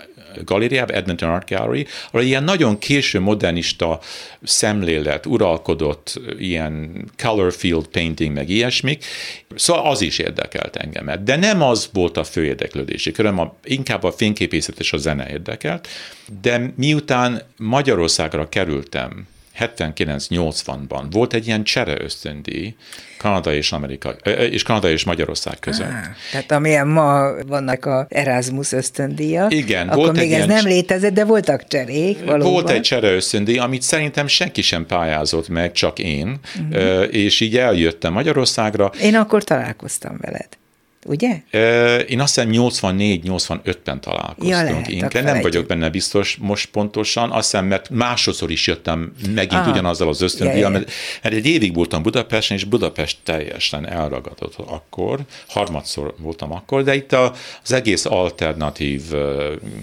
galériába, 0.44 0.94
Edmonton 0.94 1.30
Art 1.30 1.50
Gallery, 1.50 1.86
ahol 2.08 2.22
ilyen 2.22 2.44
nagyon 2.44 2.78
késő 2.78 3.20
modernista 3.20 4.00
szemlélet 4.44 5.26
uralkodott, 5.26 6.20
ilyen 6.40 7.06
color 7.18 7.54
field 7.54 7.88
painting, 7.88 8.34
meg 8.34 8.50
ilyesmik, 8.50 9.06
szóval 9.56 9.92
az 9.92 10.02
is 10.02 10.18
érdekelt 10.18 10.76
engemet. 10.76 11.24
De 11.24 11.36
nem 11.36 11.62
az 11.62 11.90
volt 11.94 12.18
a 12.18 12.24
fő 12.24 12.46
érdeklődési 12.46 13.12
köröm, 13.12 13.40
a, 13.40 13.56
inkább 13.64 14.04
a 14.04 14.12
fényképészet 14.12 14.80
és 14.80 14.94
a 14.94 14.98
zene 14.98 15.30
érdekelt, 15.30 15.88
de 16.42 16.74
miután 16.76 17.42
Magyarországra 17.58 18.50
kerültem, 18.50 19.28
79-80-ban 19.60 21.04
volt 21.12 21.34
egy 21.34 21.48
ilyen 21.48 21.64
csere 21.64 22.02
ösztöndíj 22.02 22.76
Kanada 23.18 23.54
és 23.54 23.72
Amerika, 23.72 24.10
és 24.50 24.64
Kanada 24.64 24.90
és 24.90 25.04
Magyarország 25.04 25.60
között. 25.60 25.88
Ah, 25.88 26.06
tehát 26.32 26.52
amilyen 26.52 26.88
ma 26.88 27.44
vannak 27.48 27.86
a 27.86 28.06
Erasmus 28.10 28.72
ösztöndíjak, 28.72 29.54
Igen, 29.54 29.88
akkor 29.88 30.04
volt 30.04 30.18
még 30.18 30.32
ez 30.32 30.46
nem 30.46 30.66
létezett, 30.66 31.14
de 31.14 31.26
voltak 31.26 31.68
cserék 31.68 32.26
valóban. 32.26 32.52
Volt 32.52 32.70
egy 32.70 32.82
csere 32.82 33.14
ösztöndíj, 33.14 33.58
amit 33.58 33.82
szerintem 33.82 34.28
senki 34.28 34.62
sem 34.62 34.86
pályázott 34.86 35.48
meg, 35.48 35.72
csak 35.72 36.00
én, 36.00 36.40
uh-huh. 36.70 37.08
és 37.12 37.40
így 37.40 37.58
eljöttem 37.58 38.14
Magyarországra. 38.14 38.92
Én 39.02 39.16
akkor 39.16 39.44
találkoztam 39.44 40.18
veled 40.22 40.48
ugye? 41.06 41.42
Én 42.08 42.20
azt 42.20 42.36
hiszem 42.36 42.50
84-85-ben 42.54 44.02
találkoztunk 44.02 44.50
ja, 44.50 44.64
lehet. 44.64 45.24
Nem 45.24 45.42
vagyok 45.42 45.66
benne 45.66 45.90
biztos 45.90 46.38
most 46.42 46.70
pontosan, 46.70 47.32
azt 47.32 47.52
hiszem, 47.52 47.66
mert 47.66 47.90
másodszor 47.90 48.52
is 48.52 48.68
jöttem 48.68 49.14
megint 49.34 49.62
Aha. 49.62 49.72
ugyanazzal 49.72 50.08
az 50.08 50.22
ösztöndíjjal, 50.22 50.72
ja, 50.72 50.78
mert, 50.78 50.92
mert 51.24 51.36
egy 51.36 51.46
évig 51.46 51.74
voltam 51.74 52.04
Budapesten, 52.04 52.58
és 52.58 52.64
Budapest 52.64 53.18
teljesen 53.24 53.88
elragadott 53.88 54.56
akkor, 54.56 55.20
harmadszor 55.48 56.16
voltam 56.18 56.52
akkor, 56.52 56.84
de 56.84 56.96
itt 56.96 57.14
az 57.64 57.72
egész 57.72 58.06
alternatív 58.06 59.02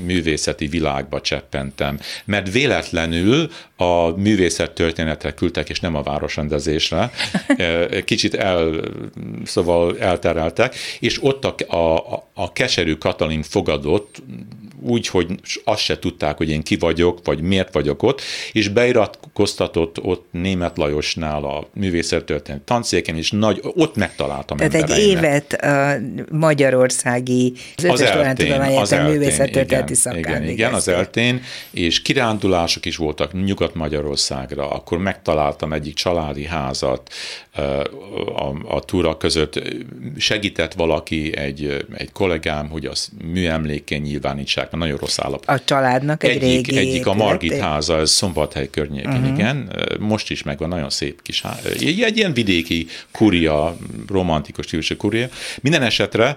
művészeti 0.05 0.67
világba 0.67 1.21
cseppentem, 1.21 1.99
mert 2.25 2.53
véletlenül 2.53 3.51
a 3.77 4.17
művészettörténetre 4.17 5.33
küldtek, 5.33 5.69
és 5.69 5.81
nem 5.81 5.95
a 5.95 6.03
városrendezésre. 6.03 7.11
Kicsit 8.05 8.35
el, 8.35 8.81
szóval 9.45 9.99
eltereltek, 9.99 10.75
és 11.01 11.12
ott 11.21 11.45
a, 11.45 11.77
a, 11.77 12.29
a 12.35 12.53
keserű 12.53 12.95
Katalin 12.95 13.43
fogadott 13.43 14.23
úgy, 14.83 15.07
hogy 15.07 15.27
azt 15.65 15.83
se 15.83 15.99
tudták, 15.99 16.37
hogy 16.37 16.49
én 16.49 16.63
ki 16.63 16.77
vagyok, 16.77 17.19
vagy 17.25 17.41
miért 17.41 17.73
vagyok 17.73 18.03
ott, 18.03 18.21
és 18.53 18.69
beiratkoztatott 18.69 20.01
ott 20.03 20.27
német 20.31 20.77
Lajosnál 20.77 21.45
a 21.45 21.67
művészettörténet 21.75 22.61
tancéken, 22.61 23.17
és 23.17 23.31
nagy, 23.31 23.61
ott 23.63 23.97
megtaláltam 23.97 24.57
Tehát 24.57 24.75
egy 24.75 24.99
évet 24.99 25.53
a 25.53 25.97
magyarországi 26.31 27.53
az, 27.77 27.85
az 27.85 28.01
eltén, 28.01 28.61
az 28.61 28.93
eltén, 28.93 29.13
művészettörténeti 29.13 29.95
igen, 30.05 30.17
igen, 30.19 30.49
igen, 30.49 30.75
az 30.75 30.89
eltén, 30.89 31.43
és 31.71 32.03
kirándulások 32.03 32.85
is 32.85 32.97
voltak 32.97 33.45
Nyugat-Magyarországra, 33.45 34.71
akkor 34.71 34.99
megtaláltam 34.99 35.73
egyik 35.73 35.95
családi 35.95 36.47
házat 36.47 37.13
a, 38.43 38.75
a, 38.77 38.81
túra 38.81 39.17
között, 39.17 39.63
segített 40.17 40.73
valaki, 40.73 41.37
egy, 41.37 41.87
egy 41.97 42.13
kollégám, 42.13 42.69
hogy 42.69 42.87
az 42.87 43.09
műemlékén 43.33 44.01
nyilvánítsák 44.01 44.71
mert 44.71 44.85
nagyon 44.85 44.97
rossz 44.97 45.19
állapot. 45.19 45.49
A 45.49 45.61
családnak 45.65 46.25
egy 46.25 46.31
egyik, 46.31 46.67
régi 46.67 46.79
Egyik 46.79 47.07
a 47.07 47.15
Margit 47.15 47.59
háza, 47.59 47.99
ez 47.99 48.11
Szombathely 48.11 48.71
környékén, 48.71 49.11
uh-huh. 49.11 49.29
igen. 49.29 49.73
Most 49.99 50.31
is 50.31 50.43
megvan, 50.43 50.69
nagyon 50.69 50.91
szép 50.91 51.23
kis 51.23 51.43
ház. 51.43 51.65
Egy, 51.65 52.17
ilyen 52.17 52.33
vidéki 52.33 52.87
kuria, 53.11 53.77
romantikus 54.09 54.67
stílusú 54.67 54.97
kuria. 54.97 55.29
Minden 55.61 55.83
esetre 55.83 56.37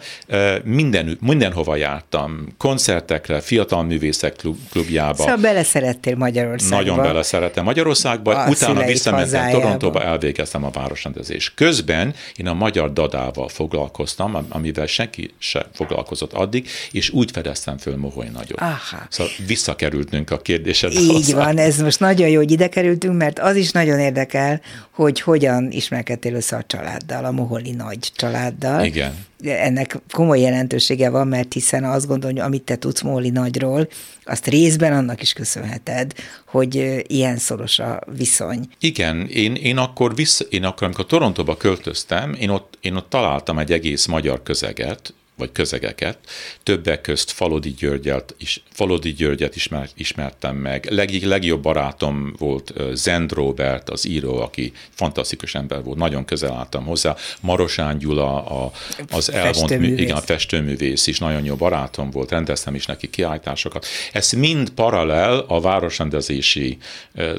minden, 0.64 1.18
mindenhova 1.22 1.76
jártam. 1.76 2.48
Koncertekre, 2.58 3.40
fiatal 3.42 3.84
művészek 3.84 4.36
klub, 4.36 4.58
klubjába. 4.72 5.16
Szóval 5.16 5.38
beleszerettél 5.38 6.16
Magyarországba. 6.16 6.76
Nagyon 6.76 6.98
beleszerettem 6.98 7.64
Magyarországba. 7.64 8.36
A 8.36 8.50
Utána 8.50 8.86
visszamentem 8.86 9.52
Torontóba, 9.52 10.04
elvégeztem 10.04 10.64
a 10.64 10.70
városrendezést. 10.70 11.52
Közben 11.56 11.95
én 12.36 12.48
a 12.48 12.54
magyar 12.54 12.94
dadával 12.94 13.48
foglalkoztam, 13.48 14.46
amivel 14.50 14.86
senki 14.86 15.34
se 15.38 15.66
foglalkozott 15.74 16.34
addig, 16.34 16.68
és 16.92 17.10
úgy 17.10 17.32
fedeztem 17.32 17.78
föl 17.78 17.98
Moholy 17.98 18.28
nagyot. 18.34 18.60
Aha. 18.60 19.08
Szóval 19.10 19.34
visszakerültünk 19.48 20.32
a 20.32 20.38
kérdésedre. 20.38 21.00
Így 21.00 21.12
hozzá. 21.12 21.36
van, 21.36 21.58
ez 21.58 21.82
most 21.82 22.00
nagyon 22.00 22.30
jó, 22.30 22.38
hogy 22.38 22.52
ide 22.52 22.70
kerültünk, 22.70 23.18
mert 23.18 23.40
az 23.40 23.56
is 23.56 23.72
nagyon 23.72 24.00
érdekel, 24.00 24.62
hogy 24.92 25.22
hogyan 25.22 25.72
ismerkedtél 25.72 26.34
össze 26.34 26.56
a 26.56 26.64
családdal, 26.68 27.26
a 27.26 27.32
Moholi 27.32 27.72
nagy 27.72 28.12
családdal. 28.16 28.86
Igen. 28.86 29.26
Ennek 29.44 29.98
komoly 30.12 30.40
jelentősége 30.40 31.10
van, 31.10 31.28
mert 31.28 31.54
hiszen 31.54 31.84
azt 31.84 32.08
gondolom, 32.08 32.36
hogy 32.36 32.46
amit 32.46 32.64
te 32.64 32.76
tudsz 32.76 33.02
Moholi 33.02 33.30
nagyról, 33.30 33.88
azt 34.24 34.48
részben 34.48 34.94
annak 34.94 35.22
is 35.22 35.34
köszönheted, 35.34 36.14
hogy 36.46 37.04
ilyen 37.08 37.38
szoros 37.38 37.80
a 37.80 38.00
viszony. 38.18 38.68
Igen, 38.80 39.28
én, 39.28 39.56
én 39.56 39.78
akkor 39.78 40.16
vissza, 40.16 40.46
én 40.50 40.64
akkor, 40.64 40.84
amikor 40.84 41.06
Torontóba 41.06 41.58
költöztem, 41.58 42.34
én 42.34 42.50
ott, 42.50 42.78
én 42.82 42.96
ott 42.96 43.10
találtam 43.10 43.60
egy 43.60 43.72
egész 43.72 44.06
magyar 44.06 44.44
közeget, 44.44 45.14
vagy 45.38 45.52
közegeket. 45.52 46.18
Többek 46.64 47.02
közt 47.02 47.32
Falodi 47.32 47.74
Györgyet, 47.74 48.36
is, 48.38 48.64
Falodi 48.72 49.14
Györgyet 49.14 49.56
ismer, 49.56 49.90
ismertem 49.96 50.56
meg. 50.56 50.88
Leg, 50.90 51.24
legjobb 51.24 51.62
barátom 51.62 52.34
volt 52.38 52.74
Zend 52.94 53.32
Robert, 53.32 53.90
az 53.90 54.08
író, 54.08 54.38
aki 54.38 54.74
fantasztikus 54.90 55.56
ember 55.56 55.84
volt, 55.84 55.98
nagyon 55.98 56.26
közel 56.26 56.54
álltam 56.54 56.86
hozzá. 56.86 57.16
Marosán 57.40 57.98
Gyula, 57.98 58.46
a, 58.46 58.72
az 59.10 59.32
elvont, 59.32 59.80
mű, 59.80 59.96
igen, 59.96 60.16
a 60.16 60.22
festőművész 60.22 61.08
is 61.08 61.20
nagyon 61.20 61.44
jó 61.44 61.56
barátom 61.56 62.10
volt, 62.10 62.32
rendeztem 62.32 62.76
is 62.76 62.86
neki 62.86 63.10
kiállításokat. 63.10 63.86
Ez 64.12 64.32
mind 64.32 64.70
paralel 64.70 65.46
a 65.48 65.62
városrendezési 65.62 66.78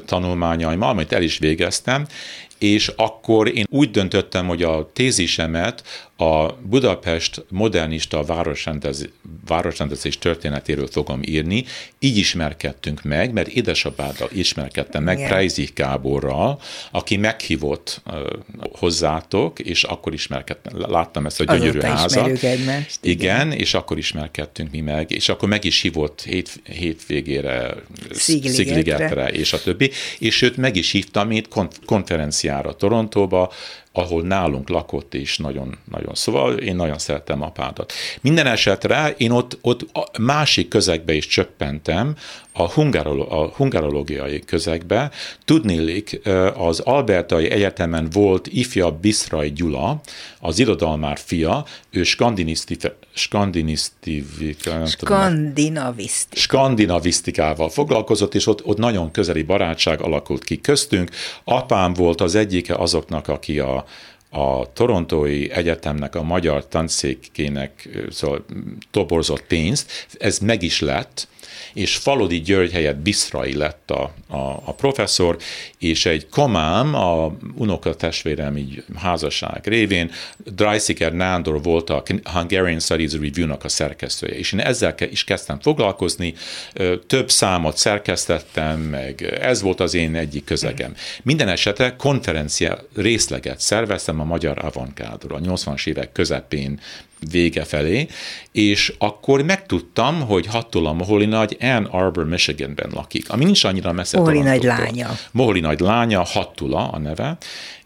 tanulmányaim, 0.05 0.81
amit 0.81 1.11
el 1.11 1.21
is 1.21 1.37
végeztem, 1.37 2.07
és 2.57 2.91
akkor 2.95 3.55
én 3.55 3.65
úgy 3.69 3.91
döntöttem, 3.91 4.47
hogy 4.47 4.63
a 4.63 4.89
tézisemet 4.93 5.83
a 6.17 6.53
Budapest 6.53 7.45
modernista 7.49 8.23
városrendez, 8.23 9.09
városrendezés 9.47 10.17
történetéről 10.17 10.87
fogom 10.87 11.19
írni. 11.23 11.65
Így 11.99 12.17
ismerkedtünk 12.17 13.03
meg, 13.03 13.33
mert 13.33 13.47
édesapáddal 13.47 14.29
ismerkedtem 14.31 15.03
meg, 15.03 15.27
Preizig 15.27 15.71
Gáborral, 15.73 16.61
aki 16.91 17.17
meghívott 17.17 18.01
uh, 18.05 18.19
hozzátok, 18.71 19.59
és 19.59 19.83
akkor 19.83 20.13
ismerkedtem, 20.13 20.73
láttam 20.79 21.25
ezt 21.25 21.39
a 21.39 21.43
gyönyörű 21.43 21.79
Azóta 21.79 21.95
házat. 21.95 22.43
Egymást, 22.43 22.99
igen. 23.01 23.47
igen, 23.47 23.59
és 23.59 23.73
akkor 23.73 23.97
ismerkedtünk 23.97 24.71
mi 24.71 24.79
meg, 24.79 25.11
és 25.11 25.29
akkor 25.29 25.49
meg 25.49 25.63
is 25.63 25.81
hívott 25.81 26.21
hét, 26.21 26.61
hétvégére, 26.63 27.75
Szigligetre, 28.11 29.27
és 29.27 29.53
a 29.53 29.61
többi, 29.61 29.91
és 30.19 30.41
őt 30.41 30.57
meg 30.57 30.75
is 30.75 30.91
hívtam 30.91 31.31
itt 31.31 31.47
konferenciára 31.85 32.46
Torontóba, 32.73 33.49
ahol 33.97 34.21
nálunk 34.21 34.69
lakott 34.69 35.13
is 35.13 35.37
nagyon, 35.37 35.77
nagyon. 35.91 36.13
Szóval 36.15 36.57
én 36.57 36.75
nagyon 36.75 36.97
szerettem 36.97 37.41
apádat. 37.41 37.93
Minden 38.21 38.47
esetre 38.47 39.13
én 39.17 39.31
ott, 39.31 39.57
ott 39.61 39.85
másik 40.17 40.67
közegbe 40.67 41.13
is 41.13 41.27
csöppentem, 41.27 42.15
a, 42.57 42.71
hungarolo, 42.71 43.25
a 43.29 43.51
hungarológiai 43.55 44.39
közegbe. 44.39 45.11
Tudnélik, 45.45 46.21
az 46.55 46.79
Albertai 46.79 47.49
Egyetemen 47.49 48.09
volt 48.11 48.47
ifjabb 48.47 48.99
Biszrai 49.01 49.51
Gyula, 49.51 50.01
az 50.39 50.59
irodalmár 50.59 51.17
fia, 51.17 51.65
ő 51.89 52.03
skandinavisztikával 56.31 57.69
foglalkozott, 57.69 58.35
és 58.35 58.47
ott, 58.47 58.65
ott 58.65 58.77
nagyon 58.77 59.11
közeli 59.11 59.43
barátság 59.43 60.01
alakult 60.01 60.43
ki 60.43 60.61
köztünk. 60.61 61.09
Apám 61.43 61.93
volt 61.93 62.21
az 62.21 62.35
egyike 62.35 62.75
azoknak, 62.75 63.27
aki 63.27 63.59
a, 63.59 63.85
a 64.29 64.73
Torontói 64.73 65.51
Egyetemnek 65.51 66.15
a 66.15 66.23
magyar 66.23 66.67
tanszékének 66.67 67.89
szóval 68.09 68.45
toborzott 68.91 69.43
pénzt, 69.43 70.07
ez 70.19 70.37
meg 70.39 70.63
is 70.63 70.81
lett, 70.81 71.27
és 71.73 71.95
Falodi 71.95 72.41
György 72.41 72.71
helyett 72.71 72.97
Biszrai 72.97 73.55
lett 73.55 73.91
a, 73.91 74.13
a, 74.27 74.61
a 74.65 74.73
professzor, 74.73 75.37
és 75.77 76.05
egy 76.05 76.27
komám, 76.29 76.95
a 76.95 77.37
unokatestvérem 77.55 78.57
így 78.57 78.83
házasság 78.95 79.67
révén, 79.67 80.11
Dreisiker 80.55 81.13
Nándor 81.13 81.63
volt 81.63 81.89
a 81.89 82.03
Hungarian 82.23 82.79
Studies 82.79 83.11
Review-nak 83.11 83.63
a 83.63 83.69
szerkesztője, 83.69 84.37
és 84.37 84.51
én 84.51 84.59
ezzel 84.59 84.95
is 85.11 85.23
kezdtem 85.23 85.59
foglalkozni, 85.59 86.33
több 87.07 87.31
számot 87.31 87.77
szerkesztettem, 87.77 88.79
meg 88.79 89.21
ez 89.41 89.61
volt 89.61 89.79
az 89.79 89.93
én 89.93 90.15
egyik 90.15 90.43
közegem. 90.43 90.95
Minden 91.23 91.47
esetre 91.47 91.95
konferencia 91.95 92.79
részleget 92.95 93.59
szerveztem 93.59 94.19
a 94.19 94.23
Magyar 94.23 94.65
Avantgádról, 94.65 95.37
a 95.37 95.41
80-as 95.41 95.87
évek 95.87 96.11
közepén 96.11 96.79
vége 97.31 97.63
felé, 97.63 98.07
és 98.51 98.93
akkor 98.97 99.41
megtudtam, 99.41 100.21
hogy 100.21 100.45
hattól 100.45 100.85
a 100.85 100.93
Moholi 100.93 101.25
nagy 101.25 101.56
Ann 101.59 101.85
Arbor, 101.91 102.25
Michiganben 102.25 102.89
lakik, 102.93 103.29
ami 103.29 103.45
nincs 103.45 103.63
annyira 103.63 103.91
messze. 103.91 104.17
Moholi 104.17 104.39
nagy 104.39 104.63
lánya. 104.63 105.09
Moholi 105.31 105.59
nagy 105.59 105.79
lánya, 105.79 106.23
Hattula 106.23 106.89
a 106.89 106.99
neve, 106.99 107.37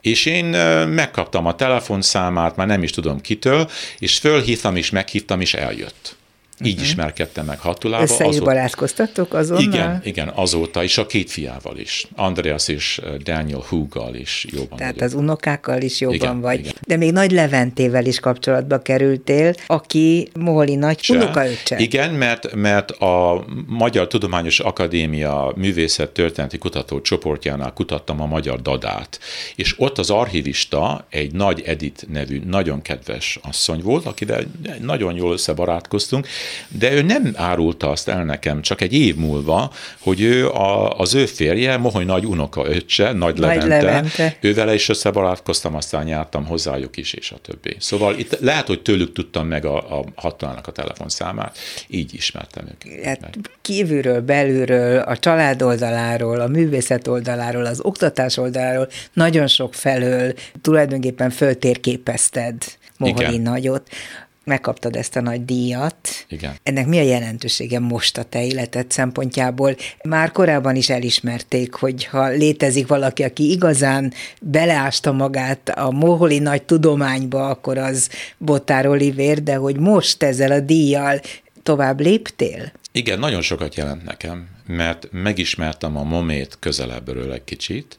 és 0.01 0.25
én 0.25 0.45
megkaptam 0.87 1.45
a 1.45 1.55
telefonszámát, 1.55 2.55
már 2.55 2.67
nem 2.67 2.83
is 2.83 2.91
tudom 2.91 3.21
kitől, 3.21 3.69
és 3.99 4.17
fölhívtam, 4.17 4.75
és 4.75 4.89
meghívtam, 4.89 5.41
és 5.41 5.53
eljött. 5.53 6.15
Így 6.63 6.73
uh-huh. 6.73 6.87
ismerkedtem 6.87 7.45
meg 7.45 7.59
Hatulába. 7.59 8.03
Össze 8.03 8.25
is 8.25 8.39
barátkoztattok 8.39 9.33
azonnal? 9.33 9.63
Igen, 9.63 10.01
igen, 10.03 10.27
azóta, 10.27 10.83
és 10.83 10.97
a 10.97 11.05
két 11.05 11.31
fiával 11.31 11.77
is. 11.77 12.07
Andreas 12.15 12.67
és 12.67 13.01
Daniel 13.23 13.63
Huggal 13.69 14.15
is 14.15 14.45
jobban 14.49 14.77
Tehát 14.77 14.93
vagyok. 14.93 15.07
az 15.07 15.13
unokákkal 15.13 15.81
is 15.81 15.99
jobban 16.01 16.15
igen, 16.15 16.41
vagy. 16.41 16.59
Igen. 16.59 16.73
De 16.87 16.97
még 16.97 17.11
Nagy 17.11 17.31
Leventével 17.31 18.05
is 18.05 18.19
kapcsolatba 18.19 18.81
kerültél, 18.81 19.53
aki 19.67 20.29
Moholi 20.39 20.75
nagy 20.75 20.99
unokaöccse. 21.09 21.77
Igen, 21.77 22.13
mert, 22.13 22.55
mert 22.55 22.91
a 22.91 23.45
Magyar 23.67 24.07
Tudományos 24.07 24.59
Akadémia 24.59 25.53
Művészet 25.55 26.09
Történeti 26.09 26.57
Kutató 26.57 27.01
csoportjánál 27.01 27.73
kutattam 27.73 28.21
a 28.21 28.25
magyar 28.25 28.61
dadát, 28.61 29.19
és 29.55 29.75
ott 29.77 29.97
az 29.97 30.09
archivista 30.09 31.05
egy 31.09 31.33
Nagy 31.33 31.61
Edit 31.65 32.05
nevű, 32.11 32.41
nagyon 32.45 32.81
kedves 32.81 33.39
asszony 33.41 33.81
volt, 33.81 34.05
akivel 34.05 34.43
nagyon 34.81 35.15
jól 35.15 35.33
összebarátkoztunk, 35.33 36.27
de 36.67 36.91
ő 36.91 37.01
nem 37.01 37.31
árulta 37.35 37.89
azt 37.89 38.07
el 38.07 38.23
nekem 38.23 38.61
csak 38.61 38.81
egy 38.81 38.93
év 38.93 39.15
múlva, 39.15 39.71
hogy 39.99 40.21
ő 40.21 40.49
a, 40.49 40.99
az 40.99 41.13
ő 41.13 41.25
férje, 41.25 41.77
Moholy 41.77 42.03
nagy 42.03 42.25
unoka 42.25 42.65
öccse, 42.67 43.11
Nagy, 43.11 43.39
nagy 43.39 43.39
Levente, 43.39 43.81
Levente, 43.81 44.37
ővele 44.41 44.73
is 44.73 44.89
összebarátkoztam, 44.89 45.75
aztán 45.75 46.07
jártam 46.07 46.45
hozzájuk 46.45 46.97
is, 46.97 47.13
és 47.13 47.31
a 47.31 47.37
többi. 47.37 47.75
Szóval 47.79 48.17
itt 48.17 48.39
lehet, 48.39 48.67
hogy 48.67 48.81
tőlük 48.81 49.13
tudtam 49.13 49.47
meg 49.47 49.65
a, 49.65 49.99
a 49.99 50.05
hatalának 50.15 50.67
a 50.67 50.71
telefonszámát, 50.71 51.57
így 51.87 52.13
ismertem 52.13 52.65
őket. 52.65 53.19
Hát 53.21 53.37
kívülről, 53.61 54.21
belülről, 54.21 54.99
a 54.99 55.17
család 55.17 55.61
oldaláról, 55.61 56.39
a 56.39 56.47
művészet 56.47 57.07
oldaláról, 57.07 57.65
az 57.65 57.79
oktatás 57.81 58.37
oldaláról, 58.37 58.87
nagyon 59.13 59.47
sok 59.47 59.73
felől 59.73 60.33
tulajdonképpen 60.61 61.29
föltérképezted 61.29 62.55
Moholi 62.97 63.37
nagyot 63.37 63.89
megkaptad 64.51 64.95
ezt 64.95 65.15
a 65.15 65.21
nagy 65.21 65.45
díjat. 65.45 65.95
Igen. 66.27 66.53
Ennek 66.63 66.87
mi 66.87 66.99
a 66.99 67.01
jelentősége 67.01 67.79
most 67.79 68.17
a 68.17 68.23
te 68.23 68.45
életed 68.45 68.91
szempontjából? 68.91 69.75
Már 70.03 70.31
korábban 70.31 70.75
is 70.75 70.89
elismerték, 70.89 71.73
hogy 71.73 72.05
ha 72.05 72.27
létezik 72.27 72.87
valaki, 72.87 73.23
aki 73.23 73.51
igazán 73.51 74.13
beleásta 74.41 75.11
magát 75.11 75.69
a 75.69 75.91
moholi 75.91 76.39
nagy 76.39 76.63
tudományba, 76.63 77.49
akkor 77.49 77.77
az 77.77 78.09
Botár 78.37 78.87
Olivér, 78.87 79.43
de 79.43 79.55
hogy 79.55 79.79
most 79.79 80.23
ezzel 80.23 80.51
a 80.51 80.59
díjjal 80.59 81.21
tovább 81.63 81.99
léptél? 81.99 82.71
Igen, 82.91 83.19
nagyon 83.19 83.41
sokat 83.41 83.75
jelent 83.75 84.03
nekem 84.03 84.47
mert 84.67 85.07
megismertem 85.11 85.97
a 85.97 86.03
momét 86.03 86.57
közelebbről 86.59 87.33
egy 87.33 87.43
kicsit. 87.43 87.97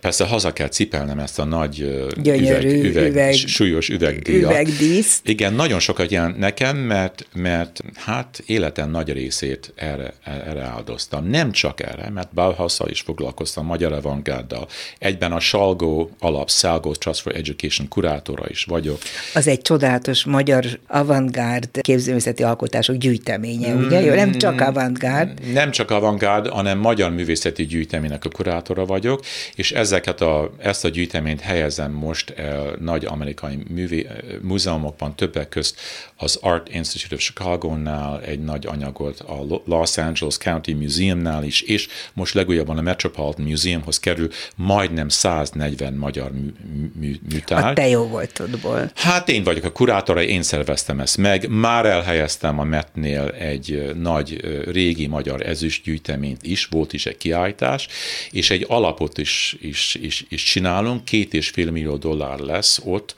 Persze 0.00 0.26
haza 0.26 0.52
kell 0.52 0.68
cipelnem 0.68 1.18
ezt 1.18 1.38
a 1.38 1.44
nagy 1.44 1.76
Gyönyörű, 2.22 2.68
üveg, 2.68 2.84
üveg, 2.84 3.10
üveg, 3.10 3.34
súlyos 3.34 3.88
üvegdíjat. 3.88 4.50
Üvegdíszt. 4.50 5.28
Igen, 5.28 5.54
nagyon 5.54 5.80
sokat 5.80 6.10
jelent 6.10 6.38
nekem, 6.38 6.76
mert, 6.76 7.26
mert 7.34 7.80
hát 7.94 8.42
életen 8.46 8.90
nagy 8.90 9.12
részét 9.12 9.72
erre, 9.74 10.12
erre 10.24 10.62
áldoztam. 10.62 11.26
Nem 11.26 11.52
csak 11.52 11.82
erre, 11.82 12.10
mert 12.10 12.34
bauhaus 12.34 12.80
is 12.84 13.00
foglalkoztam, 13.00 13.66
magyar 13.66 13.92
avantgárddal. 13.92 14.68
Egyben 14.98 15.32
a 15.32 15.40
Salgó 15.40 16.10
alap 16.18 16.50
Salgó 16.50 16.94
Trust 16.94 17.20
for 17.20 17.36
Education 17.36 17.88
kurátora 17.88 18.44
is 18.48 18.64
vagyok. 18.64 18.98
Az 19.34 19.46
egy 19.46 19.62
csodálatos 19.62 20.24
magyar 20.24 20.64
avantgárd 20.86 21.80
képzőművészeti 21.80 22.42
alkotások 22.42 22.96
gyűjteménye, 22.96 23.74
ugye? 23.74 24.00
Mm, 24.00 24.14
nem 24.14 24.32
csak 24.32 24.60
avantgárd. 24.60 25.52
Nem 25.52 25.70
csak 25.70 25.90
avantgárd, 25.92 26.48
hanem 26.48 26.78
magyar 26.78 27.10
művészeti 27.10 27.66
gyűjteménynek 27.66 28.24
a 28.24 28.28
kurátora 28.28 28.86
vagyok, 28.86 29.20
és 29.54 29.72
ezeket 29.72 30.20
a, 30.20 30.50
ezt 30.58 30.84
a 30.84 30.88
gyűjteményt 30.88 31.40
helyezem 31.40 31.92
most 31.92 32.30
el 32.30 32.76
nagy 32.80 33.04
amerikai 33.04 33.58
művé, 33.68 34.06
múzeumokban, 34.42 35.16
többek 35.16 35.48
közt 35.48 35.80
az 36.16 36.38
Art 36.40 36.74
Institute 36.74 37.14
of 37.14 37.20
Chicago-nál 37.20 38.20
egy 38.20 38.40
nagy 38.40 38.66
anyagot, 38.66 39.20
a 39.20 39.60
Los 39.64 39.96
Angeles 39.96 40.38
County 40.38 40.72
Museumnál 40.72 41.44
is, 41.44 41.60
és 41.60 41.88
most 42.12 42.34
legújabban 42.34 42.78
a 42.78 42.82
Metropolitan 42.82 43.44
Museumhoz 43.44 44.00
kerül 44.00 44.28
majdnem 44.56 45.08
140 45.08 45.92
magyar 45.92 46.32
mű, 46.32 46.52
mű, 47.00 47.16
műtár. 47.32 47.70
A 47.70 47.72
te 47.72 47.88
jó 47.88 48.06
voltodból. 48.06 48.90
Hát 48.94 49.28
én 49.28 49.42
vagyok 49.42 49.64
a 49.64 49.72
kurátora, 49.72 50.22
én 50.22 50.42
szerveztem 50.42 51.00
ezt 51.00 51.16
meg. 51.16 51.48
Már 51.48 51.86
elhelyeztem 51.86 52.58
a 52.58 52.64
Metnél 52.64 53.28
egy 53.38 53.92
nagy 54.00 54.40
régi 54.70 55.06
magyar 55.06 55.46
ezüst 55.46 55.81
gyűjteményt 55.84 56.42
is, 56.42 56.66
volt 56.66 56.92
is 56.92 57.06
egy 57.06 57.16
kiállítás, 57.16 57.88
és 58.30 58.50
egy 58.50 58.64
alapot 58.68 59.18
is, 59.18 59.56
is, 59.60 59.94
is, 59.94 60.24
is 60.28 60.42
csinálunk, 60.42 61.04
két 61.04 61.34
és 61.34 61.48
fél 61.48 61.70
millió 61.70 61.96
dollár 61.96 62.38
lesz 62.38 62.80
ott, 62.84 63.14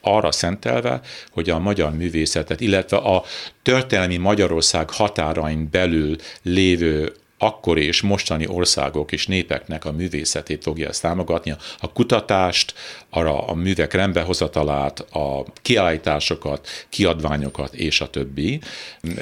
arra 0.00 0.32
szentelve, 0.32 1.00
hogy 1.30 1.50
a 1.50 1.58
magyar 1.58 1.96
művészetet, 1.96 2.60
illetve 2.60 2.96
a 2.96 3.24
történelmi 3.62 4.16
Magyarország 4.16 4.90
határain 4.90 5.68
belül 5.70 6.16
lévő 6.42 7.12
akkori 7.38 7.84
és 7.84 8.00
mostani 8.00 8.46
országok 8.46 9.12
és 9.12 9.26
népeknek 9.26 9.84
a 9.84 9.92
művészetét 9.92 10.62
fogja 10.62 10.88
ezt 10.88 11.02
támogatni, 11.02 11.54
a 11.80 11.92
kutatást, 11.92 12.74
arra 13.10 13.46
a 13.46 13.54
művek 13.54 13.92
rendbehozatalát, 13.92 15.00
a 15.00 15.44
kiállításokat, 15.62 16.68
kiadványokat 16.88 17.74
és 17.74 18.00
a 18.00 18.10
többi. 18.10 18.60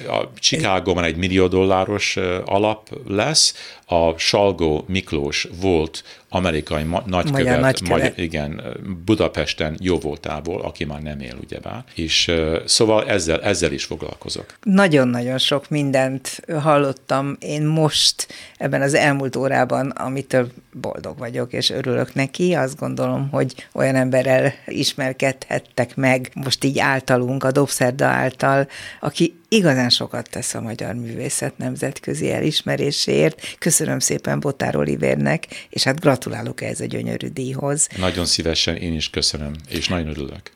A 0.09 0.22
Chicagóban 0.39 1.05
egy 1.05 1.16
millió 1.16 1.47
dolláros 1.47 2.16
alap 2.45 2.89
lesz, 3.07 3.55
a 3.87 4.18
Salgó 4.18 4.84
Miklós 4.89 5.49
volt 5.61 6.03
amerikai 6.28 6.82
ma- 6.82 7.03
nagykövet, 7.07 7.43
magyar, 7.45 7.61
nagykövet. 7.61 8.03
Magyar, 8.03 8.18
igen, 8.18 8.62
Budapesten 9.05 9.76
jó 9.80 9.99
voltából, 9.99 10.61
aki 10.61 10.84
már 10.84 11.03
nem 11.03 11.20
él, 11.20 11.37
ugyebár. 11.43 11.84
És 11.95 12.32
szóval 12.64 13.09
ezzel, 13.09 13.43
ezzel 13.43 13.72
is 13.72 13.84
foglalkozok. 13.84 14.59
Nagyon-nagyon 14.62 15.39
sok 15.39 15.68
mindent 15.68 16.41
hallottam 16.61 17.37
én 17.41 17.62
most 17.62 18.28
ebben 18.57 18.82
az 18.82 18.95
elmúlt 18.95 19.37
órában, 19.37 19.91
amitől 19.91 20.49
boldog 20.72 21.18
vagyok, 21.18 21.53
és 21.53 21.70
örülök 21.70 22.14
neki. 22.14 22.55
Azt 22.55 22.78
gondolom, 22.78 23.28
hogy 23.30 23.66
olyan 23.77 23.95
emberrel 23.95 24.55
ismerkedhettek 24.66 25.97
meg 25.97 26.31
most 26.35 26.64
így 26.64 26.79
általunk, 26.79 27.45
a 27.45 27.53
Dobszerda 27.53 28.07
által, 28.07 28.68
aki 29.01 29.35
igazán 29.49 29.89
sokat 29.89 30.31
tesz 30.31 30.55
a 30.55 30.61
magyar 30.61 30.95
művészet 30.95 31.59
nemzetközi 31.59 32.33
elismeréséért. 32.33 33.57
Köszönöm 33.59 33.99
szépen 33.99 34.41
Botár 34.41 34.77
Olivérnek, 34.77 35.47
és 35.70 35.83
hát 35.83 36.01
gratulálok 36.01 36.62
ehhez 36.62 36.81
a 36.81 36.85
gyönyörű 36.85 37.29
díjhoz. 37.29 37.89
Nagyon 37.97 38.24
szívesen, 38.24 38.77
én 38.77 38.95
is 38.95 39.11
köszönöm, 39.11 39.55
és 39.68 39.89
nagyon 39.89 40.09
örülök 40.09 40.56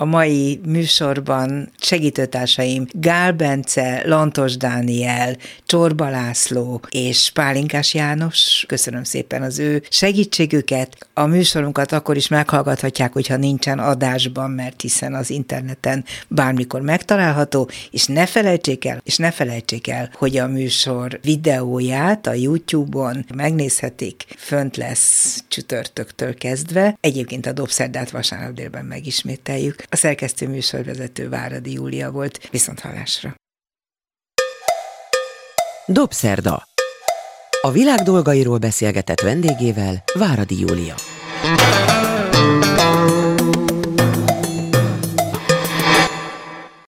a 0.00 0.04
mai 0.04 0.60
műsorban 0.66 1.70
segítőtársaim 1.80 2.86
Gál 2.92 3.32
Bence, 3.32 4.02
Lantos 4.06 4.56
Dániel, 4.56 5.36
Csorba 5.66 6.08
László 6.08 6.80
és 6.90 7.30
Pálinkás 7.30 7.94
János. 7.94 8.64
Köszönöm 8.68 9.04
szépen 9.04 9.42
az 9.42 9.58
ő 9.58 9.82
segítségüket. 9.88 11.08
A 11.14 11.26
műsorunkat 11.26 11.92
akkor 11.92 12.16
is 12.16 12.28
meghallgathatják, 12.28 13.12
hogyha 13.12 13.36
nincsen 13.36 13.78
adásban, 13.78 14.50
mert 14.50 14.80
hiszen 14.80 15.14
az 15.14 15.30
interneten 15.30 16.04
bármikor 16.28 16.80
megtalálható, 16.80 17.70
és 17.90 18.06
ne 18.06 18.26
felejtsék 18.26 18.84
el, 18.84 19.00
és 19.04 19.16
ne 19.16 19.30
felejtsék 19.30 19.88
el, 19.88 20.10
hogy 20.14 20.36
a 20.36 20.46
műsor 20.46 21.18
videóját 21.22 22.26
a 22.26 22.32
YouTube-on 22.32 23.24
megnézhetik, 23.34 24.24
fönt 24.36 24.76
lesz 24.76 25.44
csütörtöktől 25.48 26.34
kezdve. 26.34 26.96
Egyébként 27.00 27.46
a 27.46 27.52
Dobszerdát 27.52 28.10
vasárnap 28.10 28.52
délben 28.52 28.84
megismételjük. 28.84 29.86
A 29.90 29.96
szerkesztő 29.96 30.48
műsorvezető 30.48 31.28
Váradi 31.28 31.72
Júlia 31.72 32.10
volt. 32.10 32.48
Viszont 32.50 32.80
hallásra. 32.80 33.34
Dobszerda. 35.86 36.62
A 37.60 37.70
világ 37.70 37.98
dolgairól 37.98 38.58
beszélgetett 38.58 39.20
vendégével 39.20 40.02
Váradi 40.14 40.60
Júlia. 40.60 40.94